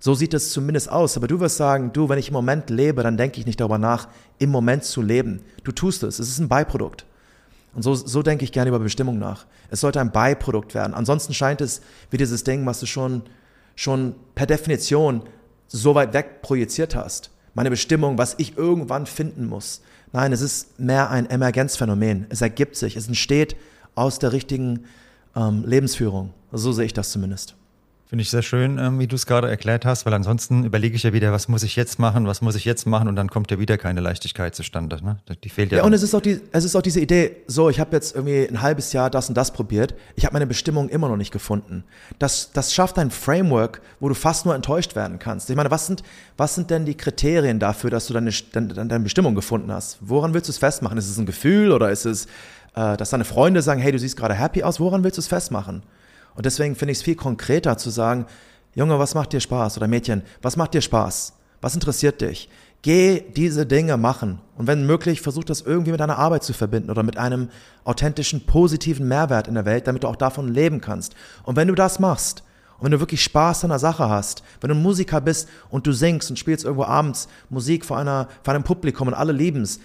So 0.00 0.14
sieht 0.14 0.32
es 0.32 0.52
zumindest 0.52 0.90
aus. 0.90 1.16
Aber 1.16 1.26
du 1.26 1.40
wirst 1.40 1.56
sagen, 1.56 1.92
du, 1.92 2.08
wenn 2.08 2.18
ich 2.18 2.28
im 2.28 2.34
Moment 2.34 2.70
lebe, 2.70 3.02
dann 3.02 3.16
denke 3.16 3.40
ich 3.40 3.46
nicht 3.46 3.60
darüber 3.60 3.78
nach, 3.78 4.08
im 4.38 4.50
Moment 4.50 4.84
zu 4.84 5.02
leben. 5.02 5.42
Du 5.64 5.72
tust 5.72 6.02
es. 6.02 6.18
Es 6.18 6.28
ist 6.28 6.38
ein 6.38 6.48
Beiprodukt. 6.48 7.04
Und 7.74 7.82
so, 7.82 7.94
so 7.94 8.22
denke 8.22 8.44
ich 8.44 8.52
gerne 8.52 8.68
über 8.68 8.78
Bestimmung 8.78 9.18
nach. 9.18 9.46
Es 9.70 9.80
sollte 9.80 10.00
ein 10.00 10.12
Beiprodukt 10.12 10.74
werden. 10.74 10.94
Ansonsten 10.94 11.34
scheint 11.34 11.60
es 11.60 11.82
wie 12.10 12.16
dieses 12.16 12.44
Ding, 12.44 12.64
was 12.64 12.80
du 12.80 12.86
schon, 12.86 13.22
schon 13.74 14.14
per 14.34 14.46
Definition 14.46 15.22
so 15.66 15.94
weit 15.94 16.14
weg 16.14 16.42
projiziert 16.42 16.94
hast. 16.94 17.30
Meine 17.54 17.70
Bestimmung, 17.70 18.18
was 18.18 18.36
ich 18.38 18.56
irgendwann 18.56 19.06
finden 19.06 19.46
muss. 19.46 19.82
Nein, 20.12 20.32
es 20.32 20.40
ist 20.40 20.80
mehr 20.80 21.10
ein 21.10 21.28
Emergenzphänomen. 21.28 22.26
Es 22.30 22.40
ergibt 22.40 22.76
sich. 22.76 22.96
Es 22.96 23.08
entsteht 23.08 23.56
aus 23.94 24.18
der 24.18 24.32
richtigen 24.32 24.84
ähm, 25.36 25.64
Lebensführung. 25.66 26.32
So 26.52 26.72
sehe 26.72 26.86
ich 26.86 26.94
das 26.94 27.10
zumindest. 27.10 27.57
Finde 28.08 28.22
ich 28.22 28.30
sehr 28.30 28.40
schön, 28.40 28.78
ähm, 28.78 28.98
wie 28.98 29.06
du 29.06 29.16
es 29.16 29.26
gerade 29.26 29.50
erklärt 29.50 29.84
hast, 29.84 30.06
weil 30.06 30.14
ansonsten 30.14 30.64
überlege 30.64 30.96
ich 30.96 31.02
ja 31.02 31.12
wieder, 31.12 31.30
was 31.30 31.46
muss 31.46 31.62
ich 31.62 31.76
jetzt 31.76 31.98
machen, 31.98 32.26
was 32.26 32.40
muss 32.40 32.54
ich 32.54 32.64
jetzt 32.64 32.86
machen 32.86 33.06
und 33.06 33.16
dann 33.16 33.28
kommt 33.28 33.50
ja 33.50 33.58
wieder 33.58 33.76
keine 33.76 34.00
Leichtigkeit 34.00 34.54
zustande. 34.54 35.04
Ne? 35.04 35.18
Die 35.44 35.50
fehlt 35.50 35.72
ja. 35.72 35.78
Ja, 35.78 35.84
und 35.84 35.92
es 35.92 36.02
ist, 36.02 36.14
auch 36.14 36.22
die, 36.22 36.40
es 36.50 36.64
ist 36.64 36.74
auch 36.74 36.80
diese 36.80 37.00
Idee, 37.00 37.36
so, 37.48 37.68
ich 37.68 37.78
habe 37.78 37.94
jetzt 37.94 38.14
irgendwie 38.14 38.48
ein 38.48 38.62
halbes 38.62 38.94
Jahr 38.94 39.10
das 39.10 39.28
und 39.28 39.34
das 39.34 39.52
probiert, 39.52 39.94
ich 40.16 40.24
habe 40.24 40.32
meine 40.32 40.46
Bestimmung 40.46 40.88
immer 40.88 41.10
noch 41.10 41.18
nicht 41.18 41.32
gefunden. 41.32 41.84
Das, 42.18 42.50
das 42.50 42.72
schafft 42.72 42.98
ein 42.98 43.10
Framework, 43.10 43.82
wo 44.00 44.08
du 44.08 44.14
fast 44.14 44.46
nur 44.46 44.54
enttäuscht 44.54 44.96
werden 44.96 45.18
kannst. 45.18 45.50
Ich 45.50 45.56
meine, 45.56 45.70
was 45.70 45.86
sind, 45.86 46.02
was 46.38 46.54
sind 46.54 46.70
denn 46.70 46.86
die 46.86 46.96
Kriterien 46.96 47.58
dafür, 47.58 47.90
dass 47.90 48.06
du 48.06 48.14
deine, 48.14 48.30
deine, 48.52 48.68
deine 48.68 49.00
Bestimmung 49.00 49.34
gefunden 49.34 49.70
hast? 49.70 49.98
Woran 50.00 50.32
willst 50.32 50.48
du 50.48 50.52
es 50.52 50.58
festmachen? 50.58 50.96
Ist 50.96 51.10
es 51.10 51.18
ein 51.18 51.26
Gefühl 51.26 51.72
oder 51.72 51.90
ist 51.90 52.06
es, 52.06 52.24
äh, 52.74 52.96
dass 52.96 53.10
deine 53.10 53.26
Freunde 53.26 53.60
sagen, 53.60 53.82
hey, 53.82 53.92
du 53.92 53.98
siehst 53.98 54.16
gerade 54.16 54.32
happy 54.32 54.62
aus? 54.62 54.80
Woran 54.80 55.04
willst 55.04 55.18
du 55.18 55.20
es 55.20 55.28
festmachen? 55.28 55.82
Und 56.34 56.46
deswegen 56.46 56.76
finde 56.76 56.92
ich 56.92 56.98
es 56.98 57.04
viel 57.04 57.16
konkreter 57.16 57.76
zu 57.78 57.90
sagen, 57.90 58.26
Junge, 58.74 58.98
was 58.98 59.14
macht 59.14 59.32
dir 59.32 59.40
Spaß? 59.40 59.76
Oder 59.76 59.88
Mädchen, 59.88 60.22
was 60.42 60.56
macht 60.56 60.74
dir 60.74 60.80
Spaß? 60.80 61.32
Was 61.60 61.74
interessiert 61.74 62.20
dich? 62.20 62.48
Geh 62.82 63.24
diese 63.34 63.66
Dinge 63.66 63.96
machen. 63.96 64.38
Und 64.56 64.68
wenn 64.68 64.86
möglich, 64.86 65.20
versuch 65.20 65.42
das 65.42 65.62
irgendwie 65.62 65.90
mit 65.90 65.98
deiner 65.98 66.18
Arbeit 66.18 66.44
zu 66.44 66.52
verbinden 66.52 66.90
oder 66.90 67.02
mit 67.02 67.16
einem 67.16 67.48
authentischen, 67.84 68.46
positiven 68.46 69.08
Mehrwert 69.08 69.48
in 69.48 69.54
der 69.54 69.64
Welt, 69.64 69.88
damit 69.88 70.04
du 70.04 70.08
auch 70.08 70.16
davon 70.16 70.52
leben 70.52 70.80
kannst. 70.80 71.14
Und 71.42 71.56
wenn 71.56 71.68
du 71.68 71.74
das 71.74 71.98
machst, 71.98 72.44
und 72.78 72.84
wenn 72.84 72.92
du 72.92 73.00
wirklich 73.00 73.24
Spaß 73.24 73.64
an 73.64 73.70
der 73.70 73.80
Sache 73.80 74.08
hast, 74.08 74.44
wenn 74.60 74.68
du 74.68 74.76
ein 74.76 74.82
Musiker 74.82 75.20
bist 75.20 75.48
und 75.68 75.86
du 75.86 75.92
singst 75.92 76.30
und 76.30 76.38
spielst 76.38 76.64
irgendwo 76.64 76.84
abends 76.84 77.28
Musik 77.50 77.84
vor, 77.84 77.98
einer, 77.98 78.28
vor 78.44 78.54
einem 78.54 78.62
Publikum 78.62 79.08
und 79.08 79.14
alle 79.14 79.32
lieben 79.32 79.62
es, 79.62 79.80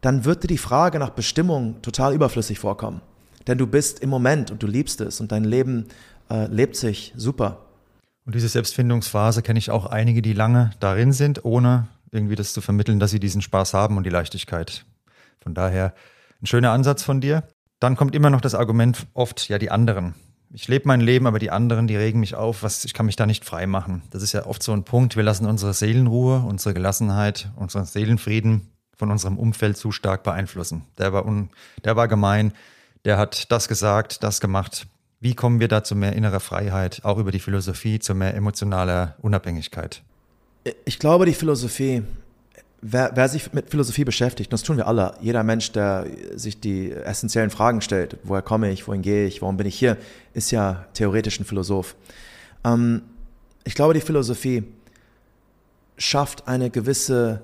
dann 0.00 0.24
wird 0.24 0.44
dir 0.44 0.48
die 0.48 0.56
Frage 0.56 0.98
nach 0.98 1.10
Bestimmung 1.10 1.82
total 1.82 2.14
überflüssig 2.14 2.58
vorkommen. 2.58 3.02
Denn 3.48 3.58
du 3.58 3.66
bist 3.66 4.00
im 4.00 4.10
Moment 4.10 4.50
und 4.50 4.62
du 4.62 4.66
liebst 4.66 5.00
es 5.00 5.20
und 5.20 5.32
dein 5.32 5.44
Leben 5.44 5.86
äh, 6.30 6.46
lebt 6.46 6.76
sich 6.76 7.12
super. 7.16 7.64
Und 8.26 8.34
diese 8.34 8.48
Selbstfindungsphase 8.48 9.42
kenne 9.42 9.58
ich 9.58 9.70
auch 9.70 9.86
einige, 9.86 10.20
die 10.20 10.34
lange 10.34 10.70
darin 10.80 11.12
sind, 11.12 11.46
ohne 11.46 11.88
irgendwie 12.12 12.36
das 12.36 12.52
zu 12.52 12.60
vermitteln, 12.60 13.00
dass 13.00 13.10
sie 13.10 13.20
diesen 13.20 13.40
Spaß 13.40 13.72
haben 13.72 13.96
und 13.96 14.04
die 14.04 14.10
Leichtigkeit. 14.10 14.84
Von 15.40 15.54
daher 15.54 15.94
ein 16.42 16.46
schöner 16.46 16.72
Ansatz 16.72 17.02
von 17.02 17.22
dir. 17.22 17.44
Dann 17.80 17.96
kommt 17.96 18.14
immer 18.14 18.28
noch 18.28 18.42
das 18.42 18.54
Argument 18.54 19.06
oft, 19.14 19.48
ja, 19.48 19.58
die 19.58 19.70
anderen. 19.70 20.14
Ich 20.52 20.68
lebe 20.68 20.88
mein 20.88 21.00
Leben, 21.00 21.26
aber 21.26 21.38
die 21.38 21.50
anderen, 21.50 21.86
die 21.86 21.96
regen 21.96 22.20
mich 22.20 22.34
auf, 22.34 22.62
was, 22.62 22.84
ich 22.84 22.94
kann 22.94 23.06
mich 23.06 23.16
da 23.16 23.26
nicht 23.26 23.44
frei 23.44 23.66
machen. 23.66 24.02
Das 24.10 24.22
ist 24.22 24.32
ja 24.32 24.46
oft 24.46 24.62
so 24.62 24.72
ein 24.72 24.84
Punkt, 24.84 25.16
wir 25.16 25.22
lassen 25.22 25.46
unsere 25.46 25.74
Seelenruhe, 25.74 26.40
unsere 26.40 26.74
Gelassenheit, 26.74 27.50
unseren 27.56 27.84
Seelenfrieden 27.84 28.68
von 28.96 29.10
unserem 29.10 29.38
Umfeld 29.38 29.76
zu 29.76 29.92
stark 29.92 30.22
beeinflussen. 30.22 30.84
Der 30.98 31.12
war, 31.12 31.24
un, 31.24 31.50
der 31.84 31.96
war 31.96 32.08
gemein, 32.08 32.52
der 33.04 33.18
hat 33.18 33.50
das 33.50 33.68
gesagt, 33.68 34.22
das 34.22 34.40
gemacht. 34.40 34.86
Wie 35.20 35.34
kommen 35.34 35.60
wir 35.60 35.68
da 35.68 35.82
zu 35.82 35.96
mehr 35.96 36.12
innerer 36.14 36.40
Freiheit, 36.40 37.00
auch 37.04 37.18
über 37.18 37.32
die 37.32 37.40
Philosophie, 37.40 37.98
zu 37.98 38.14
mehr 38.14 38.34
emotionaler 38.34 39.16
Unabhängigkeit? 39.20 40.02
Ich 40.84 40.98
glaube, 40.98 41.26
die 41.26 41.34
Philosophie, 41.34 42.02
wer, 42.80 43.10
wer, 43.14 43.28
sich 43.28 43.52
mit 43.52 43.70
Philosophie 43.70 44.04
beschäftigt, 44.04 44.52
das 44.52 44.62
tun 44.62 44.76
wir 44.76 44.86
alle, 44.86 45.14
jeder 45.20 45.42
Mensch, 45.42 45.72
der 45.72 46.06
sich 46.34 46.60
die 46.60 46.92
essentiellen 46.92 47.50
Fragen 47.50 47.80
stellt, 47.80 48.18
woher 48.22 48.42
komme 48.42 48.70
ich, 48.70 48.86
wohin 48.86 49.02
gehe 49.02 49.26
ich, 49.26 49.42
warum 49.42 49.56
bin 49.56 49.66
ich 49.66 49.78
hier, 49.78 49.96
ist 50.34 50.50
ja 50.50 50.86
theoretisch 50.94 51.40
ein 51.40 51.44
Philosoph. 51.44 51.96
Ähm, 52.64 53.02
ich 53.64 53.74
glaube, 53.74 53.94
die 53.94 54.00
Philosophie 54.00 54.64
schafft 55.96 56.46
eine 56.46 56.70
gewisse 56.70 57.42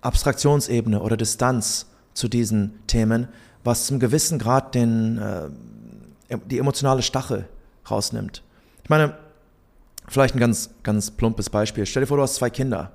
Abstraktionsebene 0.00 1.00
oder 1.00 1.16
Distanz 1.16 1.86
zu 2.14 2.28
diesen 2.28 2.86
Themen, 2.86 3.28
was 3.64 3.86
zum 3.86 3.98
gewissen 3.98 4.38
Grad 4.38 4.74
den, 4.74 5.18
äh, 5.18 6.38
die 6.46 6.58
emotionale 6.58 7.02
Stachel 7.02 7.48
rausnimmt. 7.90 8.42
Ich 8.82 8.90
meine, 8.90 9.14
vielleicht 10.08 10.34
ein 10.34 10.40
ganz, 10.40 10.70
ganz 10.82 11.10
plumpes 11.10 11.50
Beispiel. 11.50 11.86
Stell 11.86 12.02
dir 12.02 12.06
vor, 12.06 12.16
du 12.16 12.22
hast 12.22 12.36
zwei 12.36 12.50
Kinder, 12.50 12.92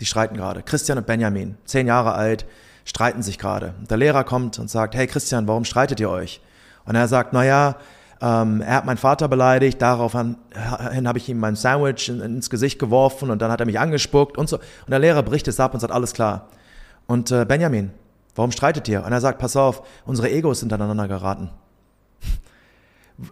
die 0.00 0.06
streiten 0.06 0.36
gerade. 0.36 0.62
Christian 0.62 0.98
und 0.98 1.06
Benjamin, 1.06 1.56
zehn 1.64 1.86
Jahre 1.86 2.14
alt, 2.14 2.46
streiten 2.84 3.22
sich 3.22 3.38
gerade. 3.38 3.74
Der 3.88 3.96
Lehrer 3.96 4.24
kommt 4.24 4.58
und 4.58 4.70
sagt, 4.70 4.94
hey 4.94 5.06
Christian, 5.06 5.48
warum 5.48 5.64
streitet 5.64 6.00
ihr 6.00 6.10
euch? 6.10 6.40
Und 6.84 6.94
er 6.94 7.08
sagt, 7.08 7.32
naja, 7.32 7.76
ähm, 8.20 8.62
er 8.62 8.76
hat 8.76 8.86
meinen 8.86 8.96
Vater 8.96 9.28
beleidigt, 9.28 9.82
daraufhin 9.82 10.36
habe 10.54 11.18
ich 11.18 11.28
ihm 11.28 11.38
mein 11.38 11.56
Sandwich 11.56 12.08
ins 12.08 12.48
Gesicht 12.48 12.78
geworfen 12.78 13.30
und 13.30 13.42
dann 13.42 13.50
hat 13.50 13.60
er 13.60 13.66
mich 13.66 13.78
angespuckt 13.78 14.38
und 14.38 14.48
so. 14.48 14.56
Und 14.56 14.90
der 14.90 14.98
Lehrer 14.98 15.22
bricht 15.22 15.48
es 15.48 15.60
ab 15.60 15.74
und 15.74 15.80
sagt, 15.80 15.92
alles 15.92 16.12
klar. 16.12 16.48
Und 17.06 17.30
äh, 17.30 17.44
Benjamin, 17.44 17.90
Warum 18.36 18.52
streitet 18.52 18.86
ihr? 18.86 19.02
Und 19.04 19.12
er 19.12 19.20
sagt, 19.20 19.38
pass 19.38 19.56
auf, 19.56 19.82
unsere 20.04 20.30
Egos 20.30 20.60
sind 20.60 20.72
aneinander 20.72 21.08
geraten. 21.08 21.50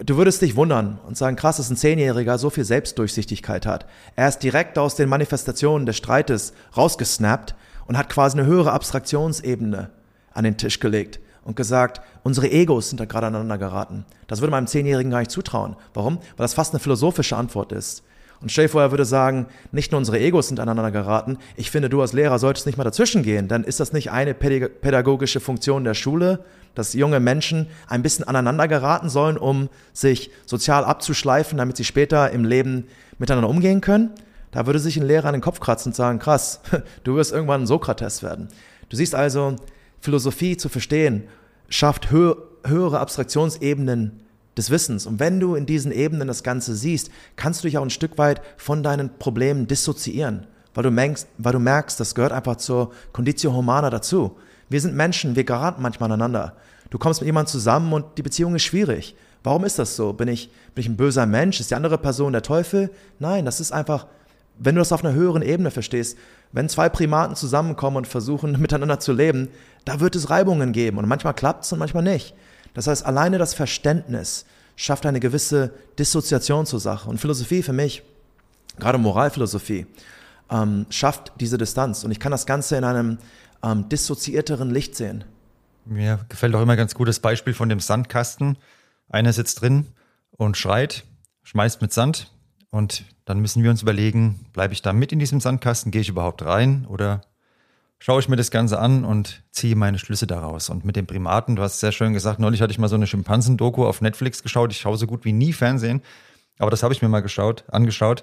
Du 0.03 0.17
würdest 0.17 0.41
dich 0.41 0.57
wundern 0.57 0.99
und 1.07 1.19
sagen, 1.19 1.37
krass, 1.37 1.59
dass 1.59 1.69
ein 1.69 1.77
Zehnjähriger 1.77 2.39
so 2.39 2.49
viel 2.49 2.65
Selbstdurchsichtigkeit 2.65 3.67
hat. 3.67 3.87
Er 4.17 4.29
ist 4.29 4.39
direkt 4.39 4.79
aus 4.79 4.97
den 4.97 5.11
Manifestationen 5.11 5.85
des 5.85 5.99
Streites 5.99 6.55
rausgesnappt 6.75 7.55
und 7.87 7.99
hat 7.99 8.09
quasi 8.09 8.39
eine 8.39 8.47
höhere 8.47 8.73
Abstraktionsebene 8.73 9.91
an 10.33 10.45
den 10.45 10.57
Tisch 10.57 10.81
gelegt 10.81 11.21
und 11.45 11.55
gesagt, 11.55 12.01
unsere 12.23 12.51
Egos 12.51 12.89
sind 12.89 12.99
da 12.99 13.05
gerade 13.05 13.27
aneinander 13.27 13.59
geraten. 13.59 14.07
Das 14.27 14.41
würde 14.41 14.53
meinem 14.53 14.67
Zehnjährigen 14.67 15.11
gar 15.11 15.19
nicht 15.19 15.31
zutrauen. 15.31 15.77
Warum? 15.93 16.17
Weil 16.17 16.45
das 16.45 16.55
fast 16.55 16.73
eine 16.73 16.81
philosophische 16.81 17.37
Antwort 17.37 17.73
ist. 17.73 18.05
Und 18.45 18.51
stell 18.51 18.67
dir 18.67 18.69
vor, 18.69 18.83
er 18.83 18.91
würde 18.91 19.07
sagen, 19.07 19.47
nicht 19.73 19.91
nur 19.91 19.99
unsere 19.99 20.21
Egos 20.21 20.49
sind 20.49 20.61
aneinander 20.61 20.91
geraten, 20.91 21.39
ich 21.57 21.71
finde, 21.71 21.89
du 21.89 22.03
als 22.03 22.13
Lehrer 22.13 22.39
solltest 22.39 22.67
nicht 22.67 22.77
mal 22.77 22.85
dazwischen 22.85 23.23
gehen, 23.23 23.49
dann 23.49 23.65
ist 23.65 23.81
das 23.81 23.95
nicht 23.95 24.11
eine 24.11 24.35
pädagogische 24.35 25.41
Funktion 25.41 25.83
der 25.83 25.95
Schule, 25.95 26.45
dass 26.75 26.93
junge 26.93 27.21
Menschen 27.21 27.69
ein 27.89 28.03
bisschen 28.03 28.29
aneinander 28.29 28.69
geraten 28.69 29.09
sollen, 29.09 29.39
um 29.39 29.71
sich 29.95 30.31
sozial 30.45 30.85
abzuschleifen, 30.85 31.57
damit 31.57 31.79
sie 31.79 31.85
später 31.85 32.33
im 32.33 32.45
Leben 32.45 32.87
miteinander 33.19 33.49
umgehen 33.49 33.81
können? 33.81 34.11
Da 34.51 34.67
würde 34.67 34.79
sich 34.79 34.99
ein 34.99 35.07
Lehrer 35.07 35.29
an 35.29 35.33
den 35.33 35.41
Kopf 35.41 35.59
kratzen 35.59 35.93
und 35.93 35.97
sagen, 35.97 36.19
krass, 36.19 36.61
du 37.05 37.17
wirst 37.17 37.33
irgendwann 37.33 37.63
ein 37.63 37.67
Sokrates 37.67 38.23
werden. 38.23 38.49
Du 38.91 38.97
siehst 38.97 39.15
also, 39.15 39.57
Philosophie 40.01 40.59
zu 40.59 40.69
verstehen, 40.69 41.25
schafft 41.71 42.11
hö 42.11 42.35
höhere 42.67 43.01
Abstraktionsebenen 43.01 44.21
des 44.57 44.71
Wissens. 44.71 45.07
Und 45.07 45.21
wenn 45.21 45.41
du 45.41 45.55
in 45.55 45.67
diesen 45.67 45.93
Ebenen 45.93 46.29
das 46.29 46.43
Ganze 46.43 46.75
siehst, 46.75 47.11
kannst 47.37 47.63
du 47.63 47.69
dich 47.69 47.79
auch 47.79 47.83
ein 47.83 47.91
Stück 47.91 48.19
weit 48.19 48.41
von 48.57 48.83
deinen 48.83 49.19
Problemen 49.19 49.67
dissoziieren, 49.67 50.47
weil 50.75 50.85
du 50.85 50.91
merkst, 50.91 51.27
weil 51.39 51.53
du 51.53 51.59
merkst 51.59 51.99
das 51.99 52.15
gehört 52.15 52.33
einfach 52.33 52.57
zur 52.57 52.93
Conditio 53.13 53.53
Humana 53.53 53.91
dazu. 53.91 54.37
Wir 54.69 54.81
sind 54.81 54.95
Menschen, 54.95 55.37
wir 55.37 55.45
geraten 55.45 55.83
manchmal 55.83 56.11
aneinander. 56.11 56.55
Du 56.91 56.99
kommst 56.99 57.21
mit 57.21 57.27
jemandem 57.27 57.51
zusammen 57.51 57.93
und 57.93 58.19
die 58.19 58.23
Beziehung 58.23 58.55
ist 58.55 58.63
schwierig. 58.63 59.17
Warum 59.43 59.65
ist 59.65 59.79
das 59.79 59.97
so? 59.97 60.13
Bin 60.13 60.29
ich, 60.29 60.51
bin 60.75 60.83
ich 60.83 60.89
ein 60.89 60.97
böser 60.97 61.27
Mensch? 61.27 61.61
Ist 61.61 61.71
die 61.71 61.75
andere 61.75 61.99
Person 61.99 62.33
der 62.33 62.43
Teufel? 62.43 62.91
Nein, 63.19 63.45
das 63.45 63.61
ist 63.61 63.73
einfach, 63.73 64.07
wenn 64.59 64.75
du 64.75 64.81
das 64.81 64.93
auf 64.93 65.05
einer 65.05 65.15
höheren 65.15 65.43
Ebene 65.43 65.71
verstehst, 65.71 66.17
wenn 66.53 66.69
zwei 66.69 66.89
Primaten 66.89 67.37
zusammenkommen 67.37 67.99
und 67.99 68.07
versuchen 68.07 68.53
miteinander 68.61 69.01
zu 69.01 69.13
leben, 69.13 69.49
da 69.85 70.01
wird 70.01 70.17
es 70.17 70.31
Reibungen 70.31 70.73
geben 70.73 70.99
und 70.99 71.09
manchmal 71.09 71.35
klappt 71.35 71.65
es 71.65 71.73
und 71.73 71.79
manchmal 71.79 72.05
nicht. 72.05 72.35
Das 72.75 72.87
heißt, 72.87 73.07
alleine 73.07 73.39
das 73.39 73.55
Verständnis 73.55 74.45
schafft 74.77 75.07
eine 75.07 75.21
gewisse 75.21 75.73
Dissoziation 75.99 76.67
zur 76.67 76.81
Sache. 76.81 77.09
Und 77.09 77.19
Philosophie 77.19 77.63
für 77.63 77.73
mich, 77.73 78.03
gerade 78.79 78.99
Moralphilosophie, 78.99 79.87
ähm, 80.51 80.87
schafft 80.91 81.33
diese 81.41 81.57
Distanz. 81.59 82.05
Und 82.05 82.11
ich 82.11 82.21
kann 82.21 82.33
das 82.33 82.47
Ganze 82.47 82.77
in 82.77 82.85
einem 82.85 83.19
ähm, 83.63 83.89
dissoziierteren 83.89 84.71
Licht 84.71 84.97
sehen. 84.97 85.25
Mir 85.85 86.21
gefällt 86.29 86.55
auch 86.55 86.63
immer 86.63 86.77
ganz 86.77 86.95
gutes 86.95 87.21
Beispiel 87.21 87.55
von 87.55 87.69
dem 87.69 87.81
Sandkasten. 87.81 88.59
Einer 89.09 89.33
sitzt 89.33 89.61
drin 89.61 89.89
und 90.31 90.57
schreit, 90.57 91.05
schmeißt 91.43 91.81
mit 91.83 91.93
Sand. 91.93 92.33
Und 92.71 93.05
dann 93.25 93.39
müssen 93.39 93.63
wir 93.63 93.71
uns 93.71 93.83
überlegen, 93.83 94.47
bleibe 94.53 94.75
ich 94.75 94.83
da 94.83 94.93
mit 94.93 95.13
in 95.13 95.19
diesem 95.19 95.41
Sandkasten? 95.41 95.93
Gehe 95.93 96.01
ich 96.01 96.09
überhaupt 96.09 96.45
rein 96.45 96.87
oder 96.89 97.21
schaue 98.05 98.21
ich 98.21 98.29
mir 98.29 98.37
das 98.37 98.51
Ganze 98.51 98.79
an 98.79 99.03
und 99.03 99.43
ziehe 99.51 99.77
meine 99.77 99.99
Schlüsse 99.99 100.27
daraus. 100.27 100.69
Und 100.69 100.85
mit 100.85 100.95
den 100.95 101.07
Primaten, 101.07 101.57
du 101.57 101.63
hast 101.63 101.81
sehr 101.81 101.91
schön 101.91 102.13
gesagt, 102.13 102.39
neulich 102.39 102.61
hatte 102.61 102.71
ich 102.71 102.79
mal 102.79 102.89
so 102.89 102.97
eine 102.97 103.07
Schimpansen-Doku 103.07 103.87
auf 103.87 104.03
Netflix 104.03 104.43
geschaut. 104.43 104.73
Ich 104.73 104.79
schaue 104.79 104.99
so 104.99 105.07
gut 105.07 105.25
wie 105.25 105.33
nie 105.33 105.55
Fernsehen, 105.55 106.03
aber 106.59 106.71
das 106.71 106.83
habe 106.83 106.93
ich 106.93 107.01
mir 107.01 107.09
mal 107.09 107.23
geschaut, 107.23 107.65
angeschaut. 107.69 108.23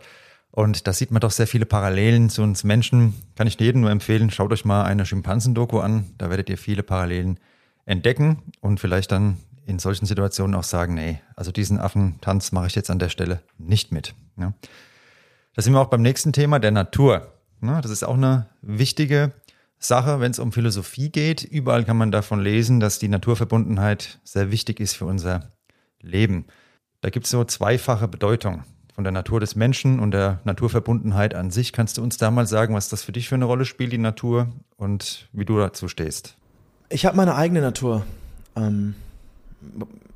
Und 0.51 0.85
da 0.85 0.93
sieht 0.93 1.09
man 1.09 1.19
doch 1.19 1.31
sehr 1.31 1.47
viele 1.47 1.65
Parallelen 1.65 2.29
zu 2.29 2.43
uns 2.43 2.63
Menschen. 2.63 3.15
Kann 3.35 3.47
ich 3.47 3.59
jedem 3.59 3.81
nur 3.81 3.89
empfehlen, 3.89 4.29
schaut 4.29 4.53
euch 4.53 4.65
mal 4.65 4.83
eine 4.83 5.03
Schimpansendoku 5.03 5.79
an. 5.79 6.13
Da 6.19 6.29
werdet 6.29 6.51
ihr 6.51 6.59
viele 6.59 6.83
Parallelen 6.83 7.39
entdecken 7.85 8.43
und 8.59 8.79
vielleicht 8.79 9.11
dann 9.11 9.39
in 9.65 9.79
solchen 9.79 10.05
Situationen 10.05 10.53
auch 10.53 10.63
sagen, 10.63 10.93
nee, 10.93 11.21
also 11.35 11.51
diesen 11.51 11.79
Affentanz 11.79 12.51
mache 12.51 12.67
ich 12.67 12.75
jetzt 12.75 12.91
an 12.91 12.99
der 12.99 13.09
Stelle 13.09 13.41
nicht 13.57 13.91
mit. 13.91 14.13
Ja. 14.37 14.53
Da 15.55 15.63
sind 15.63 15.73
wir 15.73 15.79
auch 15.79 15.89
beim 15.89 16.03
nächsten 16.03 16.33
Thema, 16.33 16.59
der 16.59 16.69
Natur. 16.69 17.33
Ja, 17.63 17.81
das 17.81 17.91
ist 17.91 18.03
auch 18.03 18.15
eine 18.15 18.47
wichtige 18.61 19.31
Sache, 19.81 20.19
wenn 20.19 20.31
es 20.31 20.39
um 20.39 20.51
Philosophie 20.51 21.09
geht. 21.09 21.43
Überall 21.43 21.83
kann 21.83 21.97
man 21.97 22.11
davon 22.11 22.39
lesen, 22.39 22.79
dass 22.79 22.99
die 22.99 23.07
Naturverbundenheit 23.07 24.19
sehr 24.23 24.51
wichtig 24.51 24.79
ist 24.79 24.93
für 24.93 25.05
unser 25.05 25.51
Leben. 26.01 26.45
Da 27.01 27.09
gibt 27.09 27.25
es 27.25 27.31
so 27.31 27.43
zweifache 27.43 28.07
Bedeutung 28.07 28.63
von 28.93 29.03
der 29.03 29.11
Natur 29.11 29.39
des 29.39 29.55
Menschen 29.55 29.99
und 29.99 30.11
der 30.11 30.39
Naturverbundenheit 30.43 31.33
an 31.33 31.49
sich. 31.49 31.73
Kannst 31.73 31.97
du 31.97 32.03
uns 32.03 32.17
da 32.17 32.29
mal 32.29 32.45
sagen, 32.45 32.75
was 32.75 32.89
das 32.89 33.03
für 33.03 33.11
dich 33.11 33.27
für 33.27 33.35
eine 33.35 33.45
Rolle 33.45 33.65
spielt, 33.65 33.91
die 33.91 33.97
Natur, 33.97 34.49
und 34.77 35.29
wie 35.31 35.45
du 35.45 35.57
dazu 35.57 35.87
stehst? 35.87 36.35
Ich 36.89 37.05
habe 37.05 37.17
meine 37.17 37.35
eigene 37.35 37.61
Natur 37.61 38.05
ähm, 38.55 38.95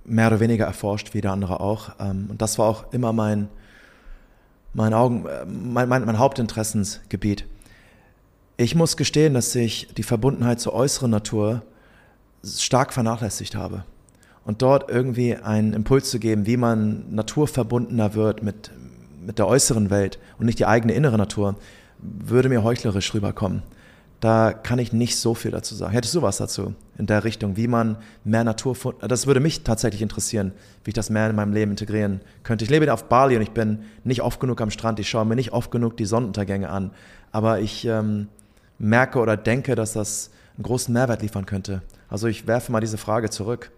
mehr 0.03 0.27
oder 0.27 0.39
weniger 0.39 0.65
erforscht, 0.65 1.13
wie 1.13 1.21
der 1.21 1.31
andere 1.31 1.59
auch. 1.59 1.91
Ähm, 1.99 2.27
und 2.29 2.41
das 2.41 2.59
war 2.59 2.67
auch 2.67 2.91
immer 2.93 3.13
mein, 3.13 3.47
mein, 4.73 4.93
Augen, 4.93 5.25
äh, 5.25 5.45
mein, 5.45 5.87
mein, 5.89 6.05
mein 6.05 6.19
Hauptinteressensgebiet. 6.19 7.45
Ich 8.57 8.73
muss 8.73 8.95
gestehen, 8.95 9.33
dass 9.33 9.53
ich 9.53 9.89
die 9.97 10.03
Verbundenheit 10.03 10.61
zur 10.61 10.73
äußeren 10.73 11.11
Natur 11.11 11.63
stark 12.45 12.93
vernachlässigt 12.93 13.53
habe. 13.53 13.83
Und 14.45 14.61
dort 14.61 14.89
irgendwie 14.89 15.35
einen 15.35 15.73
Impuls 15.73 16.09
zu 16.09 16.19
geben, 16.19 16.45
wie 16.45 16.55
man 16.55 17.03
naturverbundener 17.13 18.13
wird 18.13 18.43
mit, 18.43 18.71
mit 19.25 19.39
der 19.39 19.47
äußeren 19.47 19.89
Welt 19.89 20.19
und 20.39 20.45
nicht 20.45 20.59
die 20.59 20.67
eigene 20.67 20.93
innere 20.93 21.17
Natur, 21.17 21.55
würde 21.97 22.47
mir 22.47 22.63
heuchlerisch 22.63 23.13
rüberkommen. 23.13 23.63
Da 24.21 24.53
kann 24.53 24.79
ich 24.79 24.93
nicht 24.93 25.17
so 25.17 25.33
viel 25.33 25.51
dazu 25.51 25.75
sagen. 25.75 25.91
Hättest 25.91 26.15
du 26.15 26.21
was 26.21 26.37
dazu 26.37 26.75
in 26.97 27.07
der 27.07 27.25
Richtung, 27.25 27.57
wie 27.57 27.67
man 27.67 27.97
mehr 28.23 28.45
Natur, 28.45 28.77
das 29.01 29.27
würde 29.27 29.41
mich 29.41 29.63
tatsächlich 29.63 30.01
interessieren, 30.01 30.53
wie 30.83 30.91
ich 30.91 30.95
das 30.95 31.09
mehr 31.09 31.29
in 31.29 31.35
meinem 31.35 31.51
Leben 31.51 31.71
integrieren 31.71 32.21
könnte. 32.43 32.63
Ich 32.63 32.71
lebe 32.71 32.91
auf 32.93 33.09
Bali 33.09 33.35
und 33.35 33.41
ich 33.41 33.51
bin 33.51 33.79
nicht 34.05 34.21
oft 34.21 34.39
genug 34.39 34.61
am 34.61 34.71
Strand, 34.71 34.99
ich 34.99 35.09
schaue 35.09 35.25
mir 35.25 35.35
nicht 35.35 35.51
oft 35.51 35.71
genug 35.71 35.97
die 35.97 36.05
Sonnenuntergänge 36.05 36.69
an, 36.69 36.91
aber 37.31 37.59
ich 37.59 37.85
ähm, 37.85 38.29
merke 38.77 39.19
oder 39.19 39.37
denke, 39.37 39.75
dass 39.75 39.93
das 39.93 40.31
einen 40.55 40.63
großen 40.63 40.93
Mehrwert 40.93 41.21
liefern 41.21 41.45
könnte. 41.45 41.81
Also 42.09 42.27
ich 42.27 42.47
werfe 42.47 42.71
mal 42.71 42.81
diese 42.81 42.97
Frage 42.97 43.29
zurück. 43.29 43.71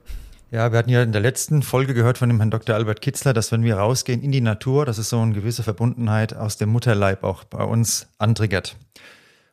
Ja, 0.50 0.72
wir 0.72 0.80
hatten 0.80 0.90
ja 0.90 1.04
in 1.04 1.12
der 1.12 1.22
letzten 1.22 1.62
Folge 1.62 1.94
gehört 1.94 2.18
von 2.18 2.30
dem 2.30 2.38
Herrn 2.38 2.52
Dr. 2.52 2.76
Albert 2.76 3.02
Kitzler, 3.02 3.34
dass 3.34 3.52
wenn 3.52 3.64
wir 3.64 3.78
rausgehen 3.78 4.22
in 4.22 4.32
die 4.32 4.40
Natur, 4.42 4.86
dass 4.86 4.98
es 4.98 5.10
so 5.10 5.20
eine 5.20 5.34
gewisse 5.34 5.62
Verbundenheit 5.62 6.34
aus 6.34 6.56
dem 6.56 6.70
Mutterleib 6.70 7.24
auch 7.24 7.44
bei 7.44 7.64
uns 7.64 8.08
antriggert. 8.18 8.78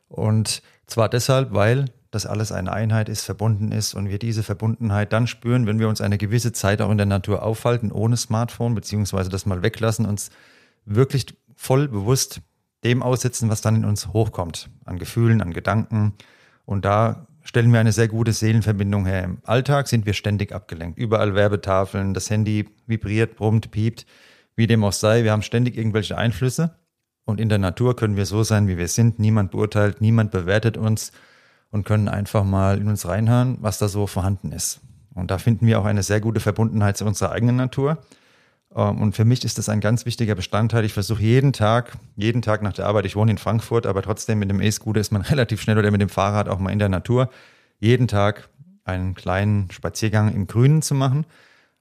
Und 0.07 0.61
zwar 0.87 1.09
deshalb, 1.09 1.53
weil 1.53 1.85
das 2.11 2.25
alles 2.25 2.53
eine 2.53 2.71
Einheit 2.71 3.09
ist, 3.09 3.23
verbunden 3.23 3.73
ist 3.73 3.93
und 3.93 4.07
wir 4.07 4.19
diese 4.19 4.41
Verbundenheit 4.41 5.11
dann 5.11 5.27
spüren, 5.27 5.67
wenn 5.67 5.79
wir 5.79 5.89
uns 5.89 5.99
eine 5.99 6.17
gewisse 6.17 6.53
Zeit 6.53 6.81
auch 6.81 6.89
in 6.89 6.97
der 6.97 7.05
Natur 7.05 7.43
aufhalten, 7.43 7.91
ohne 7.91 8.15
Smartphone, 8.15 8.73
beziehungsweise 8.73 9.29
das 9.29 9.45
mal 9.45 9.63
weglassen, 9.63 10.05
uns 10.05 10.29
wirklich 10.85 11.25
voll 11.57 11.89
bewusst 11.89 12.39
dem 12.85 13.03
aussetzen, 13.03 13.49
was 13.49 13.61
dann 13.61 13.75
in 13.75 13.85
uns 13.85 14.13
hochkommt, 14.13 14.69
an 14.85 14.99
Gefühlen, 14.99 15.41
an 15.41 15.51
Gedanken. 15.51 16.13
Und 16.65 16.85
da 16.85 17.27
stellen 17.43 17.73
wir 17.73 17.79
eine 17.79 17.91
sehr 17.91 18.07
gute 18.07 18.31
Seelenverbindung 18.31 19.05
her. 19.05 19.23
Im 19.23 19.37
Alltag 19.43 19.87
sind 19.87 20.05
wir 20.05 20.13
ständig 20.13 20.53
abgelenkt. 20.53 20.97
Überall 20.97 21.35
Werbetafeln, 21.35 22.13
das 22.13 22.29
Handy 22.29 22.69
vibriert, 22.87 23.35
brummt, 23.35 23.71
piept, 23.71 24.05
wie 24.55 24.67
dem 24.67 24.83
auch 24.83 24.93
sei. 24.93 25.23
Wir 25.23 25.31
haben 25.31 25.41
ständig 25.41 25.77
irgendwelche 25.77 26.17
Einflüsse. 26.17 26.75
Und 27.25 27.41
in 27.41 27.49
der 27.49 27.57
Natur 27.57 27.95
können 27.95 28.15
wir 28.15 28.25
so 28.25 28.43
sein, 28.43 28.67
wie 28.67 28.77
wir 28.77 28.87
sind. 28.87 29.19
Niemand 29.19 29.51
beurteilt, 29.51 29.99
niemand 29.99 30.31
bewertet 30.31 30.77
uns 30.77 31.11
und 31.71 31.85
können 31.85 32.07
einfach 32.07 32.43
mal 32.43 32.79
in 32.79 32.87
uns 32.87 33.07
reinhören, 33.07 33.57
was 33.61 33.79
da 33.79 33.87
so 33.87 34.07
vorhanden 34.07 34.51
ist. 34.51 34.79
Und 35.13 35.31
da 35.31 35.37
finden 35.37 35.65
wir 35.65 35.79
auch 35.79 35.85
eine 35.85 36.03
sehr 36.03 36.21
gute 36.21 36.39
Verbundenheit 36.39 36.97
zu 36.97 37.05
unserer 37.05 37.31
eigenen 37.31 37.55
Natur. 37.55 37.97
Ähm, 38.75 39.01
und 39.01 39.15
für 39.15 39.25
mich 39.25 39.43
ist 39.45 39.57
das 39.57 39.69
ein 39.69 39.79
ganz 39.79 40.05
wichtiger 40.05 40.35
Bestandteil. 40.35 40.85
Ich 40.85 40.93
versuche 40.93 41.21
jeden 41.21 41.53
Tag, 41.53 41.93
jeden 42.15 42.41
Tag 42.41 42.61
nach 42.61 42.73
der 42.73 42.85
Arbeit, 42.85 43.05
ich 43.05 43.15
wohne 43.15 43.31
in 43.31 43.37
Frankfurt, 43.37 43.85
aber 43.85 44.01
trotzdem 44.01 44.39
mit 44.39 44.49
dem 44.49 44.61
E-Scooter 44.61 44.99
ist 44.99 45.11
man 45.11 45.21
relativ 45.23 45.61
schnell 45.61 45.77
oder 45.77 45.91
mit 45.91 46.01
dem 46.01 46.09
Fahrrad 46.09 46.49
auch 46.49 46.59
mal 46.59 46.71
in 46.71 46.79
der 46.79 46.89
Natur, 46.89 47.29
jeden 47.79 48.07
Tag 48.07 48.49
einen 48.83 49.15
kleinen 49.15 49.71
Spaziergang 49.71 50.33
im 50.33 50.47
Grünen 50.47 50.81
zu 50.81 50.93
machen. 50.93 51.25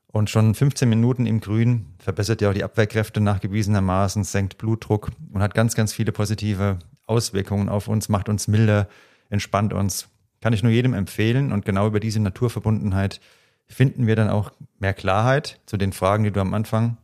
Und 0.06 0.30
schon 0.30 0.54
15 0.54 0.88
Minuten 0.88 1.26
im 1.26 1.40
Grün 1.40 1.86
verbessert 1.98 2.40
ja 2.40 2.48
auch 2.48 2.54
die 2.54 2.62
Abwehrkräfte 2.62 3.20
nachgewiesenermaßen, 3.20 4.22
senkt 4.22 4.58
Blutdruck 4.58 5.10
und 5.32 5.42
hat 5.42 5.54
ganz, 5.54 5.74
ganz 5.74 5.92
viele 5.92 6.12
positive 6.12 6.78
Auswirkungen 7.06 7.68
auf 7.68 7.88
uns, 7.88 8.08
macht 8.08 8.28
uns 8.28 8.46
milder, 8.46 8.88
entspannt 9.28 9.72
uns. 9.72 10.08
Kann 10.40 10.52
ich 10.52 10.62
nur 10.62 10.70
jedem 10.70 10.94
empfehlen. 10.94 11.50
Und 11.52 11.64
genau 11.64 11.88
über 11.88 11.98
diese 11.98 12.20
Naturverbundenheit 12.20 13.20
finden 13.66 14.06
wir 14.06 14.16
dann 14.16 14.30
auch 14.30 14.52
mehr 14.78 14.94
Klarheit 14.94 15.60
zu 15.66 15.76
den 15.76 15.92
Fragen, 15.92 16.24
die 16.24 16.30
du 16.30 16.40
am 16.40 16.54
Anfang 16.54 16.98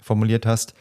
formuliert 0.00 0.46
hast 0.46 0.74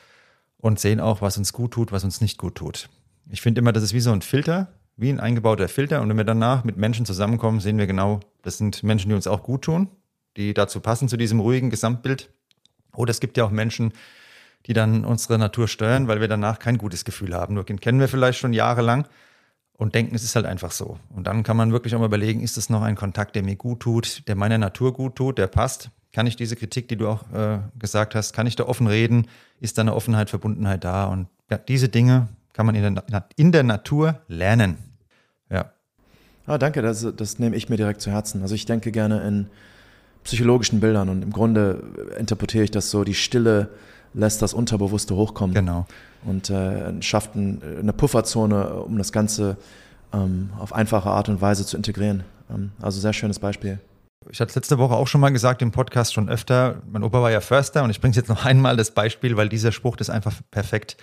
und 0.58 0.80
sehen 0.80 1.00
auch, 1.00 1.22
was 1.22 1.38
uns 1.38 1.54
gut 1.54 1.72
tut, 1.72 1.92
was 1.92 2.04
uns 2.04 2.22
nicht 2.22 2.38
gut 2.38 2.56
tut. 2.56 2.90
Ich 3.30 3.42
finde 3.42 3.60
immer, 3.60 3.72
das 3.72 3.84
ist 3.84 3.94
wie 3.94 4.00
so 4.00 4.12
ein 4.12 4.22
Filter, 4.22 4.68
wie 4.98 5.10
ein 5.10 5.20
eingebauter 5.20 5.68
Filter. 5.68 6.02
Und 6.02 6.10
wenn 6.10 6.18
wir 6.18 6.24
danach 6.24 6.64
mit 6.64 6.78
Menschen 6.78 7.06
zusammenkommen, 7.06 7.60
sehen 7.60 7.78
wir 7.78 7.88
genau, 7.88 8.20
das 8.44 8.58
sind 8.58 8.84
Menschen, 8.84 9.10
die 9.10 9.16
uns 9.16 9.28
auch 9.28 9.44
gut 9.44 9.64
tun, 9.64 9.90
die 10.38 10.54
dazu 10.54 10.80
passen, 10.80 11.10
zu 11.10 11.18
diesem 11.18 11.40
ruhigen 11.40 11.70
Gesamtbild. 11.70 12.30
Oder 12.96 13.12
es 13.12 13.20
gibt 13.20 13.38
ja 13.38 13.46
auch 13.46 13.52
Menschen, 13.52 13.94
die 14.68 14.74
dann 14.74 15.06
unsere 15.06 15.38
Natur 15.38 15.68
steuern, 15.68 16.08
weil 16.08 16.22
wir 16.22 16.28
danach 16.28 16.60
kein 16.60 16.78
gutes 16.78 17.06
Gefühl 17.06 17.36
haben. 17.36 17.54
Nur 17.54 17.66
kennen 17.66 18.00
wir 18.00 18.08
vielleicht 18.08 18.40
schon 18.40 18.54
jahrelang 18.54 19.08
und 19.78 19.96
denken, 19.96 20.16
es 20.16 20.24
ist 20.24 20.36
halt 20.36 20.46
einfach 20.46 20.72
so. 20.72 20.98
Und 21.16 21.28
dann 21.28 21.44
kann 21.44 21.58
man 21.58 21.72
wirklich 21.72 21.96
auch 21.96 22.00
mal 22.00 22.06
überlegen, 22.06 22.42
ist 22.42 22.58
es 22.58 22.70
noch 22.70 22.82
ein 22.82 22.96
Kontakt, 22.96 23.36
der 23.36 23.44
mir 23.44 23.56
gut 23.56 23.82
tut, 23.82 24.28
der 24.28 24.36
meiner 24.36 24.58
Natur 24.58 24.94
gut 24.94 25.16
tut, 25.16 25.38
der 25.38 25.48
passt? 25.48 25.90
Kann 26.14 26.28
ich 26.28 26.38
diese 26.38 26.56
Kritik, 26.56 26.88
die 26.88 26.96
du 26.96 27.10
auch 27.10 27.30
äh, 27.34 27.60
gesagt 27.78 28.16
hast, 28.16 28.34
kann 28.34 28.48
ich 28.48 28.56
da 28.56 28.66
offen 28.66 28.88
reden? 28.88 29.28
Ist 29.60 29.78
da 29.78 29.82
eine 29.82 29.94
Offenheit, 29.94 30.30
Verbundenheit 30.30 30.84
da? 30.86 31.06
Und 31.06 31.28
ja, 31.52 31.58
diese 31.58 31.90
Dinge 31.90 32.30
kann 32.54 32.66
man 32.66 32.76
in 32.76 32.96
der, 32.96 33.28
in 33.36 33.52
der 33.52 33.64
Natur 33.64 34.22
lernen. 34.30 34.78
Ja. 35.50 35.72
Ah, 36.48 36.58
danke, 36.58 36.82
das, 36.82 37.06
das 37.18 37.38
nehme 37.40 37.58
ich 37.58 37.68
mir 37.68 37.76
direkt 37.76 38.00
zu 38.00 38.12
Herzen. 38.12 38.42
Also 38.42 38.56
ich 38.56 38.66
denke 38.66 38.92
gerne 38.92 39.28
in 39.28 39.48
psychologischen 40.24 40.80
Bildern 40.80 41.10
und 41.10 41.22
im 41.22 41.32
Grunde 41.32 41.84
interpretiere 42.18 42.64
ich 42.64 42.72
das 42.72 42.90
so, 42.90 43.04
die 43.04 43.14
Stille 43.14 43.70
lässt 44.16 44.42
das 44.42 44.54
Unterbewusste 44.54 45.16
hochkommen. 45.16 45.54
Genau. 45.54 45.86
Und 46.26 46.50
äh, 46.50 47.02
schafft 47.02 47.36
ein, 47.36 47.62
eine 47.80 47.94
Pufferzone, 47.94 48.82
um 48.82 48.98
das 48.98 49.12
Ganze 49.12 49.58
ähm, 50.14 50.50
auf 50.58 50.74
einfache 50.74 51.10
Art 51.10 51.30
und 51.30 51.42
Weise 51.42 51.66
zu 51.66 51.78
integrieren. 51.78 52.24
Ähm, 52.50 52.72
also 52.82 53.00
sehr 53.00 53.14
schönes 53.14 53.40
Beispiel. 53.40 53.80
Ich 54.30 54.40
hatte 54.40 54.50
es 54.50 54.56
letzte 54.56 54.80
Woche 54.80 54.96
auch 54.96 55.08
schon 55.08 55.22
mal 55.22 55.30
gesagt 55.30 55.62
im 55.62 55.72
Podcast 55.72 56.14
schon 56.14 56.30
öfter. 56.30 56.82
Mein 56.92 57.04
Opa 57.04 57.22
war 57.22 57.32
ja 57.32 57.42
Förster 57.42 57.84
und 57.84 57.92
ich 57.92 58.02
bringe 58.02 58.12
es 58.12 58.18
jetzt 58.18 58.30
noch 58.30 58.46
einmal 58.46 58.76
das 58.76 58.92
Beispiel, 58.92 59.38
weil 59.38 59.50
dieser 59.50 59.72
Spruch 59.72 59.98
das 59.98 60.10
einfach 60.10 60.34
perfekt 60.50 60.98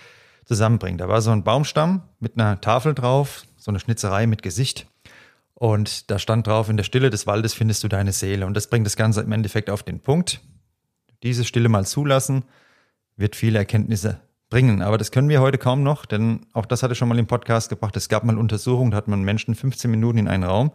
zusammenbringt. 0.45 0.99
Da 0.99 1.07
war 1.07 1.21
so 1.21 1.31
ein 1.31 1.43
Baumstamm 1.43 2.01
mit 2.19 2.37
einer 2.37 2.59
Tafel 2.59 2.93
drauf, 2.93 3.43
so 3.57 3.71
eine 3.71 3.79
Schnitzerei 3.79 4.27
mit 4.27 4.41
Gesicht. 4.41 4.87
Und 5.53 6.11
da 6.11 6.19
stand 6.19 6.47
drauf, 6.47 6.67
in 6.67 6.75
der 6.75 6.83
Stille 6.83 7.09
des 7.09 7.25
Waldes 7.25 7.53
findest 7.53 7.83
du 7.83 7.87
deine 7.87 8.11
Seele. 8.11 8.45
Und 8.45 8.55
das 8.55 8.67
bringt 8.67 8.85
das 8.85 8.97
Ganze 8.97 9.21
im 9.21 9.31
Endeffekt 9.31 9.69
auf 9.69 9.83
den 9.83 10.01
Punkt. 10.01 10.41
Diese 11.21 11.45
Stille 11.45 11.69
mal 11.69 11.85
zulassen, 11.85 12.43
wird 13.15 13.35
viele 13.35 13.59
Erkenntnisse 13.59 14.19
bringen. 14.49 14.81
Aber 14.81 14.97
das 14.97 15.11
können 15.11 15.29
wir 15.29 15.41
heute 15.41 15.57
kaum 15.57 15.83
noch, 15.83 16.05
denn 16.05 16.45
auch 16.53 16.65
das 16.65 16.83
hatte 16.83 16.93
ich 16.93 16.99
schon 16.99 17.09
mal 17.09 17.17
im 17.17 17.27
Podcast 17.27 17.69
gebracht. 17.69 17.95
Es 17.97 18.09
gab 18.09 18.23
mal 18.23 18.37
Untersuchungen, 18.37 18.91
da 18.91 18.97
hat 18.97 19.07
man 19.07 19.23
Menschen 19.23 19.55
15 19.55 19.89
Minuten 19.89 20.19
in 20.19 20.27
einen 20.27 20.43
Raum 20.43 20.71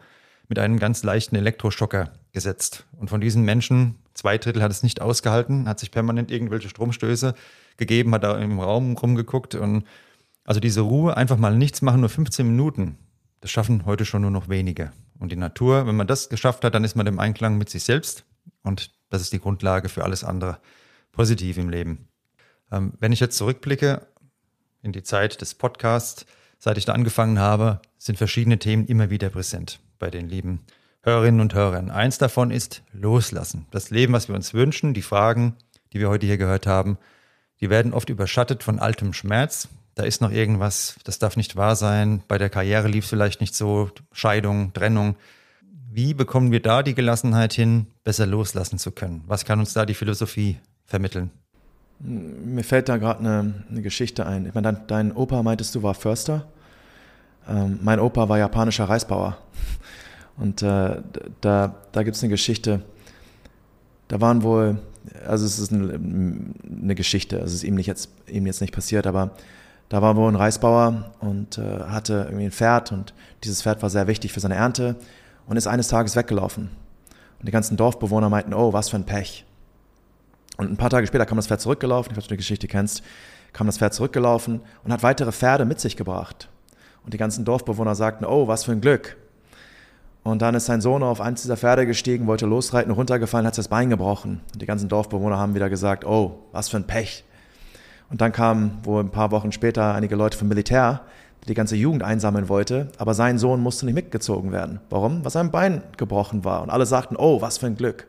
mit 0.49 0.59
einem 0.59 0.79
ganz 0.79 1.03
leichten 1.03 1.37
Elektroschocker 1.37 2.13
gesetzt. 2.33 2.87
Und 2.97 3.11
von 3.11 3.21
diesen 3.21 3.45
Menschen, 3.45 3.97
zwei 4.15 4.39
Drittel 4.39 4.63
hat 4.63 4.71
es 4.71 4.83
nicht 4.83 5.01
ausgehalten, 5.01 5.69
hat 5.69 5.79
sich 5.79 5.91
permanent 5.91 6.31
irgendwelche 6.31 6.69
Stromstöße 6.69 7.35
gegeben, 7.77 8.15
hat 8.15 8.25
da 8.25 8.39
im 8.39 8.59
Raum 8.59 8.97
rumgeguckt. 8.97 9.55
Und 9.55 9.85
also 10.45 10.59
diese 10.59 10.81
Ruhe, 10.81 11.17
einfach 11.17 11.37
mal 11.37 11.57
nichts 11.57 11.83
machen, 11.83 12.01
nur 12.01 12.09
15 12.09 12.47
Minuten, 12.47 12.97
das 13.41 13.51
schaffen 13.51 13.85
heute 13.85 14.05
schon 14.05 14.23
nur 14.23 14.31
noch 14.31 14.49
wenige. 14.49 14.93
Und 15.19 15.33
die 15.33 15.37
Natur, 15.37 15.87
wenn 15.87 15.97
man 15.97 16.07
das 16.07 16.29
geschafft 16.29 16.65
hat, 16.65 16.75
dann 16.75 16.85
ist 16.85 16.97
man 16.97 17.07
im 17.07 17.19
Einklang 17.19 17.59
mit 17.59 17.69
sich 17.69 17.85
selbst. 17.85 18.25
Und 18.63 18.91
das 19.11 19.23
ist 19.23 19.33
die 19.33 19.41
Grundlage 19.41 19.89
für 19.89 20.05
alles 20.05 20.25
andere 20.25 20.59
positiv 21.13 21.59
im 21.59 21.69
Leben. 21.69 22.08
Ähm, 22.71 22.93
wenn 23.01 23.13
ich 23.13 23.21
jetzt 23.21 23.37
zurückblicke 23.37 24.07
in 24.83 24.93
die 24.93 25.03
Zeit 25.03 25.41
des 25.41 25.55
Podcasts, 25.55 26.27
seit 26.59 26.79
ich 26.79 26.85
da 26.85 26.93
angefangen 26.93 27.39
habe, 27.39 27.81
sind 27.99 28.19
verschiedene 28.19 28.59
Themen 28.59 28.87
immer 28.87 29.11
wieder 29.11 29.31
präsent 29.31 29.81
bei 29.99 30.11
den 30.11 30.29
lieben 30.29 30.61
Hörerinnen 31.03 31.41
und 31.41 31.55
Hörern. 31.55 31.91
Eins 31.91 32.19
davon 32.19 32.51
ist 32.51 32.83
Loslassen. 32.93 33.67
Das 33.71 33.91
Leben, 33.91 34.13
was 34.13 34.29
wir 34.29 34.35
uns 34.35 34.53
wünschen, 34.53 34.95
die 34.95 35.03
Fragen, 35.03 35.57
die 35.93 36.01
wir 36.01 36.09
heute 36.09 36.27
hier 36.27 36.39
gehört 36.39 36.67
haben, 36.67 36.99
die 37.61 37.71
werden 37.71 37.93
oft 37.93 38.09
überschattet 38.09 38.63
von 38.63 38.79
altem 38.79 39.13
Schmerz. 39.13 39.69
Da 39.95 40.05
ist 40.05 40.21
noch 40.21 40.31
irgendwas, 40.31 40.97
das 41.05 41.19
darf 41.19 41.37
nicht 41.37 41.57
wahr 41.57 41.75
sein. 41.75 42.23
Bei 42.29 42.39
der 42.39 42.51
Karriere 42.51 42.89
lief 42.89 43.05
es 43.05 43.11
vielleicht 43.11 43.41
nicht 43.41 43.55
so. 43.55 43.91
Scheidung, 44.13 44.73
Trennung. 44.73 45.17
Wie 45.91 46.15
bekommen 46.15 46.53
wir 46.53 46.61
da 46.61 46.83
die 46.83 46.95
Gelassenheit 46.95 47.53
hin, 47.53 47.87
besser 48.05 48.27
loslassen 48.27 48.79
zu 48.79 48.93
können? 48.93 49.25
Was 49.27 49.45
kann 49.45 49.59
uns 49.59 49.73
da 49.73 49.87
die 49.87 49.95
Philosophie 49.95 50.59
vermitteln? 50.85 51.31
Mir 52.01 52.63
fällt 52.63 52.89
da 52.89 52.97
gerade 52.97 53.21
eine, 53.21 53.55
eine, 53.71 53.83
Geschichte 53.83 54.25
ein. 54.25 54.47
Ich 54.47 54.55
meine, 54.55 54.73
dein, 54.73 54.87
dein, 54.87 55.13
Opa 55.13 55.43
meintest 55.43 55.75
du 55.75 55.83
war 55.83 55.95
Förster. 55.95 56.47
Ähm, 57.49 57.81
mein 57.83 57.99
Opa 57.99 58.29
war 58.29 58.39
japanischer 58.39 58.89
Reisbauer. 58.89 59.39
Und 60.37 60.63
äh, 60.63 61.03
da, 61.41 61.75
da 61.93 62.03
gibt 62.03 62.17
es 62.17 62.23
eine 62.23 62.31
Geschichte. 62.31 62.83
Da 64.07 64.21
waren 64.21 64.43
wohl, 64.43 64.79
also 65.27 65.45
es 65.45 65.59
ist 65.59 65.73
eine, 65.73 65.95
eine 65.95 66.95
Geschichte, 66.95 67.37
also 67.37 67.49
es 67.49 67.55
ist 67.55 67.65
ihm, 67.65 67.75
nicht 67.75 67.87
jetzt, 67.87 68.11
ihm 68.27 68.47
jetzt 68.47 68.61
nicht 68.61 68.73
passiert, 68.73 69.07
aber 69.07 69.33
da 69.89 70.01
war 70.03 70.17
wohl 70.17 70.31
ein 70.31 70.37
Reisbauer 70.37 71.13
und 71.21 71.59
äh, 71.59 71.81
hatte 71.89 72.27
irgendwie 72.27 72.45
ein 72.45 72.53
Pferd 72.53 72.93
und 72.93 73.15
dieses 73.45 73.63
Pferd 73.63 73.83
war 73.83 73.91
sehr 73.91 74.07
wichtig 74.07 74.33
für 74.33 74.41
seine 74.41 74.55
Ernte 74.55 74.97
und 75.47 75.57
ist 75.57 75.67
eines 75.67 75.89
Tages 75.89 76.15
weggelaufen. 76.15 76.71
Und 77.39 77.49
die 77.49 77.53
ganzen 77.53 77.77
Dorfbewohner 77.77 78.29
meinten, 78.29 78.55
oh, 78.55 78.73
was 78.73 78.89
für 78.91 78.97
ein 78.97 79.05
Pech. 79.05 79.45
Und 80.59 80.73
ein 80.73 80.77
paar 80.77 80.91
Tage 80.91 81.07
später 81.07 81.25
kam 81.25 81.37
das 81.37 81.47
Pferd 81.47 81.61
zurückgelaufen, 81.61 82.11
ich 82.11 82.17
weiß, 82.17 82.25
ob 82.25 82.29
du 82.29 82.35
die 82.35 82.39
Geschichte 82.39 82.67
kennst, 82.67 83.03
kam 83.53 83.69
das 83.69 83.79
Pferd 83.79 83.95
zurückgelaufen 83.95 84.61
und 84.83 84.93
hat 84.93 85.05
weitere 85.05 85.31
Pferde 85.31 85.65
mit 85.65 85.79
sich 85.79 85.97
gebracht. 85.97 86.49
Und 87.05 87.15
die 87.15 87.19
ganzen 87.19 87.45
Dorfbewohner 87.45 87.95
sagten, 87.95 88.25
oh, 88.25 88.49
was 88.49 88.65
für 88.65 88.73
ein 88.73 88.81
Glück. 88.81 89.17
Und 90.25 90.43
dann 90.43 90.57
ist 90.57 90.67
sein 90.67 90.81
Sohn 90.81 91.05
auf 91.05 91.21
eins 91.21 91.43
dieser 91.43 91.57
Pferde 91.57 91.87
gestiegen, 91.87 92.27
wollte 92.27 92.45
losreiten, 92.45 92.91
runtergefallen, 92.91 93.47
hat 93.47 93.55
sich 93.55 93.65
das 93.65 93.71
Bein 93.71 93.89
gebrochen. 93.89 94.41
Und 94.53 94.61
die 94.61 94.67
ganzen 94.67 94.89
Dorfbewohner 94.89 95.39
haben 95.39 95.55
wieder 95.55 95.71
gesagt, 95.71 96.05
oh, 96.05 96.41
was 96.51 96.69
für 96.69 96.77
ein 96.77 96.89
Pech. 96.89 97.25
Und 98.11 98.21
dann 98.21 98.33
kamen 98.33 98.81
wohl 98.83 99.05
ein 99.05 99.11
paar 99.11 99.31
Wochen 99.31 99.53
später 99.53 99.95
einige 99.95 100.17
Leute 100.17 100.37
vom 100.37 100.49
Militär, 100.49 101.03
die 101.45 101.47
die 101.47 101.55
ganze 101.55 101.77
Jugend 101.77 102.03
einsammeln 102.03 102.49
wollte, 102.49 102.89
aber 102.99 103.15
sein 103.15 103.39
Sohn 103.39 103.61
musste 103.61 103.87
nicht 103.87 103.95
mitgezogen 103.95 104.51
werden. 104.51 104.81
Warum? 104.91 105.25
Weil 105.25 105.31
sein 105.31 105.53
Bein 105.53 105.83
gebrochen 105.97 106.45
war. 106.45 106.63
Und 106.63 106.71
alle 106.71 106.85
sagten, 106.85 107.15
oh, 107.17 107.41
was 107.41 107.59
für 107.59 107.67
ein 107.67 107.77
Glück. 107.77 108.09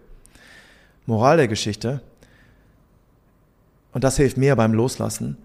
Moral 1.05 1.37
der 1.37 1.47
Geschichte, 1.47 2.01
und 3.91 4.03
das 4.03 4.17
hilft 4.17 4.37
mir 4.37 4.55
beim 4.55 4.73
Loslassen, 4.73 5.37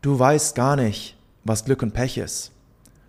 du 0.00 0.18
weißt 0.18 0.54
gar 0.54 0.76
nicht, 0.76 1.16
was 1.44 1.64
Glück 1.64 1.82
und 1.82 1.92
Pech 1.92 2.18
ist. 2.18 2.52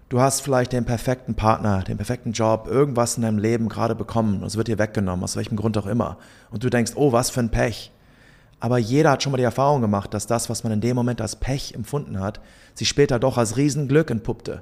Du 0.09 0.21
hast 0.21 0.41
vielleicht 0.41 0.73
den 0.73 0.85
perfekten 0.85 1.33
Partner, 1.33 1.83
den 1.83 1.97
perfekten 1.97 2.33
Job, 2.33 2.67
irgendwas 2.67 3.15
in 3.15 3.23
deinem 3.23 3.39
Leben 3.39 3.69
gerade 3.69 3.95
bekommen 3.95 4.41
und 4.41 4.47
es 4.47 4.57
wird 4.57 4.67
dir 4.67 4.77
weggenommen, 4.77 5.23
aus 5.23 5.35
welchem 5.35 5.55
Grund 5.55 5.77
auch 5.77 5.87
immer. 5.87 6.17
Und 6.51 6.63
du 6.63 6.69
denkst, 6.69 6.91
oh, 6.95 7.11
was 7.11 7.31
für 7.31 7.39
ein 7.39 7.49
Pech. 7.49 7.91
Aber 8.59 8.77
jeder 8.77 9.11
hat 9.11 9.23
schon 9.23 9.31
mal 9.31 9.37
die 9.37 9.43
Erfahrung 9.43 9.81
gemacht, 9.81 10.13
dass 10.13 10.27
das, 10.27 10.49
was 10.49 10.63
man 10.63 10.71
in 10.71 10.81
dem 10.81 10.95
Moment 10.95 11.19
als 11.19 11.35
Pech 11.35 11.73
empfunden 11.73 12.19
hat, 12.19 12.39
sich 12.75 12.87
später 12.87 13.19
doch 13.19 13.37
als 13.37 13.57
Riesenglück 13.57 14.11
entpuppte. 14.11 14.61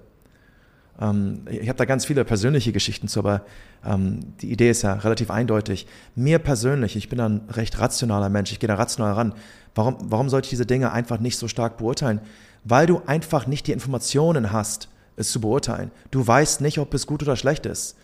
Ähm, 0.99 1.41
ich 1.49 1.69
habe 1.69 1.77
da 1.77 1.85
ganz 1.85 2.05
viele 2.05 2.25
persönliche 2.25 2.71
Geschichten 2.71 3.07
zu, 3.07 3.19
aber 3.19 3.41
ähm, 3.85 4.33
die 4.41 4.51
Idee 4.51 4.69
ist 4.69 4.81
ja 4.81 4.93
relativ 4.93 5.31
eindeutig. 5.31 5.87
Mir 6.15 6.39
persönlich, 6.39 6.95
ich 6.95 7.09
bin 7.09 7.19
ein 7.19 7.41
recht 7.49 7.79
rationaler 7.79 8.29
Mensch, 8.29 8.51
ich 8.51 8.59
gehe 8.59 8.67
da 8.67 8.75
rational 8.75 9.13
ran. 9.13 9.33
Warum, 9.75 9.97
warum 10.01 10.29
sollte 10.29 10.47
ich 10.47 10.51
diese 10.51 10.65
Dinge 10.65 10.91
einfach 10.91 11.19
nicht 11.19 11.37
so 11.37 11.47
stark 11.47 11.77
beurteilen? 11.77 12.21
Weil 12.63 12.87
du 12.87 13.01
einfach 13.05 13.47
nicht 13.47 13.67
die 13.67 13.71
Informationen 13.71 14.51
hast, 14.51 14.89
es 15.15 15.31
zu 15.31 15.41
beurteilen. 15.41 15.91
Du 16.11 16.25
weißt 16.25 16.61
nicht, 16.61 16.77
ob 16.79 16.93
es 16.93 17.07
gut 17.07 17.23
oder 17.23 17.35
schlecht 17.35 17.65
ist. 17.65 17.95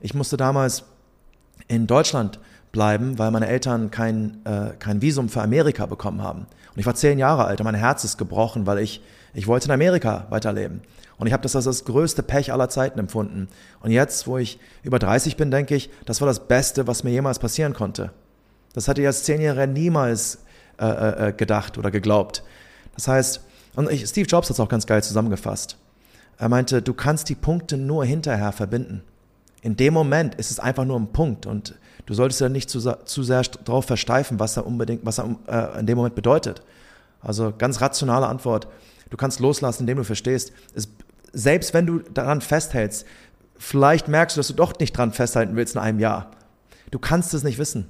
Ich 0.00 0.14
musste 0.14 0.36
damals 0.36 0.84
in 1.68 1.86
Deutschland 1.86 2.40
bleiben, 2.72 3.18
weil 3.18 3.30
meine 3.30 3.46
Eltern 3.46 3.90
kein, 3.90 4.44
äh, 4.44 4.70
kein 4.78 5.00
Visum 5.02 5.28
für 5.28 5.42
Amerika 5.42 5.86
bekommen 5.86 6.22
haben. 6.22 6.40
Und 6.40 6.78
ich 6.78 6.86
war 6.86 6.94
zehn 6.94 7.18
Jahre 7.18 7.44
alt 7.44 7.60
und 7.60 7.64
mein 7.64 7.74
Herz 7.74 8.02
ist 8.04 8.16
gebrochen, 8.16 8.66
weil 8.66 8.78
ich, 8.78 9.02
ich 9.34 9.46
wollte 9.46 9.66
in 9.66 9.72
Amerika 9.72 10.26
weiterleben. 10.30 10.80
Und 11.18 11.26
ich 11.26 11.32
habe 11.32 11.42
das 11.42 11.54
als 11.54 11.66
das 11.66 11.84
größte 11.84 12.22
Pech 12.22 12.52
aller 12.52 12.68
Zeiten 12.68 12.98
empfunden. 12.98 13.48
Und 13.80 13.90
jetzt, 13.90 14.26
wo 14.26 14.38
ich 14.38 14.58
über 14.82 14.98
30 14.98 15.36
bin, 15.36 15.50
denke 15.50 15.74
ich, 15.74 15.90
das 16.04 16.20
war 16.20 16.26
das 16.26 16.48
Beste, 16.48 16.86
was 16.86 17.04
mir 17.04 17.10
jemals 17.10 17.38
passieren 17.38 17.74
konnte. 17.74 18.10
Das 18.72 18.88
hatte 18.88 19.00
ich 19.00 19.06
als 19.06 19.24
Zehnjähriger 19.24 19.66
niemals 19.66 20.38
äh, 20.78 20.86
äh, 20.86 21.28
äh, 21.28 21.32
gedacht 21.32 21.78
oder 21.78 21.90
geglaubt. 21.90 22.42
Das 22.94 23.06
heißt, 23.06 23.40
und 23.76 23.90
ich, 23.90 24.06
Steve 24.06 24.26
Jobs 24.26 24.48
hat 24.48 24.54
es 24.54 24.60
auch 24.60 24.68
ganz 24.68 24.86
geil 24.86 25.02
zusammengefasst. 25.02 25.76
Er 26.38 26.48
meinte, 26.48 26.82
du 26.82 26.94
kannst 26.94 27.28
die 27.28 27.34
Punkte 27.34 27.76
nur 27.76 28.04
hinterher 28.04 28.52
verbinden. 28.52 29.02
In 29.60 29.76
dem 29.76 29.94
Moment 29.94 30.34
ist 30.34 30.50
es 30.50 30.58
einfach 30.58 30.84
nur 30.84 30.98
ein 30.98 31.12
Punkt 31.12 31.46
und 31.46 31.76
du 32.06 32.14
solltest 32.14 32.40
ja 32.40 32.48
nicht 32.48 32.68
zu, 32.68 32.80
zu 32.80 33.22
sehr 33.22 33.42
darauf 33.64 33.84
versteifen, 33.84 34.40
was 34.40 34.56
er 34.56 34.66
unbedingt, 34.66 35.06
was 35.06 35.18
er 35.18 35.36
äh, 35.46 35.78
in 35.78 35.86
dem 35.86 35.96
Moment 35.96 36.14
bedeutet. 36.14 36.62
Also 37.20 37.52
ganz 37.56 37.80
rationale 37.80 38.26
Antwort. 38.26 38.66
Du 39.10 39.16
kannst 39.16 39.40
loslassen, 39.40 39.82
indem 39.82 39.98
du 39.98 40.04
verstehst. 40.04 40.52
Es, 40.74 40.88
selbst 41.32 41.74
wenn 41.74 41.86
du 41.86 41.98
daran 42.00 42.40
festhältst, 42.40 43.06
vielleicht 43.56 44.08
merkst 44.08 44.36
du, 44.36 44.40
dass 44.40 44.48
du 44.48 44.54
doch 44.54 44.78
nicht 44.78 44.96
daran 44.96 45.12
festhalten 45.12 45.56
willst 45.56 45.74
in 45.74 45.80
einem 45.80 45.98
Jahr. 45.98 46.30
Du 46.90 46.98
kannst 46.98 47.32
es 47.34 47.42
nicht 47.42 47.58
wissen. 47.58 47.88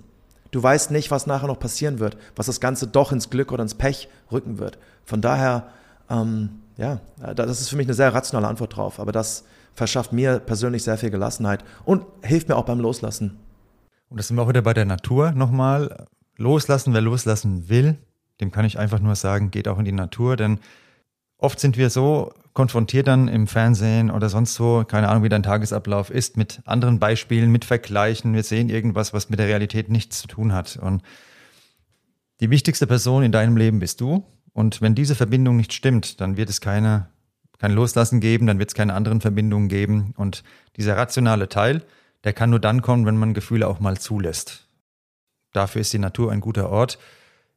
Du 0.50 0.62
weißt 0.62 0.90
nicht, 0.90 1.10
was 1.10 1.26
nachher 1.26 1.46
noch 1.46 1.58
passieren 1.58 1.98
wird, 1.98 2.16
was 2.36 2.46
das 2.46 2.60
Ganze 2.60 2.86
doch 2.86 3.10
ins 3.10 3.30
Glück 3.30 3.52
oder 3.52 3.62
ins 3.62 3.74
Pech 3.74 4.08
rücken 4.30 4.58
wird. 4.58 4.78
Von 5.04 5.22
daher, 5.22 5.68
ähm, 6.10 6.60
ja, 6.76 7.00
das 7.34 7.60
ist 7.60 7.70
für 7.70 7.76
mich 7.76 7.86
eine 7.86 7.94
sehr 7.94 8.14
rationale 8.14 8.48
Antwort 8.48 8.76
drauf. 8.76 9.00
Aber 9.00 9.12
das 9.12 9.44
verschafft 9.74 10.12
mir 10.12 10.38
persönlich 10.38 10.82
sehr 10.82 10.98
viel 10.98 11.10
Gelassenheit 11.10 11.64
und 11.84 12.04
hilft 12.22 12.48
mir 12.48 12.56
auch 12.56 12.66
beim 12.66 12.80
Loslassen. 12.80 13.38
Und 14.08 14.18
das 14.18 14.28
sind 14.28 14.36
wir 14.36 14.42
auch 14.42 14.48
wieder 14.48 14.62
bei 14.62 14.74
der 14.74 14.84
Natur 14.84 15.32
nochmal. 15.32 16.06
Loslassen, 16.36 16.92
wer 16.92 17.00
loslassen 17.00 17.68
will, 17.68 17.96
dem 18.40 18.50
kann 18.50 18.64
ich 18.64 18.78
einfach 18.78 19.00
nur 19.00 19.14
sagen, 19.16 19.50
geht 19.50 19.68
auch 19.68 19.78
in 19.78 19.84
die 19.84 19.92
Natur, 19.92 20.36
denn 20.36 20.58
oft 21.38 21.60
sind 21.60 21.76
wir 21.76 21.88
so 21.88 22.32
konfrontiert 22.54 23.08
dann 23.08 23.28
im 23.28 23.46
Fernsehen 23.46 24.10
oder 24.10 24.28
sonst 24.28 24.54
so, 24.54 24.84
keine 24.86 25.08
Ahnung, 25.08 25.22
wie 25.22 25.28
dein 25.28 25.42
Tagesablauf 25.42 26.10
ist, 26.10 26.36
mit 26.36 26.60
anderen 26.64 26.98
Beispielen, 26.98 27.50
mit 27.50 27.64
Vergleichen. 27.64 28.34
Wir 28.34 28.42
sehen 28.42 28.68
irgendwas, 28.68 29.12
was 29.12 29.30
mit 29.30 29.38
der 29.38 29.46
Realität 29.46 29.88
nichts 29.88 30.20
zu 30.20 30.28
tun 30.28 30.52
hat. 30.52 30.76
Und 30.76 31.02
die 32.40 32.50
wichtigste 32.50 32.86
Person 32.86 33.22
in 33.22 33.32
deinem 33.32 33.56
Leben 33.56 33.78
bist 33.78 34.00
du. 34.00 34.24
Und 34.52 34.82
wenn 34.82 34.94
diese 34.94 35.14
Verbindung 35.14 35.56
nicht 35.56 35.72
stimmt, 35.72 36.20
dann 36.20 36.36
wird 36.36 36.50
es 36.50 36.60
keine, 36.60 37.08
kein 37.58 37.72
Loslassen 37.72 38.20
geben, 38.20 38.46
dann 38.46 38.58
wird 38.58 38.70
es 38.70 38.74
keine 38.74 38.94
anderen 38.94 39.20
Verbindungen 39.20 39.68
geben. 39.68 40.12
Und 40.16 40.44
dieser 40.76 40.96
rationale 40.96 41.48
Teil, 41.48 41.82
der 42.24 42.32
kann 42.32 42.50
nur 42.50 42.60
dann 42.60 42.82
kommen, 42.82 43.06
wenn 43.06 43.16
man 43.16 43.34
Gefühle 43.34 43.66
auch 43.66 43.80
mal 43.80 43.98
zulässt. 43.98 44.68
Dafür 45.52 45.80
ist 45.80 45.92
die 45.92 45.98
Natur 45.98 46.32
ein 46.32 46.40
guter 46.40 46.70
Ort. 46.70 46.98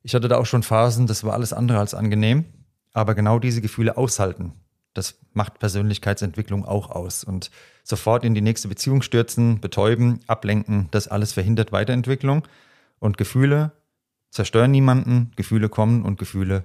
Ich 0.04 0.14
hatte 0.14 0.28
da 0.28 0.38
auch 0.38 0.46
schon 0.46 0.64
Phasen, 0.64 1.08
das 1.08 1.24
war 1.24 1.34
alles 1.34 1.52
andere 1.52 1.80
als 1.80 1.94
angenehm, 1.94 2.46
aber 2.94 3.16
genau 3.16 3.40
diese 3.40 3.62
Gefühle 3.62 3.98
aushalten, 3.98 4.54
das 4.96 5.20
macht 5.34 5.60
Persönlichkeitsentwicklung 5.60 6.66
auch 6.66 6.90
aus. 6.90 7.24
Und 7.24 7.52
sofort 7.84 8.24
in 8.24 8.34
die 8.34 8.42
nächste 8.42 8.68
Beziehung 8.68 9.04
stürzen, 9.04 9.60
betäuben, 9.60 10.22
ablenken, 10.26 10.88
das 10.90 11.08
alles 11.08 11.34
verhindert 11.34 11.72
Weiterentwicklung. 11.72 12.48
Und 12.98 13.18
Gefühle 13.18 13.74
zerstören 14.32 14.72
niemanden, 14.72 15.32
Gefühle 15.36 15.70
kommen 15.70 16.04
und 16.04 16.18
Gefühle 16.18 16.64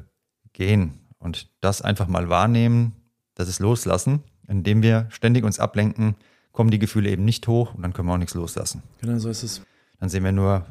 gehen. 0.52 1.00
Und 1.18 1.50
das 1.60 1.82
einfach 1.82 2.06
mal 2.08 2.30
wahrnehmen, 2.30 2.94
das 3.34 3.48
ist 3.48 3.58
loslassen, 3.58 4.22
indem 4.48 4.82
wir 4.82 5.06
ständig 5.10 5.44
uns 5.44 5.58
ablenken, 5.58 6.14
kommen 6.52 6.70
die 6.70 6.78
Gefühle 6.78 7.10
eben 7.10 7.24
nicht 7.24 7.46
hoch 7.46 7.74
und 7.74 7.82
dann 7.82 7.92
können 7.92 8.08
wir 8.08 8.14
auch 8.14 8.18
nichts 8.18 8.34
loslassen. 8.34 8.82
Genau, 9.00 9.18
so 9.18 9.28
ist 9.28 9.42
es. 9.42 9.62
Dann 9.98 10.08
sehen 10.08 10.24
wir 10.24 10.32
nur, 10.32 10.66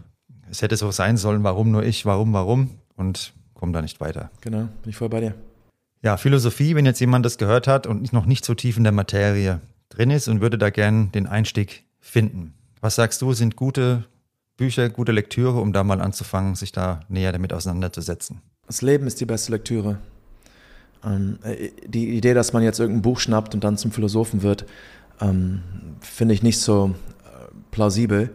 es 0.50 0.62
hätte 0.62 0.76
so 0.78 0.92
sein 0.92 1.18
sollen, 1.18 1.44
warum 1.44 1.72
nur 1.72 1.84
ich, 1.84 2.06
warum, 2.06 2.34
warum 2.34 2.80
und 2.96 3.34
kommen 3.54 3.74
da 3.74 3.82
nicht 3.82 4.00
weiter. 4.02 4.32
Genau, 4.42 4.68
bin 4.82 4.90
ich 4.90 4.98
voll 4.98 5.10
bei 5.10 5.20
dir. 5.20 5.36
Ja, 6.02 6.16
Philosophie, 6.16 6.76
wenn 6.76 6.86
jetzt 6.86 7.02
jemand 7.02 7.26
das 7.26 7.38
gehört 7.38 7.68
hat 7.68 7.86
und 7.86 8.14
noch 8.14 8.26
nicht 8.26 8.46
so 8.46 8.54
tief 8.54 8.78
in 8.78 8.84
der 8.84 8.94
Materie 8.94 9.60
drin 9.90 10.12
ist 10.12 10.30
und 10.30 10.40
würde 10.40 10.58
da 10.58 10.70
gern 10.70 11.12
den 11.12 11.28
Einstieg 11.28 11.84
finden. 12.00 12.54
Was 12.80 12.96
sagst 12.96 13.22
du, 13.22 13.34
sind 13.34 13.58
gute 13.58 14.06
Bücher, 14.56 14.90
gute 14.90 15.12
Lektüre, 15.12 15.60
um 15.60 15.74
da 15.74 15.84
mal 15.84 16.00
anzufangen, 16.00 16.56
sich 16.56 16.72
da 16.72 17.02
näher 17.10 17.34
damit 17.34 17.52
auseinanderzusetzen? 17.52 18.42
Das 18.68 18.82
Leben 18.82 19.08
ist 19.08 19.20
die 19.20 19.26
beste 19.26 19.52
Lektüre. 19.52 19.98
Ähm, 21.04 21.40
äh, 21.44 21.70
die 21.86 22.16
Idee, 22.16 22.34
dass 22.34 22.54
man 22.54 22.64
jetzt 22.64 22.80
irgendein 22.80 23.02
Buch 23.02 23.20
schnappt 23.20 23.54
und 23.54 23.64
dann 23.64 23.78
zum 23.78 23.92
Philosophen 23.92 24.42
wird, 24.42 24.66
ähm, 25.20 25.62
finde 26.00 26.34
ich 26.34 26.44
nicht 26.44 26.60
so 26.60 26.96
äh, 27.26 27.54
plausibel. 27.72 28.30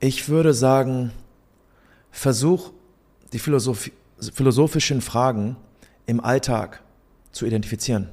Ich 0.00 0.28
würde 0.30 0.54
sagen, 0.54 1.12
versuch 2.10 2.70
die 3.32 3.38
Philosoph 3.38 3.90
philosophischen 4.32 5.02
Fragen 5.02 5.56
im 6.06 6.24
Alltag 6.24 6.82
zu 7.32 7.46
identifizieren. 7.46 8.08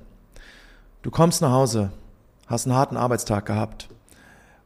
Du 1.02 1.12
kommst 1.12 1.42
nach 1.42 1.52
Hause, 1.52 1.92
hast 2.48 2.66
einen 2.66 2.76
harten 2.76 2.98
Arbeitstag 2.98 3.46
gehabt 3.46 3.90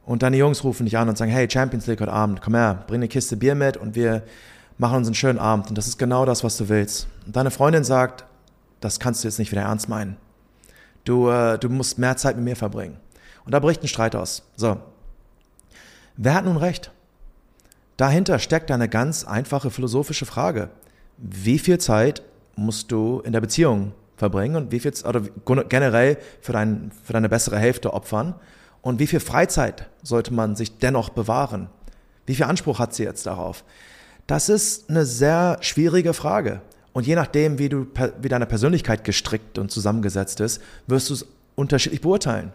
und 0.04 0.22
deine 0.22 0.36
Jungs 0.36 0.64
rufen 0.64 0.84
dich 0.86 0.96
an 0.96 1.08
und 1.08 1.18
sagen, 1.18 1.30
hey, 1.30 1.48
Champions 1.50 1.86
League 1.86 2.00
heute 2.00 2.12
Abend, 2.12 2.40
komm 2.40 2.54
her, 2.54 2.84
bring 2.86 2.98
eine 2.98 3.08
Kiste 3.08 3.36
Bier 3.36 3.54
mit 3.54 3.76
und 3.76 3.94
wir 3.94 4.22
machen 4.78 4.98
uns 4.98 5.08
einen 5.08 5.14
schönen 5.14 5.38
Abend 5.38 5.68
und 5.68 5.76
das 5.76 5.86
ist 5.86 5.98
genau 5.98 6.24
das, 6.24 6.44
was 6.44 6.56
du 6.56 6.68
willst. 6.68 7.08
Und 7.26 7.36
deine 7.36 7.50
Freundin 7.50 7.84
sagt, 7.84 8.24
das 8.80 9.00
kannst 9.00 9.22
du 9.22 9.28
jetzt 9.28 9.38
nicht 9.38 9.52
wieder 9.52 9.62
ernst 9.62 9.88
meinen. 9.88 10.16
Du, 11.04 11.28
äh, 11.28 11.58
du 11.58 11.68
musst 11.68 11.98
mehr 11.98 12.16
Zeit 12.16 12.36
mit 12.36 12.44
mir 12.44 12.56
verbringen. 12.56 12.96
Und 13.44 13.52
da 13.52 13.60
bricht 13.60 13.82
ein 13.82 13.88
Streit 13.88 14.14
aus. 14.14 14.42
So. 14.56 14.78
Wer 16.16 16.34
hat 16.34 16.44
nun 16.44 16.56
recht? 16.56 16.92
Dahinter 17.96 18.38
steckt 18.38 18.70
eine 18.70 18.88
ganz 18.88 19.24
einfache 19.24 19.70
philosophische 19.70 20.26
Frage. 20.26 20.70
Wie 21.16 21.58
viel 21.58 21.78
Zeit 21.78 22.22
musst 22.58 22.90
du 22.92 23.20
in 23.20 23.32
der 23.32 23.40
Beziehung 23.40 23.92
verbringen 24.16 24.56
und 24.56 24.72
wie 24.72 24.80
viel, 24.80 24.92
oder 25.06 25.22
generell 25.68 26.18
für, 26.40 26.52
dein, 26.52 26.90
für 27.04 27.12
deine 27.12 27.28
bessere 27.28 27.58
Hälfte 27.58 27.94
opfern? 27.94 28.34
Und 28.82 28.98
wie 28.98 29.06
viel 29.06 29.20
Freizeit 29.20 29.88
sollte 30.02 30.32
man 30.34 30.56
sich 30.56 30.78
dennoch 30.78 31.10
bewahren? 31.10 31.68
Wie 32.26 32.34
viel 32.34 32.46
Anspruch 32.46 32.78
hat 32.78 32.94
sie 32.94 33.04
jetzt 33.04 33.26
darauf? 33.26 33.64
Das 34.26 34.48
ist 34.48 34.90
eine 34.90 35.04
sehr 35.04 35.58
schwierige 35.60 36.12
Frage. 36.12 36.60
Und 36.92 37.06
je 37.06 37.14
nachdem, 37.14 37.58
wie, 37.58 37.68
du, 37.68 37.86
wie 38.20 38.28
deine 38.28 38.46
Persönlichkeit 38.46 39.04
gestrickt 39.04 39.58
und 39.58 39.70
zusammengesetzt 39.70 40.40
ist, 40.40 40.60
wirst 40.86 41.10
du 41.10 41.14
es 41.14 41.26
unterschiedlich 41.54 42.00
beurteilen. 42.00 42.52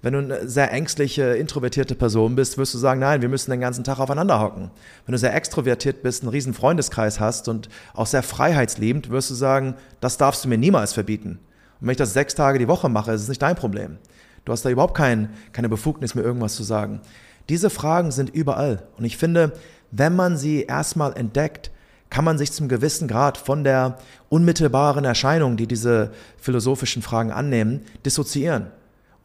Wenn 0.00 0.12
du 0.12 0.20
eine 0.20 0.48
sehr 0.48 0.70
ängstliche, 0.70 1.34
introvertierte 1.34 1.96
Person 1.96 2.36
bist, 2.36 2.56
wirst 2.56 2.72
du 2.72 2.78
sagen, 2.78 3.00
nein, 3.00 3.20
wir 3.20 3.28
müssen 3.28 3.50
den 3.50 3.60
ganzen 3.60 3.82
Tag 3.82 3.98
aufeinander 3.98 4.40
hocken. 4.40 4.70
Wenn 5.04 5.12
du 5.12 5.18
sehr 5.18 5.34
extrovertiert 5.34 6.02
bist, 6.02 6.22
einen 6.22 6.30
riesen 6.30 6.54
Freundeskreis 6.54 7.18
hast 7.18 7.48
und 7.48 7.68
auch 7.94 8.06
sehr 8.06 8.22
freiheitsliebend, 8.22 9.10
wirst 9.10 9.30
du 9.30 9.34
sagen, 9.34 9.74
das 10.00 10.16
darfst 10.16 10.44
du 10.44 10.48
mir 10.48 10.58
niemals 10.58 10.92
verbieten. 10.92 11.40
Und 11.80 11.86
wenn 11.86 11.92
ich 11.92 11.96
das 11.96 12.12
sechs 12.12 12.36
Tage 12.36 12.60
die 12.60 12.68
Woche 12.68 12.88
mache, 12.88 13.10
ist 13.10 13.22
es 13.22 13.28
nicht 13.28 13.42
dein 13.42 13.56
Problem. 13.56 13.98
Du 14.44 14.52
hast 14.52 14.64
da 14.64 14.70
überhaupt 14.70 14.96
kein, 14.96 15.30
keine 15.52 15.68
Befugnis, 15.68 16.14
mir 16.14 16.22
irgendwas 16.22 16.54
zu 16.54 16.62
sagen. 16.62 17.00
Diese 17.48 17.68
Fragen 17.68 18.12
sind 18.12 18.30
überall. 18.30 18.84
Und 18.98 19.04
ich 19.04 19.16
finde, 19.16 19.52
wenn 19.90 20.14
man 20.14 20.36
sie 20.36 20.62
erstmal 20.62 21.16
entdeckt, 21.16 21.72
kann 22.08 22.24
man 22.24 22.38
sich 22.38 22.52
zum 22.52 22.68
gewissen 22.68 23.08
Grad 23.08 23.36
von 23.36 23.64
der 23.64 23.98
unmittelbaren 24.28 25.04
Erscheinung, 25.04 25.56
die 25.56 25.66
diese 25.66 26.12
philosophischen 26.38 27.02
Fragen 27.02 27.32
annehmen, 27.32 27.80
dissoziieren 28.04 28.68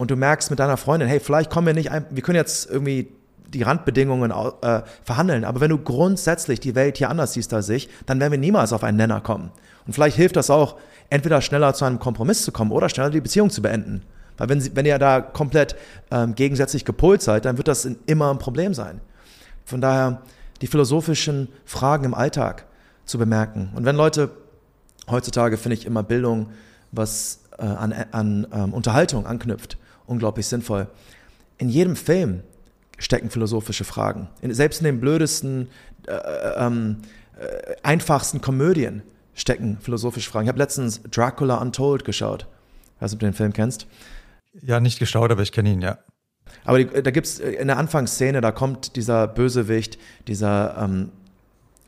und 0.04 0.10
du 0.10 0.16
merkst 0.16 0.50
mit 0.50 0.58
deiner 0.58 0.76
Freundin, 0.76 1.08
hey, 1.08 1.18
vielleicht 1.18 1.48
kommen 1.48 1.66
wir 1.66 1.72
nicht, 1.72 1.90
ein, 1.90 2.04
wir 2.10 2.22
können 2.22 2.36
jetzt 2.36 2.68
irgendwie 2.68 3.08
die 3.48 3.62
Randbedingungen 3.62 4.30
äh, 4.30 4.82
verhandeln, 5.02 5.46
aber 5.46 5.62
wenn 5.62 5.70
du 5.70 5.78
grundsätzlich 5.78 6.60
die 6.60 6.74
Welt 6.74 6.98
hier 6.98 7.08
anders 7.08 7.32
siehst 7.32 7.54
als 7.54 7.70
ich, 7.70 7.88
dann 8.04 8.20
werden 8.20 8.30
wir 8.30 8.38
niemals 8.38 8.74
auf 8.74 8.84
einen 8.84 8.98
Nenner 8.98 9.22
kommen. 9.22 9.50
Und 9.86 9.94
vielleicht 9.94 10.18
hilft 10.18 10.36
das 10.36 10.50
auch, 10.50 10.76
entweder 11.08 11.40
schneller 11.40 11.72
zu 11.72 11.86
einem 11.86 12.00
Kompromiss 12.00 12.44
zu 12.44 12.52
kommen 12.52 12.70
oder 12.70 12.90
schneller 12.90 13.08
die 13.08 13.22
Beziehung 13.22 13.48
zu 13.48 13.62
beenden. 13.62 14.02
Weil 14.36 14.50
wenn, 14.50 14.60
sie, 14.60 14.76
wenn 14.76 14.84
ihr 14.84 14.98
da 14.98 15.22
komplett 15.22 15.74
ähm, 16.10 16.34
gegensätzlich 16.34 16.84
gepolt 16.84 17.22
seid, 17.22 17.46
dann 17.46 17.56
wird 17.56 17.68
das 17.68 17.88
immer 18.04 18.30
ein 18.30 18.38
Problem 18.38 18.74
sein. 18.74 19.00
Von 19.64 19.80
daher 19.80 20.20
die 20.60 20.66
philosophischen 20.66 21.48
Fragen 21.64 22.04
im 22.04 22.12
Alltag 22.12 22.66
zu 23.06 23.16
bemerken. 23.16 23.70
Und 23.74 23.86
wenn 23.86 23.96
Leute, 23.96 24.32
heutzutage 25.08 25.56
finde 25.56 25.78
ich 25.78 25.86
immer 25.86 26.02
Bildung, 26.02 26.48
was 26.92 27.40
äh, 27.56 27.62
an, 27.62 27.94
an 28.12 28.46
ähm, 28.52 28.74
Unterhaltung 28.74 29.26
anknüpft, 29.26 29.78
unglaublich 30.06 30.46
sinnvoll. 30.46 30.88
In 31.58 31.68
jedem 31.68 31.96
Film 31.96 32.42
stecken 32.98 33.30
philosophische 33.30 33.84
Fragen. 33.84 34.28
Selbst 34.42 34.80
in 34.80 34.84
den 34.84 35.00
blödesten, 35.00 35.68
äh, 36.06 36.12
äh, 36.12 36.66
ähm, 36.66 36.98
äh, 37.38 37.76
einfachsten 37.82 38.40
Komödien 38.40 39.02
stecken 39.34 39.78
philosophische 39.80 40.30
Fragen. 40.30 40.44
Ich 40.44 40.48
habe 40.48 40.58
letztens 40.58 41.02
Dracula 41.10 41.56
Untold 41.56 42.04
geschaut. 42.04 42.46
Ich 42.96 43.02
weiß 43.02 43.10
nicht, 43.10 43.16
ob 43.16 43.20
du 43.20 43.26
den 43.26 43.34
Film 43.34 43.52
kennst. 43.52 43.86
Ja, 44.62 44.78
nicht 44.78 44.98
geschaut, 44.98 45.32
aber 45.32 45.42
ich 45.42 45.52
kenne 45.52 45.70
ihn, 45.70 45.82
ja. 45.82 45.98
Aber 46.64 46.78
die, 46.78 47.02
da 47.02 47.10
gibt 47.10 47.26
es 47.26 47.40
äh, 47.40 47.50
in 47.50 47.66
der 47.66 47.78
Anfangsszene, 47.78 48.40
da 48.40 48.52
kommt 48.52 48.96
dieser 48.96 49.26
Bösewicht, 49.26 49.98
dieser, 50.28 50.76
ähm, 50.78 51.10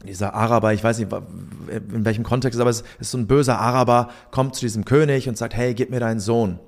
dieser 0.04 0.34
Araber, 0.34 0.72
ich 0.72 0.82
weiß 0.82 0.98
nicht, 0.98 1.12
in 1.12 2.04
welchem 2.04 2.24
Kontext, 2.24 2.60
aber 2.60 2.70
es 2.70 2.82
ist 2.98 3.12
so 3.12 3.18
ein 3.18 3.26
böser 3.26 3.58
Araber, 3.58 4.10
kommt 4.30 4.54
zu 4.54 4.62
diesem 4.62 4.84
König 4.84 5.28
und 5.28 5.38
sagt, 5.38 5.54
hey, 5.54 5.74
gib 5.74 5.90
mir 5.90 6.00
deinen 6.00 6.20
Sohn 6.20 6.58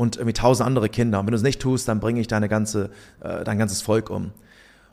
und 0.00 0.16
irgendwie 0.16 0.32
tausend 0.32 0.66
andere 0.66 0.88
Kinder. 0.88 1.20
Und 1.20 1.26
wenn 1.26 1.32
du 1.32 1.36
es 1.36 1.42
nicht 1.42 1.60
tust, 1.60 1.86
dann 1.86 2.00
bringe 2.00 2.20
ich 2.20 2.26
deine 2.26 2.48
ganze, 2.48 2.88
äh, 3.20 3.44
dein 3.44 3.58
ganzes 3.58 3.82
Volk 3.82 4.08
um. 4.08 4.32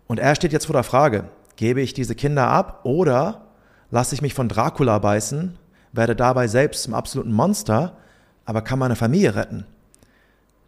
Und 0.06 0.20
er 0.20 0.36
steht 0.36 0.52
jetzt 0.52 0.66
vor 0.66 0.74
der 0.74 0.84
Frage, 0.84 1.30
gebe 1.56 1.80
ich 1.80 1.94
diese 1.94 2.14
Kinder 2.14 2.50
ab 2.50 2.82
oder 2.84 3.48
lasse 3.90 4.14
ich 4.14 4.22
mich 4.22 4.34
von 4.34 4.50
Dracula 4.50 5.00
beißen, 5.00 5.58
werde 5.94 6.14
dabei 6.14 6.50
selbst 6.50 6.84
zum 6.84 6.94
absoluten 6.94 7.32
Monster, 7.32 7.96
aber 8.44 8.62
kann 8.62 8.80
meine 8.80 8.98
Familie 8.98 9.34
retten? 9.34 9.66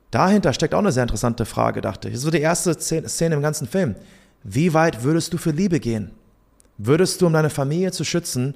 Dahinter 0.10 0.54
steckt 0.54 0.74
auch 0.74 0.80
eine 0.80 0.94
sehr 0.94 1.04
interessante 1.04 1.46
Frage, 1.46 1.82
dachte 1.82 2.08
ich. 2.08 2.14
Das 2.14 2.20
ist 2.20 2.26
so 2.26 2.32
die 2.32 2.40
erste 2.40 2.80
Szene 2.80 3.36
im 3.36 3.42
ganzen 3.42 3.68
Film. 3.68 3.96
Wie 4.44 4.74
weit 4.74 5.04
würdest 5.04 5.34
du 5.34 5.38
für 5.38 5.52
Liebe 5.52 5.82
gehen? 5.82 6.12
Würdest 6.78 7.20
du, 7.20 7.28
um 7.28 7.34
deine 7.34 7.50
Familie 7.50 7.92
zu 7.92 8.06
schützen, 8.06 8.56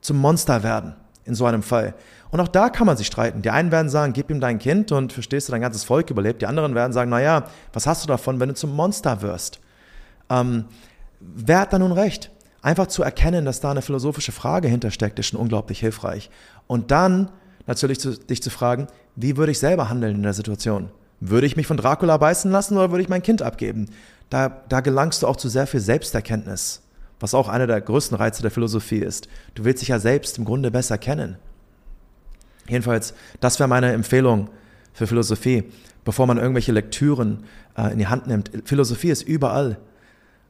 zum 0.00 0.16
Monster 0.16 0.64
werden? 0.64 0.96
In 1.24 1.34
so 1.34 1.46
einem 1.46 1.62
Fall. 1.62 1.94
Und 2.30 2.40
auch 2.40 2.48
da 2.48 2.68
kann 2.68 2.86
man 2.86 2.96
sich 2.96 3.06
streiten. 3.06 3.42
Die 3.42 3.50
einen 3.50 3.70
werden 3.70 3.88
sagen, 3.88 4.12
gib 4.12 4.30
ihm 4.30 4.40
dein 4.40 4.58
Kind 4.58 4.92
und 4.92 5.12
verstehst 5.12 5.48
du, 5.48 5.52
dein 5.52 5.60
ganzes 5.60 5.84
Volk 5.84 6.10
überlebt. 6.10 6.42
Die 6.42 6.46
anderen 6.46 6.74
werden 6.74 6.92
sagen, 6.92 7.10
naja, 7.10 7.44
was 7.72 7.86
hast 7.86 8.04
du 8.04 8.08
davon, 8.08 8.40
wenn 8.40 8.48
du 8.48 8.54
zum 8.54 8.74
Monster 8.74 9.22
wirst? 9.22 9.60
Ähm, 10.28 10.66
wer 11.20 11.60
hat 11.60 11.72
da 11.72 11.78
nun 11.78 11.92
recht? 11.92 12.30
Einfach 12.60 12.86
zu 12.86 13.02
erkennen, 13.02 13.44
dass 13.44 13.60
da 13.60 13.70
eine 13.70 13.82
philosophische 13.82 14.32
Frage 14.32 14.68
hintersteckt, 14.68 15.18
ist 15.18 15.28
schon 15.28 15.40
unglaublich 15.40 15.80
hilfreich. 15.80 16.30
Und 16.66 16.90
dann 16.90 17.30
natürlich 17.66 18.00
zu, 18.00 18.18
dich 18.18 18.42
zu 18.42 18.50
fragen, 18.50 18.86
wie 19.16 19.36
würde 19.36 19.52
ich 19.52 19.58
selber 19.58 19.88
handeln 19.88 20.16
in 20.16 20.22
der 20.22 20.32
Situation? 20.32 20.90
Würde 21.20 21.46
ich 21.46 21.56
mich 21.56 21.66
von 21.66 21.76
Dracula 21.76 22.16
beißen 22.16 22.50
lassen 22.50 22.76
oder 22.76 22.90
würde 22.90 23.02
ich 23.02 23.08
mein 23.08 23.22
Kind 23.22 23.42
abgeben? 23.42 23.90
Da, 24.30 24.48
da 24.68 24.80
gelangst 24.80 25.22
du 25.22 25.26
auch 25.26 25.36
zu 25.36 25.48
sehr 25.48 25.66
viel 25.66 25.80
Selbsterkenntnis 25.80 26.83
was 27.24 27.32
auch 27.32 27.48
einer 27.48 27.66
der 27.66 27.80
größten 27.80 28.18
Reize 28.18 28.42
der 28.42 28.50
Philosophie 28.50 28.98
ist. 28.98 29.28
Du 29.54 29.64
willst 29.64 29.80
dich 29.80 29.88
ja 29.88 29.98
selbst 29.98 30.36
im 30.36 30.44
Grunde 30.44 30.70
besser 30.70 30.98
kennen. 30.98 31.38
Jedenfalls, 32.68 33.14
das 33.40 33.58
wäre 33.58 33.66
meine 33.66 33.94
Empfehlung 33.94 34.50
für 34.92 35.06
Philosophie, 35.06 35.64
bevor 36.04 36.26
man 36.26 36.36
irgendwelche 36.36 36.72
Lektüren 36.72 37.44
äh, 37.78 37.90
in 37.92 37.98
die 37.98 38.08
Hand 38.08 38.26
nimmt. 38.26 38.50
Philosophie 38.66 39.08
ist 39.08 39.22
überall. 39.22 39.78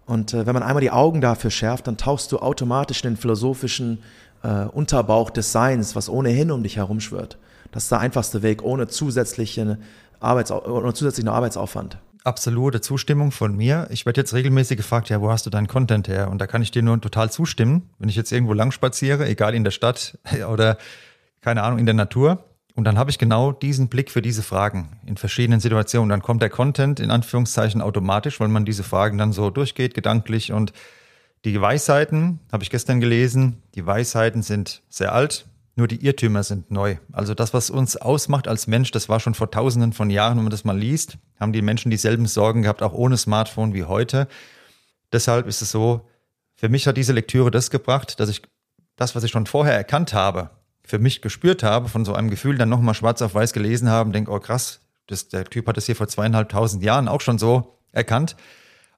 Und 0.04 0.34
äh, 0.34 0.46
wenn 0.46 0.54
man 0.54 0.64
einmal 0.64 0.80
die 0.80 0.90
Augen 0.90 1.20
dafür 1.20 1.52
schärft, 1.52 1.86
dann 1.86 1.96
tauchst 1.96 2.32
du 2.32 2.40
automatisch 2.40 3.04
in 3.04 3.10
den 3.10 3.16
philosophischen 3.18 4.02
äh, 4.42 4.64
Unterbauch 4.64 5.30
des 5.30 5.52
Seins, 5.52 5.94
was 5.94 6.08
ohnehin 6.08 6.50
um 6.50 6.64
dich 6.64 6.78
herum 6.78 6.98
schwirrt. 6.98 7.38
Das 7.70 7.84
ist 7.84 7.92
der 7.92 8.00
einfachste 8.00 8.42
Weg, 8.42 8.64
ohne, 8.64 8.88
zusätzliche 8.88 9.78
Arbeits 10.18 10.50
ohne 10.50 10.92
zusätzlichen 10.92 11.28
Arbeitsaufwand 11.28 11.98
absolute 12.24 12.80
Zustimmung 12.80 13.30
von 13.30 13.54
mir. 13.54 13.86
Ich 13.90 14.06
werde 14.06 14.20
jetzt 14.20 14.34
regelmäßig 14.34 14.78
gefragt, 14.78 15.10
ja, 15.10 15.20
wo 15.20 15.30
hast 15.30 15.46
du 15.46 15.50
deinen 15.50 15.68
Content 15.68 16.08
her? 16.08 16.30
Und 16.30 16.40
da 16.40 16.46
kann 16.46 16.62
ich 16.62 16.70
dir 16.70 16.82
nur 16.82 17.00
total 17.00 17.30
zustimmen, 17.30 17.90
wenn 17.98 18.08
ich 18.08 18.16
jetzt 18.16 18.32
irgendwo 18.32 18.54
lang 18.54 18.72
spaziere, 18.72 19.28
egal 19.28 19.54
in 19.54 19.64
der 19.64 19.70
Stadt 19.70 20.18
oder 20.50 20.78
keine 21.40 21.62
Ahnung, 21.62 21.78
in 21.78 21.86
der 21.86 21.94
Natur. 21.94 22.44
Und 22.74 22.84
dann 22.84 22.98
habe 22.98 23.10
ich 23.10 23.18
genau 23.18 23.52
diesen 23.52 23.88
Blick 23.88 24.10
für 24.10 24.22
diese 24.22 24.42
Fragen 24.42 24.98
in 25.06 25.16
verschiedenen 25.16 25.60
Situationen. 25.60 26.08
Dann 26.08 26.22
kommt 26.22 26.42
der 26.42 26.50
Content 26.50 26.98
in 26.98 27.12
Anführungszeichen 27.12 27.80
automatisch, 27.80 28.40
weil 28.40 28.48
man 28.48 28.64
diese 28.64 28.82
Fragen 28.82 29.16
dann 29.16 29.32
so 29.32 29.50
durchgeht, 29.50 29.94
gedanklich. 29.94 30.50
Und 30.50 30.72
die 31.44 31.60
Weisheiten, 31.60 32.40
habe 32.50 32.64
ich 32.64 32.70
gestern 32.70 33.00
gelesen, 33.00 33.62
die 33.74 33.86
Weisheiten 33.86 34.42
sind 34.42 34.82
sehr 34.88 35.12
alt, 35.12 35.46
nur 35.76 35.88
die 35.88 36.04
Irrtümer 36.04 36.42
sind 36.42 36.70
neu. 36.70 36.96
Also 37.12 37.34
das, 37.34 37.52
was 37.52 37.70
uns 37.70 37.96
ausmacht 37.96 38.46
als 38.46 38.66
Mensch, 38.66 38.90
das 38.92 39.08
war 39.08 39.18
schon 39.18 39.34
vor 39.34 39.50
tausenden 39.50 39.92
von 39.92 40.08
Jahren, 40.08 40.36
wenn 40.36 40.44
man 40.44 40.50
das 40.50 40.64
mal 40.64 40.78
liest, 40.78 41.18
haben 41.40 41.52
die 41.52 41.62
Menschen 41.62 41.90
dieselben 41.90 42.26
Sorgen 42.26 42.62
gehabt, 42.62 42.82
auch 42.82 42.92
ohne 42.92 43.16
Smartphone 43.16 43.74
wie 43.74 43.84
heute. 43.84 44.28
Deshalb 45.12 45.46
ist 45.46 45.62
es 45.62 45.70
so, 45.70 46.08
für 46.54 46.68
mich 46.68 46.86
hat 46.86 46.96
diese 46.96 47.12
Lektüre 47.12 47.50
das 47.50 47.70
gebracht, 47.70 48.20
dass 48.20 48.28
ich 48.28 48.42
das, 48.96 49.16
was 49.16 49.24
ich 49.24 49.32
schon 49.32 49.46
vorher 49.46 49.74
erkannt 49.74 50.14
habe, 50.14 50.50
für 50.84 50.98
mich 50.98 51.22
gespürt 51.22 51.62
habe, 51.62 51.88
von 51.88 52.04
so 52.04 52.14
einem 52.14 52.30
Gefühl 52.30 52.56
dann 52.56 52.68
nochmal 52.68 52.94
schwarz 52.94 53.20
auf 53.22 53.34
weiß 53.34 53.52
gelesen 53.52 53.88
habe, 53.88 54.10
denke, 54.10 54.30
oh 54.30 54.38
krass, 54.38 54.80
das, 55.06 55.28
der 55.28 55.44
Typ 55.44 55.66
hat 55.66 55.76
das 55.76 55.86
hier 55.86 55.96
vor 55.96 56.08
zweieinhalbtausend 56.08 56.82
Jahren 56.82 57.08
auch 57.08 57.20
schon 57.20 57.38
so 57.38 57.78
erkannt. 57.90 58.36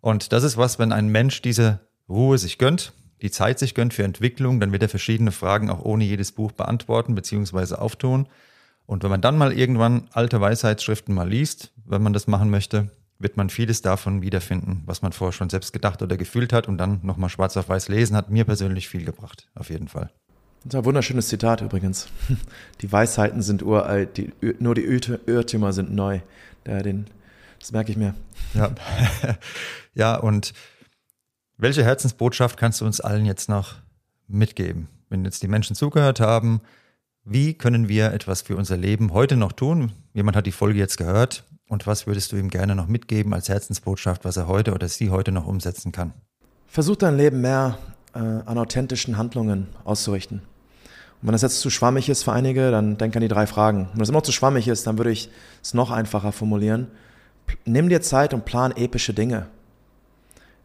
Und 0.00 0.32
das 0.32 0.44
ist 0.44 0.56
was, 0.56 0.78
wenn 0.78 0.92
ein 0.92 1.08
Mensch 1.08 1.42
diese 1.42 1.80
Ruhe 2.08 2.38
sich 2.38 2.58
gönnt, 2.58 2.92
die 3.22 3.30
Zeit 3.30 3.58
sich 3.58 3.74
gönnt 3.74 3.94
für 3.94 4.04
Entwicklung, 4.04 4.60
dann 4.60 4.72
wird 4.72 4.82
er 4.82 4.88
verschiedene 4.88 5.32
Fragen 5.32 5.70
auch 5.70 5.84
ohne 5.84 6.04
jedes 6.04 6.32
Buch 6.32 6.52
beantworten 6.52 7.14
bzw. 7.14 7.76
auftun. 7.76 8.26
Und 8.86 9.02
wenn 9.02 9.10
man 9.10 9.20
dann 9.20 9.38
mal 9.38 9.52
irgendwann 9.52 10.08
alte 10.12 10.40
Weisheitsschriften 10.40 11.14
mal 11.14 11.28
liest, 11.28 11.72
wenn 11.84 12.02
man 12.02 12.12
das 12.12 12.26
machen 12.26 12.50
möchte, 12.50 12.90
wird 13.18 13.36
man 13.36 13.50
vieles 13.50 13.82
davon 13.82 14.22
wiederfinden, 14.22 14.82
was 14.84 15.02
man 15.02 15.12
vorher 15.12 15.32
schon 15.32 15.50
selbst 15.50 15.72
gedacht 15.72 16.02
oder 16.02 16.16
gefühlt 16.16 16.52
hat 16.52 16.68
und 16.68 16.78
dann 16.78 17.00
nochmal 17.02 17.30
schwarz 17.30 17.56
auf 17.56 17.68
weiß 17.68 17.88
lesen, 17.88 18.16
hat 18.16 18.30
mir 18.30 18.44
persönlich 18.44 18.88
viel 18.88 19.04
gebracht, 19.04 19.48
auf 19.54 19.70
jeden 19.70 19.88
Fall. 19.88 20.10
Das 20.64 20.74
ist 20.74 20.78
ein 20.80 20.84
wunderschönes 20.84 21.28
Zitat 21.28 21.62
übrigens. 21.62 22.08
Die 22.80 22.90
Weisheiten 22.90 23.40
sind 23.40 23.62
uralt, 23.62 24.16
die, 24.16 24.32
nur 24.58 24.74
die 24.74 24.82
Irrtümer 24.82 25.72
sind 25.72 25.94
neu. 25.94 26.20
Den, 26.66 27.06
das 27.60 27.70
merke 27.70 27.92
ich 27.92 27.96
mir. 27.96 28.14
Ja, 28.54 28.74
ja 29.94 30.16
und 30.16 30.52
welche 31.58 31.84
Herzensbotschaft 31.84 32.58
kannst 32.58 32.80
du 32.80 32.84
uns 32.84 33.00
allen 33.00 33.26
jetzt 33.26 33.48
noch 33.48 33.76
mitgeben? 34.28 34.88
Wenn 35.08 35.24
jetzt 35.24 35.42
die 35.42 35.48
Menschen 35.48 35.76
zugehört 35.76 36.20
haben, 36.20 36.60
wie 37.24 37.54
können 37.54 37.88
wir 37.88 38.12
etwas 38.12 38.42
für 38.42 38.56
unser 38.56 38.76
Leben 38.76 39.12
heute 39.12 39.36
noch 39.36 39.52
tun? 39.52 39.92
Jemand 40.12 40.36
hat 40.36 40.46
die 40.46 40.52
Folge 40.52 40.78
jetzt 40.78 40.96
gehört. 40.96 41.44
Und 41.68 41.86
was 41.86 42.06
würdest 42.06 42.30
du 42.30 42.36
ihm 42.36 42.48
gerne 42.48 42.76
noch 42.76 42.86
mitgeben 42.86 43.34
als 43.34 43.48
Herzensbotschaft, 43.48 44.24
was 44.24 44.36
er 44.36 44.46
heute 44.46 44.72
oder 44.72 44.86
sie 44.86 45.10
heute 45.10 45.32
noch 45.32 45.46
umsetzen 45.46 45.90
kann? 45.90 46.12
Versuch 46.66 46.94
dein 46.94 47.16
Leben 47.16 47.40
mehr 47.40 47.78
äh, 48.14 48.18
an 48.18 48.58
authentischen 48.58 49.16
Handlungen 49.16 49.66
auszurichten. 49.84 50.42
Und 51.20 51.28
wenn 51.28 51.32
das 51.32 51.42
jetzt 51.42 51.60
zu 51.60 51.70
schwammig 51.70 52.08
ist 52.08 52.22
für 52.22 52.32
einige, 52.32 52.70
dann 52.70 52.98
denk 52.98 53.16
an 53.16 53.22
die 53.22 53.28
drei 53.28 53.48
Fragen. 53.48 53.88
Wenn 53.92 54.00
das 54.00 54.10
immer 54.10 54.22
zu 54.22 54.30
schwammig 54.30 54.68
ist, 54.68 54.86
dann 54.86 54.98
würde 54.98 55.10
ich 55.10 55.30
es 55.62 55.74
noch 55.74 55.90
einfacher 55.90 56.30
formulieren. 56.30 56.88
Nimm 57.64 57.88
dir 57.88 58.02
Zeit 58.02 58.34
und 58.34 58.44
plan 58.44 58.72
epische 58.76 59.14
Dinge. 59.14 59.46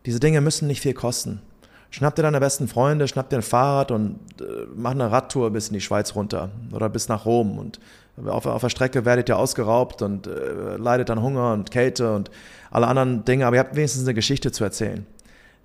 Diese 0.06 0.20
Dinge 0.20 0.42
müssen 0.42 0.68
nicht 0.68 0.82
viel 0.82 0.94
kosten. 0.94 1.42
Schnapp 1.90 2.16
dir 2.16 2.22
deine 2.22 2.40
besten 2.40 2.68
Freunde, 2.68 3.08
schnapp 3.08 3.30
dir 3.30 3.38
ein 3.38 3.42
Fahrrad 3.42 3.92
und 3.92 4.20
äh, 4.40 4.66
mach 4.74 4.92
eine 4.92 5.12
Radtour 5.12 5.52
bis 5.52 5.68
in 5.68 5.74
die 5.74 5.82
Schweiz 5.82 6.16
runter 6.16 6.50
oder 6.72 6.88
bis 6.88 7.10
nach 7.10 7.26
Rom. 7.26 7.60
Und 7.60 7.80
auf, 8.26 8.46
auf 8.46 8.62
der 8.62 8.70
Strecke 8.70 9.04
werdet 9.04 9.28
ihr 9.28 9.38
ausgeraubt 9.38 10.02
und 10.02 10.26
äh, 10.26 10.78
leidet 10.78 11.10
an 11.10 11.22
Hunger 11.22 11.52
und 11.52 11.70
Kälte 11.70 12.14
und 12.14 12.32
alle 12.72 12.88
anderen 12.88 13.26
Dinge, 13.26 13.46
aber 13.46 13.58
ihr 13.58 13.60
habt 13.60 13.76
wenigstens 13.76 14.04
eine 14.04 14.14
Geschichte 14.14 14.54
zu 14.54 14.64
erzählen. 14.64 15.06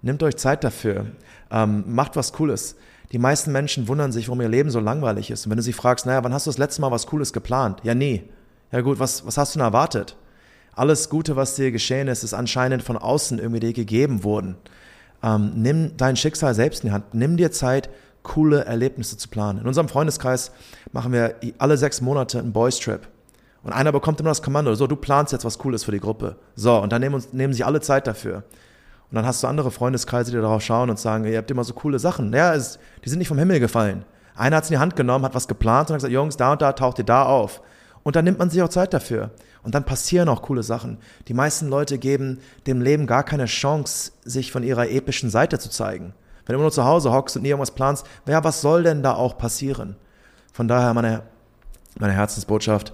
Nehmt 0.03 0.23
euch 0.25 0.37
Zeit 0.37 0.65
dafür. 0.65 1.07
Ähm, 1.51 1.85
macht 1.87 2.17
was 2.17 2.33
Cooles. 2.33 2.77
Die 3.13 3.19
meisten 3.19 3.53
Menschen 3.53 3.87
wundern 3.87 4.11
sich, 4.11 4.27
warum 4.27 4.41
ihr 4.41 4.49
Leben 4.49 4.71
so 4.71 4.81
langweilig 4.81 5.31
ist. 5.31 5.47
Und 5.47 5.51
wenn 5.51 5.59
du 5.59 5.63
sie 5.63 5.73
fragst, 5.73 6.07
naja, 6.07 6.25
wann 6.25 6.35
hast 6.35 6.47
du 6.47 6.51
das 6.51 6.59
letzte 6.59 6.81
Mal 6.81 6.91
was 6.91 7.07
Cooles 7.07 7.33
geplant? 7.33 7.81
Ja, 7.85 7.95
nie. 7.95 8.25
Ja 8.73 8.81
gut, 8.81 8.99
was, 8.99 9.25
was 9.25 9.39
hast 9.39 9.55
du 9.55 9.61
denn 9.61 9.67
erwartet? 9.67 10.17
Alles 10.77 11.09
Gute, 11.09 11.37
was 11.37 11.55
dir 11.55 11.73
geschehen 11.73 12.07
ist, 12.07 12.23
ist 12.23 12.35
anscheinend 12.35 12.83
von 12.83 12.99
außen 12.99 13.39
irgendwie 13.39 13.61
dir 13.61 13.73
gegeben 13.73 14.25
worden. 14.25 14.57
Ähm, 15.23 15.53
nimm 15.57 15.97
dein 15.97 16.17
Schicksal 16.17 16.55
selbst 16.55 16.85
in 16.85 16.91
die 16.91 16.93
Hand. 16.93 17.15
Nimm 17.15 17.39
dir 17.39 17.51
Zeit, 17.51 17.89
coole 18.23 18.67
Erlebnisse 18.67 19.17
zu 19.17 19.29
planen. 19.29 19.61
In 19.61 19.67
unserem 19.67 19.89
Freundeskreis 19.89 20.53
machen 20.93 21.13
wir 21.13 21.37
alle 21.57 21.79
sechs 21.79 22.03
Monate 22.03 22.39
einen 22.39 22.53
Boys 22.53 22.79
Trip. 22.79 23.09
Und 23.63 23.73
einer 23.73 23.91
bekommt 23.91 24.21
immer 24.21 24.29
das 24.29 24.43
Kommando, 24.43 24.75
so, 24.75 24.87
du 24.87 24.97
planst 24.97 25.33
jetzt 25.33 25.47
was 25.47 25.59
Cooles 25.59 25.83
für 25.83 25.93
die 25.93 25.99
Gruppe. 25.99 26.37
So, 26.55 26.77
und 26.77 26.93
dann 26.93 27.01
nehmen, 27.01 27.15
uns, 27.15 27.33
nehmen 27.33 27.55
sie 27.55 27.65
alle 27.65 27.81
Zeit 27.81 28.07
dafür. 28.07 28.45
Und 29.11 29.15
dann 29.15 29.25
hast 29.25 29.43
du 29.43 29.47
andere 29.47 29.71
Freundeskreise, 29.71 30.31
die 30.31 30.37
darauf 30.37 30.63
schauen 30.63 30.91
und 30.91 30.99
sagen, 30.99 31.25
ihr 31.25 31.39
habt 31.39 31.51
immer 31.51 31.65
so 31.65 31.73
coole 31.73 31.99
Sachen. 31.99 32.35
Ja, 32.35 32.55
es, 32.55 32.79
die 33.03 33.09
sind 33.09 33.19
nicht 33.19 33.29
vom 33.29 33.39
Himmel 33.39 33.61
gefallen. 33.61 34.05
Einer 34.35 34.57
hat 34.57 34.65
es 34.65 34.71
in 34.71 34.75
die 34.75 34.81
Hand 34.81 34.95
genommen, 34.95 35.25
hat 35.25 35.35
was 35.35 35.49
geplant 35.49 35.89
und 35.89 35.95
hat 35.95 36.01
gesagt, 36.01 36.13
Jungs, 36.13 36.37
da 36.37 36.53
und 36.53 36.61
da 36.61 36.75
taucht 36.75 36.99
ihr 36.99 37.05
da 37.05 37.25
auf. 37.25 37.63
Und 38.03 38.15
dann 38.15 38.27
nimmt 38.27 38.39
man 38.39 38.51
sich 38.51 38.61
auch 38.63 38.69
Zeit 38.69 38.93
dafür. 38.93 39.31
Und 39.67 39.75
dann 39.75 39.85
passieren 39.85 40.29
auch 40.29 40.43
coole 40.43 40.63
Sachen. 40.63 40.99
Die 41.27 41.35
meisten 41.35 41.67
Leute 41.67 41.99
geben 41.99 42.39
dem 42.69 42.81
Leben 42.81 43.09
gar 43.09 43.25
keine 43.25 43.47
Chance, 43.47 44.13
sich 44.25 44.53
von 44.53 44.63
ihrer 44.63 44.89
epischen 44.89 45.29
Seite 45.29 45.59
zu 45.59 45.71
zeigen. 45.71 46.15
Wenn 46.45 46.53
du 46.53 46.59
immer 46.59 46.63
nur 46.67 46.71
zu 46.71 46.85
Hause 46.85 47.13
hockst 47.13 47.35
und 47.35 47.43
nie 47.43 47.49
irgendwas 47.49 47.73
planst, 47.73 48.07
ja, 48.29 48.45
was 48.45 48.61
soll 48.61 48.85
denn 48.85 49.03
da 49.03 49.15
auch 49.15 49.39
passieren? 49.39 49.97
Von 50.53 50.69
daher 50.69 50.95
meine, 50.95 51.25
meine 51.99 52.13
Herzensbotschaft, 52.13 52.93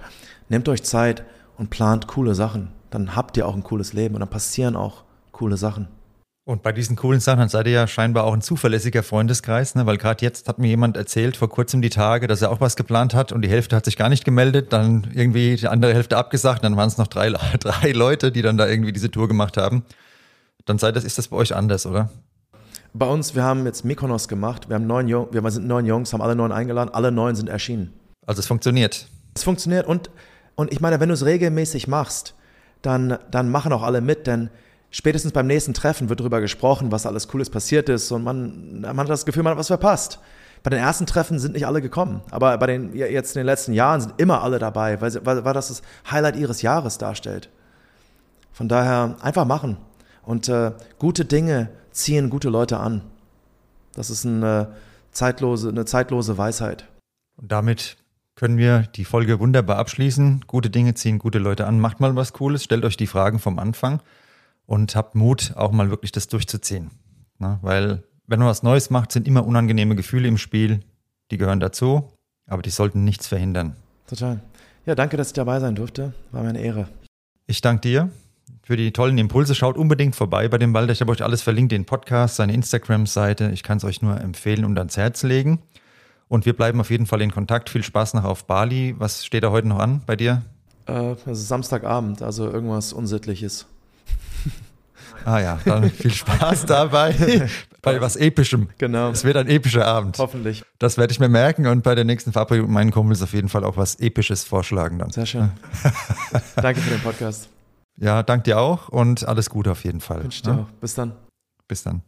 nehmt 0.49 0.66
euch 0.66 0.83
Zeit 0.83 1.25
und 1.59 1.68
plant 1.68 2.09
coole 2.09 2.35
Sachen. 2.35 2.73
Dann 2.89 3.14
habt 3.14 3.37
ihr 3.37 3.47
auch 3.47 3.55
ein 3.55 3.64
cooles 3.64 3.93
Leben 3.93 4.14
und 4.14 4.20
dann 4.20 4.31
passieren 4.31 4.75
auch 4.75 5.05
coole 5.31 5.59
Sachen. 5.59 5.89
Und 6.45 6.64
bei 6.64 6.72
diesen 6.72 6.97
coolen 6.97 7.20
Sachen 7.20 7.49
seid 7.49 7.66
ihr 7.66 7.72
ja 7.72 7.86
scheinbar 7.86 8.24
auch 8.24 8.32
ein 8.32 8.43
zuverlässiger 8.43 9.05
Freundeskreis, 9.05 9.76
ne? 9.76 9.86
weil 9.86 9.97
gerade 9.97 10.24
jetzt 10.24 10.49
hat 10.49 10.59
mir 10.59 10.66
jemand 10.66 10.97
erzählt, 10.97 11.36
vor 11.36 11.49
kurzem 11.49 11.82
die 11.82 11.90
Tage, 11.90 12.26
dass 12.26 12.43
er 12.43 12.51
auch 12.51 12.61
was 12.61 12.74
geplant 12.74 13.14
hat 13.14 13.30
und 13.30 13.43
die 13.43 13.49
Hälfte 13.49 13.76
hat 13.76 13.84
sich 13.84 13.97
gar 13.97 14.09
nicht 14.09 14.24
gemeldet, 14.24 14.72
dann 14.72 15.07
irgendwie 15.14 15.55
die 15.55 15.68
andere 15.68 15.95
Hälfte 15.95 16.16
abgesagt, 16.16 16.64
dann 16.64 16.76
waren 16.76 16.88
es 16.88 16.99
noch 16.99 17.07
drei, 17.07 17.30
drei 17.61 17.93
Leute, 17.93 18.32
die 18.32 18.43
dann 18.43 18.57
da 18.57 18.66
irgendwie 18.66 18.93
diese 18.93 19.09
Tour 19.09 19.28
gemacht 19.28 19.57
haben. 19.57 19.84
Dann 20.64 20.78
seid 20.78 20.97
das, 20.97 21.05
ist 21.05 21.16
das 21.16 21.28
bei 21.28 21.36
euch 21.36 21.55
anders, 21.55 21.86
oder? 21.86 22.11
Bei 22.93 23.07
uns, 23.07 23.36
wir 23.36 23.45
haben 23.45 23.64
jetzt 23.64 23.84
Mykonos 23.84 24.26
gemacht, 24.26 24.68
wir 24.68 24.74
haben 24.74 24.86
neun 24.86 25.07
Jungs, 25.07 25.32
wir 25.32 25.51
sind 25.51 25.68
neun 25.68 25.86
Jungs, 25.86 26.12
haben 26.12 26.22
alle 26.22 26.34
neun 26.34 26.51
eingeladen, 26.51 26.90
alle 26.93 27.12
neun 27.12 27.36
sind 27.36 27.49
erschienen. 27.49 27.93
Also 28.26 28.40
es 28.40 28.47
funktioniert. 28.49 29.07
Es 29.34 29.45
funktioniert 29.45 29.86
und, 29.86 30.11
und 30.57 30.72
ich 30.72 30.80
meine, 30.80 30.99
wenn 30.99 31.09
du 31.09 31.14
es 31.14 31.24
regelmäßig 31.24 31.86
machst, 31.86 32.34
dann, 32.82 33.18
dann 33.30 33.49
machen 33.49 33.72
auch 33.72 33.82
alle 33.82 34.01
mit, 34.01 34.26
denn 34.26 34.51
spätestens 34.93 35.32
beim 35.32 35.49
nächsten 35.49 35.74
Treffen 35.74 36.09
wird 36.09 36.20
darüber 36.20 36.40
gesprochen, 36.40 36.93
was 36.93 37.07
alles 37.07 37.26
Cooles 37.26 37.51
passiert 37.51 37.88
ist 37.88 38.12
und 38.12 38.22
man, 38.22 38.82
man 38.82 38.99
hat 38.99 39.09
das 39.09 39.26
Gefühl, 39.26 39.43
man 39.43 39.53
hat 39.53 39.59
was 39.59 39.66
verpasst. 39.66 40.20
Bei 40.62 40.70
den 40.70 40.78
ersten 40.78 41.07
Treffen 41.07 41.40
sind 41.40 41.55
nicht 41.55 41.66
alle 41.66 41.82
gekommen, 41.82 42.20
aber 42.30 42.57
bei 42.59 42.68
den 42.68 42.95
jetzt 42.95 43.34
in 43.34 43.40
den 43.40 43.47
letzten 43.47 43.72
Jahren 43.72 44.01
sind 44.01 44.14
immer 44.18 44.43
alle 44.43 44.61
dabei, 44.61 45.01
weil, 45.01 45.12
weil, 45.26 45.45
weil 45.45 45.55
das 45.55 45.68
das 45.68 45.82
Highlight 46.09 46.36
ihres 46.36 46.62
Jahres 46.62 46.99
darstellt. 46.99 47.49
Von 48.53 48.68
daher 48.68 49.16
einfach 49.22 49.45
machen 49.45 49.78
und 50.22 50.49
äh, 50.49 50.72
gute 50.99 51.24
Dinge 51.24 51.70
ziehen 51.90 52.30
gute 52.30 52.49
Leute 52.49 52.78
an. 52.78 53.01
Das 53.95 54.09
ist 54.09 54.24
eine 54.24 54.74
zeitlose, 55.11 55.70
eine 55.70 55.84
zeitlose 55.84 56.38
Weisheit. 56.38 56.86
Und 57.36 57.51
damit 57.51 57.97
können 58.36 58.57
wir 58.57 58.82
die 58.95 59.05
Folge 59.05 59.40
wunderbar 59.40 59.78
abschließen. 59.78 60.45
Gute 60.47 60.70
Dinge 60.70 60.95
ziehen 60.95 61.18
gute 61.18 61.38
Leute 61.38 61.66
an. 61.66 61.80
Macht 61.80 61.99
mal 61.99 62.14
was 62.14 62.32
Cooles, 62.34 62.62
stellt 62.62 62.84
euch 62.84 62.97
die 62.97 63.07
Fragen 63.07 63.38
vom 63.38 63.59
Anfang 63.59 64.01
und 64.73 64.97
habt 64.97 65.14
Mut, 65.14 65.53
auch 65.55 65.70
mal 65.70 65.91
wirklich 65.91 66.12
das 66.12 66.29
durchzuziehen. 66.29 66.91
Na, 67.39 67.59
weil 67.61 68.05
wenn 68.27 68.39
man 68.39 68.49
was 68.49 68.62
Neues 68.62 68.89
macht, 68.89 69.12
sind 69.12 69.29
immer 69.29 69.47
unangenehme 69.47 69.97
Gefühle 69.97 70.27
im 70.29 70.39
Spiel. 70.39 70.81
Die 71.31 71.37
gehören 71.37 71.61
dazu, 71.61 72.09
aber 72.47 72.62
die 72.62 72.70
sollten 72.70 73.05
nichts 73.05 73.27
verhindern. 73.27 73.77
Total. 74.07 74.41
Ja, 74.87 74.95
danke, 74.95 75.18
dass 75.18 75.27
ich 75.27 75.33
dabei 75.35 75.61
sein 75.61 75.75
durfte. 75.75 76.14
War 76.31 76.43
mir 76.43 76.49
eine 76.49 76.62
Ehre. 76.62 76.89
Ich 77.47 77.61
danke 77.61 77.83
dir 77.83 78.09
für 78.62 78.79
die 78.79 78.93
tollen 78.93 79.18
Impulse. 79.18 79.55
Schaut 79.55 79.77
unbedingt 79.77 80.16
vorbei 80.16 80.49
bei 80.49 80.57
dem 80.57 80.73
Walter. 80.73 80.93
Ich 80.93 81.03
habe 81.03 81.12
euch 81.12 81.23
alles 81.23 81.43
verlinkt, 81.43 81.73
den 81.73 81.85
Podcast, 81.85 82.37
seine 82.37 82.55
Instagram-Seite. 82.55 83.51
Ich 83.53 83.62
kann 83.62 83.77
es 83.77 83.85
euch 83.85 84.01
nur 84.01 84.18
empfehlen 84.23 84.64
und 84.64 84.79
ans 84.79 84.97
Herz 84.97 85.23
legen. 85.23 85.59
Und 86.29 86.47
wir 86.47 86.57
bleiben 86.57 86.81
auf 86.81 86.91
jeden 86.91 87.05
Fall 87.05 87.20
in 87.20 87.31
Kontakt. 87.31 87.68
Viel 87.68 87.83
Spaß 87.83 88.14
noch 88.14 88.25
auf 88.25 88.47
Bali. 88.47 88.95
Was 88.97 89.27
steht 89.27 89.45
da 89.45 89.51
heute 89.51 89.68
noch 89.68 89.81
an 89.81 90.01
bei 90.07 90.16
dir? 90.16 90.41
Äh, 90.87 91.14
Samstagabend, 91.27 92.23
also 92.23 92.51
irgendwas 92.51 92.95
Unsittliches. 92.95 93.66
Ah 95.25 95.41
ja, 95.41 95.59
dann 95.64 95.91
viel 95.91 96.12
Spaß 96.12 96.66
dabei. 96.66 97.49
bei 97.83 98.01
was 98.01 98.16
Epischem. 98.16 98.68
Genau. 98.79 99.11
Es 99.11 99.25
wird 99.25 99.37
ein 99.37 99.49
epischer 99.49 99.87
Abend. 99.87 100.18
Hoffentlich. 100.18 100.62
Das 100.79 100.99
werde 100.99 101.12
ich 101.12 101.20
mir 101.20 101.29
merken 101.29 101.66
und 101.66 101.83
bei 101.83 101.95
der 101.95 102.05
nächsten 102.05 102.33
Verabredung 102.33 102.70
meinen 102.70 102.93
Kumpels 102.93 103.23
auf 103.23 103.33
jeden 103.33 103.49
Fall 103.49 103.64
auch 103.64 103.77
was 103.77 103.97
Episches 103.97 104.45
vorschlagen 104.45 104.99
dann. 104.99 105.11
Sehr 105.11 105.27
schön. 105.27 105.51
danke 106.57 106.81
für 106.81 106.91
den 106.91 107.01
Podcast. 107.01 107.49
Ja, 107.97 108.23
danke 108.23 108.45
dir 108.45 108.59
auch 108.59 108.89
und 108.89 109.27
alles 109.27 109.51
Gute 109.51 109.73
auf 109.73 109.85
jeden 109.85 110.01
Fall. 110.01 110.23
Wünsche 110.23 110.43
dir 110.43 110.51
ja? 110.51 110.59
auch. 110.59 110.68
Bis 110.81 110.95
dann. 110.95 111.12
Bis 111.68 111.83
dann. 111.83 112.03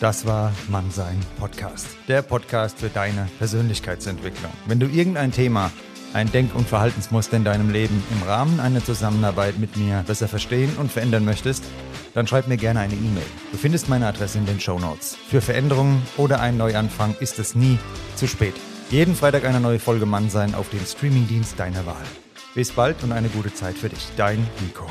Das 0.00 0.26
war 0.26 0.52
Mannsein 0.68 1.18
Podcast. 1.38 1.86
Der 2.06 2.20
Podcast 2.20 2.78
für 2.78 2.90
deine 2.90 3.28
Persönlichkeitsentwicklung. 3.38 4.52
Wenn 4.66 4.78
du 4.78 4.86
irgendein 4.86 5.32
Thema 5.32 5.70
ein 6.12 6.30
Denk- 6.32 6.54
und 6.54 6.68
Verhaltensmuster 6.68 7.36
in 7.36 7.44
deinem 7.44 7.70
Leben 7.70 8.02
im 8.10 8.26
Rahmen 8.26 8.60
einer 8.60 8.84
Zusammenarbeit 8.84 9.58
mit 9.58 9.76
mir 9.76 10.04
besser 10.06 10.28
verstehen 10.28 10.76
und 10.78 10.90
verändern 10.90 11.24
möchtest, 11.24 11.64
dann 12.14 12.26
schreib 12.26 12.48
mir 12.48 12.56
gerne 12.56 12.80
eine 12.80 12.94
E-Mail. 12.94 13.26
Du 13.52 13.58
findest 13.58 13.88
meine 13.88 14.06
Adresse 14.06 14.38
in 14.38 14.46
den 14.46 14.60
Show 14.60 14.78
Notes. 14.78 15.16
Für 15.28 15.40
Veränderungen 15.40 16.02
oder 16.16 16.40
einen 16.40 16.58
Neuanfang 16.58 17.14
ist 17.20 17.38
es 17.38 17.54
nie 17.54 17.78
zu 18.14 18.26
spät. 18.26 18.54
Jeden 18.90 19.14
Freitag 19.14 19.44
eine 19.44 19.60
neue 19.60 19.78
Folge 19.78 20.06
Mann 20.06 20.30
sein 20.30 20.54
auf 20.54 20.70
dem 20.70 20.84
Streamingdienst 20.84 21.58
deiner 21.58 21.84
Wahl. 21.86 22.04
Bis 22.54 22.72
bald 22.72 23.02
und 23.02 23.12
eine 23.12 23.28
gute 23.28 23.52
Zeit 23.52 23.76
für 23.76 23.88
dich. 23.88 24.08
Dein 24.16 24.46
Nico. 24.60 24.86